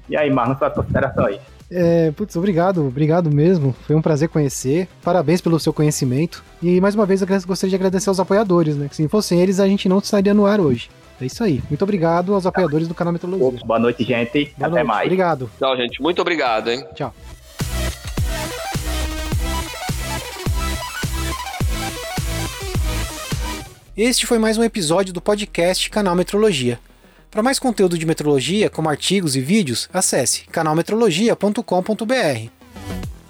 E 0.08 0.16
aí, 0.16 0.30
Marlon, 0.30 0.56
suas 0.56 0.72
considerações? 0.72 1.40
É, 1.70 2.10
putz, 2.12 2.36
obrigado, 2.36 2.86
obrigado 2.86 3.30
mesmo. 3.30 3.74
Foi 3.86 3.96
um 3.96 4.02
prazer 4.02 4.28
conhecer. 4.28 4.86
Parabéns 5.02 5.40
pelo 5.40 5.58
seu 5.58 5.72
conhecimento. 5.72 6.44
E 6.62 6.80
mais 6.80 6.94
uma 6.94 7.06
vez 7.06 7.22
eu 7.22 7.26
gostaria 7.26 7.70
de 7.70 7.76
agradecer 7.76 8.08
aos 8.08 8.20
apoiadores, 8.20 8.76
né? 8.76 8.88
Que 8.88 8.96
se 8.96 9.08
fossem 9.08 9.40
eles, 9.40 9.58
a 9.58 9.66
gente 9.66 9.88
não 9.88 9.98
estaria 9.98 10.34
no 10.34 10.46
ar 10.46 10.60
hoje. 10.60 10.90
É 11.22 11.26
isso 11.26 11.44
aí. 11.44 11.62
Muito 11.68 11.82
obrigado 11.82 12.34
aos 12.34 12.46
apoiadores 12.46 12.88
do 12.88 12.94
canal 12.94 13.12
Metrologia. 13.12 13.60
Boa 13.64 13.78
noite, 13.78 14.02
gente. 14.02 14.52
Boa 14.56 14.66
Até 14.66 14.70
noite. 14.70 14.86
mais. 14.86 15.06
Obrigado. 15.06 15.50
Tchau, 15.56 15.76
gente. 15.76 16.02
Muito 16.02 16.20
obrigado, 16.20 16.68
hein? 16.68 16.84
Tchau. 16.96 17.14
Este 23.96 24.26
foi 24.26 24.40
mais 24.40 24.58
um 24.58 24.64
episódio 24.64 25.12
do 25.12 25.20
podcast 25.20 25.88
Canal 25.90 26.16
Metrologia. 26.16 26.80
Para 27.30 27.40
mais 27.40 27.60
conteúdo 27.60 27.96
de 27.96 28.04
metrologia, 28.04 28.68
como 28.68 28.88
artigos 28.88 29.36
e 29.36 29.40
vídeos, 29.40 29.88
acesse 29.92 30.42
canalmetrologia.com.br. 30.46 32.48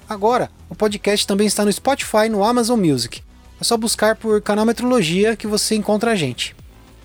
Agora, 0.08 0.50
o 0.70 0.74
podcast 0.74 1.26
também 1.26 1.46
está 1.46 1.62
no 1.62 1.72
Spotify 1.72 2.24
e 2.24 2.30
no 2.30 2.42
Amazon 2.42 2.80
Music. 2.80 3.20
É 3.60 3.64
só 3.64 3.76
buscar 3.76 4.16
por 4.16 4.40
Canal 4.40 4.64
Metrologia 4.64 5.36
que 5.36 5.46
você 5.46 5.74
encontra 5.74 6.12
a 6.12 6.16
gente. 6.16 6.56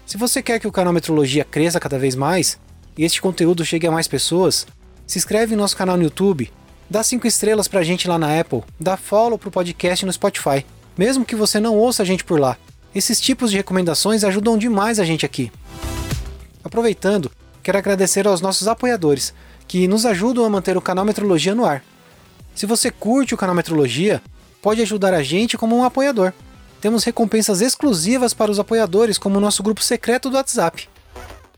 Se 0.08 0.16
você 0.16 0.42
quer 0.42 0.58
que 0.58 0.68
o 0.68 0.72
canal 0.72 0.94
Metrologia 0.94 1.44
cresça 1.44 1.82
cada 1.82 2.00
vez 2.00 2.16
mais 2.16 2.58
e 2.98 3.04
este 3.04 3.22
conteúdo 3.22 3.66
chegue 3.66 3.88
a 3.88 3.92
mais 3.92 4.08
pessoas, 4.08 4.66
se 5.06 5.20
inscreve 5.20 5.54
em 5.54 5.58
nosso 5.58 5.76
canal 5.76 5.98
no 5.98 6.04
YouTube, 6.04 6.50
dá 6.90 7.04
5 7.04 7.28
estrelas 7.28 7.68
pra 7.68 7.84
gente 7.84 8.08
lá 8.08 8.18
na 8.18 8.40
Apple, 8.40 8.64
dá 8.80 8.96
follow 8.96 9.38
pro 9.38 9.52
podcast 9.52 10.06
no 10.06 10.14
Spotify, 10.14 10.66
mesmo 10.98 11.26
que 11.26 11.36
você 11.36 11.60
não 11.60 11.76
ouça 11.76 12.04
a 12.04 12.06
gente 12.06 12.24
por 12.24 12.40
lá. 12.40 12.56
Esses 12.96 13.20
tipos 13.20 13.52
de 13.52 13.58
recomendações 13.58 14.24
ajudam 14.24 14.58
demais 14.58 14.98
a 14.98 15.04
gente 15.04 15.26
aqui. 15.26 15.52
Aproveitando, 16.64 17.30
quero 17.62 17.78
agradecer 17.78 18.26
aos 18.26 18.40
nossos 18.40 18.70
apoiadores, 18.70 19.34
que 19.68 19.90
nos 19.90 20.06
ajudam 20.06 20.46
a 20.46 20.50
manter 20.50 20.78
o 20.78 20.82
canal 20.82 21.04
Metrologia 21.04 21.54
no 21.54 21.66
ar. 21.66 21.84
Se 22.56 22.66
você 22.66 22.90
curte 22.90 23.34
o 23.34 23.38
canal 23.38 23.54
Metrologia, 23.54 24.22
pode 24.62 24.82
ajudar 24.82 25.14
a 25.14 25.22
gente 25.22 25.58
como 25.58 25.76
um 25.76 25.84
apoiador 25.84 26.32
temos 26.88 27.04
recompensas 27.04 27.60
exclusivas 27.60 28.34
para 28.34 28.50
os 28.50 28.60
apoiadores, 28.60 29.18
como 29.18 29.38
o 29.38 29.42
nosso 29.42 29.62
grupo 29.62 29.84
secreto 29.84 30.30
do 30.30 30.38
WhatsApp. 30.38 30.88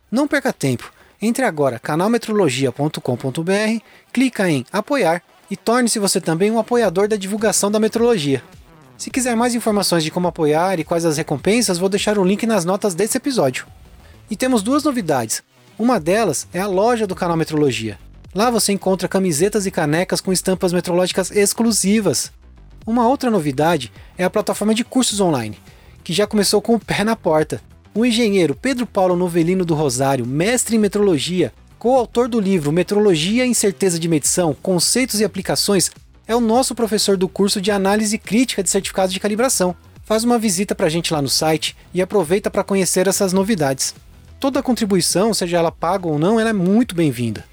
Não 0.10 0.28
perca 0.28 0.52
tempo. 0.52 0.92
Entre 1.22 1.46
agora 1.46 1.78
canalmetrologia.com.br, 1.78 3.84
clica 4.12 4.50
em 4.50 4.66
apoiar 4.72 5.22
e 5.48 5.56
torne-se 5.56 6.00
você 6.00 6.20
também 6.20 6.50
um 6.50 6.58
apoiador 6.58 7.08
da 7.08 7.16
divulgação 7.16 7.70
da 7.70 7.80
metrologia. 7.80 8.42
Se 8.98 9.12
quiser 9.12 9.36
mais 9.36 9.54
informações 9.54 10.04
de 10.04 10.10
como 10.10 10.28
apoiar 10.28 10.80
e 10.80 10.84
quais 10.84 11.06
as 11.06 11.18
recompensas, 11.18 11.78
vou 11.78 11.90
deixar 11.90 12.18
o 12.18 12.26
link 12.26 12.48
nas 12.48 12.66
notas 12.66 12.96
desse 12.96 13.18
episódio. 13.18 13.68
E 14.32 14.36
temos 14.36 14.64
duas 14.64 14.84
novidades. 14.84 15.44
Uma 15.78 16.00
delas 16.00 16.48
é 16.52 16.60
a 16.60 16.66
loja 16.66 17.06
do 17.06 17.14
canal 17.14 17.38
Metrologia. 17.38 18.00
Lá 18.34 18.50
você 18.50 18.74
encontra 18.74 19.08
camisetas 19.08 19.68
e 19.68 19.72
canecas 19.72 20.22
com 20.22 20.34
estampas 20.34 20.74
metrológicas 20.74 21.30
exclusivas. 21.30 22.32
Uma 22.90 23.07
outra 23.07 23.30
novidade 23.30 23.91
é 24.18 24.24
a 24.24 24.32
plataforma 24.32 24.74
de 24.74 24.84
cursos 24.84 25.20
online, 25.20 25.60
que 26.03 26.11
já 26.11 26.26
começou 26.26 26.60
com 26.60 26.74
o 26.74 26.80
pé 26.80 27.03
na 27.03 27.16
porta. 27.16 27.61
O 27.94 28.03
engenheiro 28.03 28.56
Pedro 28.56 28.88
Paulo 28.88 29.16
Novelino 29.16 29.64
do 29.64 29.76
Rosário, 29.76 30.26
mestre 30.26 30.76
em 30.76 30.80
metrologia, 30.80 31.53
coautor 31.78 32.28
do 32.28 32.40
livro 32.40 32.72
Metrologia 32.72 33.45
e 33.45 33.49
Incerteza 33.49 33.99
de 33.99 34.07
Medição: 34.07 34.57
Conceitos 34.60 35.20
e 35.20 35.24
Aplicações, 35.24 35.91
é 36.26 36.36
o 36.36 36.41
nosso 36.41 36.74
professor 36.74 37.16
do 37.16 37.30
curso 37.30 37.61
de 37.61 37.70
Análise 37.70 38.18
Crítica 38.18 38.64
de 38.64 38.72
Certificados 38.72 39.14
de 39.14 39.20
Calibração. 39.20 39.76
Faz 40.03 40.24
uma 40.24 40.40
visita 40.40 40.74
para 40.74 40.88
a 40.88 40.90
gente 40.90 41.14
lá 41.14 41.22
no 41.22 41.30
site 41.30 41.78
e 41.94 42.02
aproveita 42.02 42.49
para 42.49 42.64
conhecer 42.64 43.07
essas 43.07 43.32
novidades. 43.32 43.94
Toda 44.40 44.64
contribuição, 44.64 45.32
seja 45.32 45.57
ela 45.57 45.72
paga 45.72 46.07
ou 46.07 46.18
não, 46.18 46.40
ela 46.40 46.49
é 46.49 46.53
muito 46.53 46.95
bem-vinda. 46.95 47.45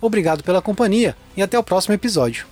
Obrigado 0.01 0.43
pela 0.43 0.61
companhia 0.61 1.16
e 1.37 1.43
até 1.43 1.57
o 1.59 1.62
próximo 1.62 1.95
episódio. 1.95 2.47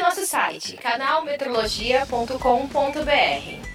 nosso 0.00 0.24
site 0.24 0.76
canalmetrologia.com.br. 0.76 3.69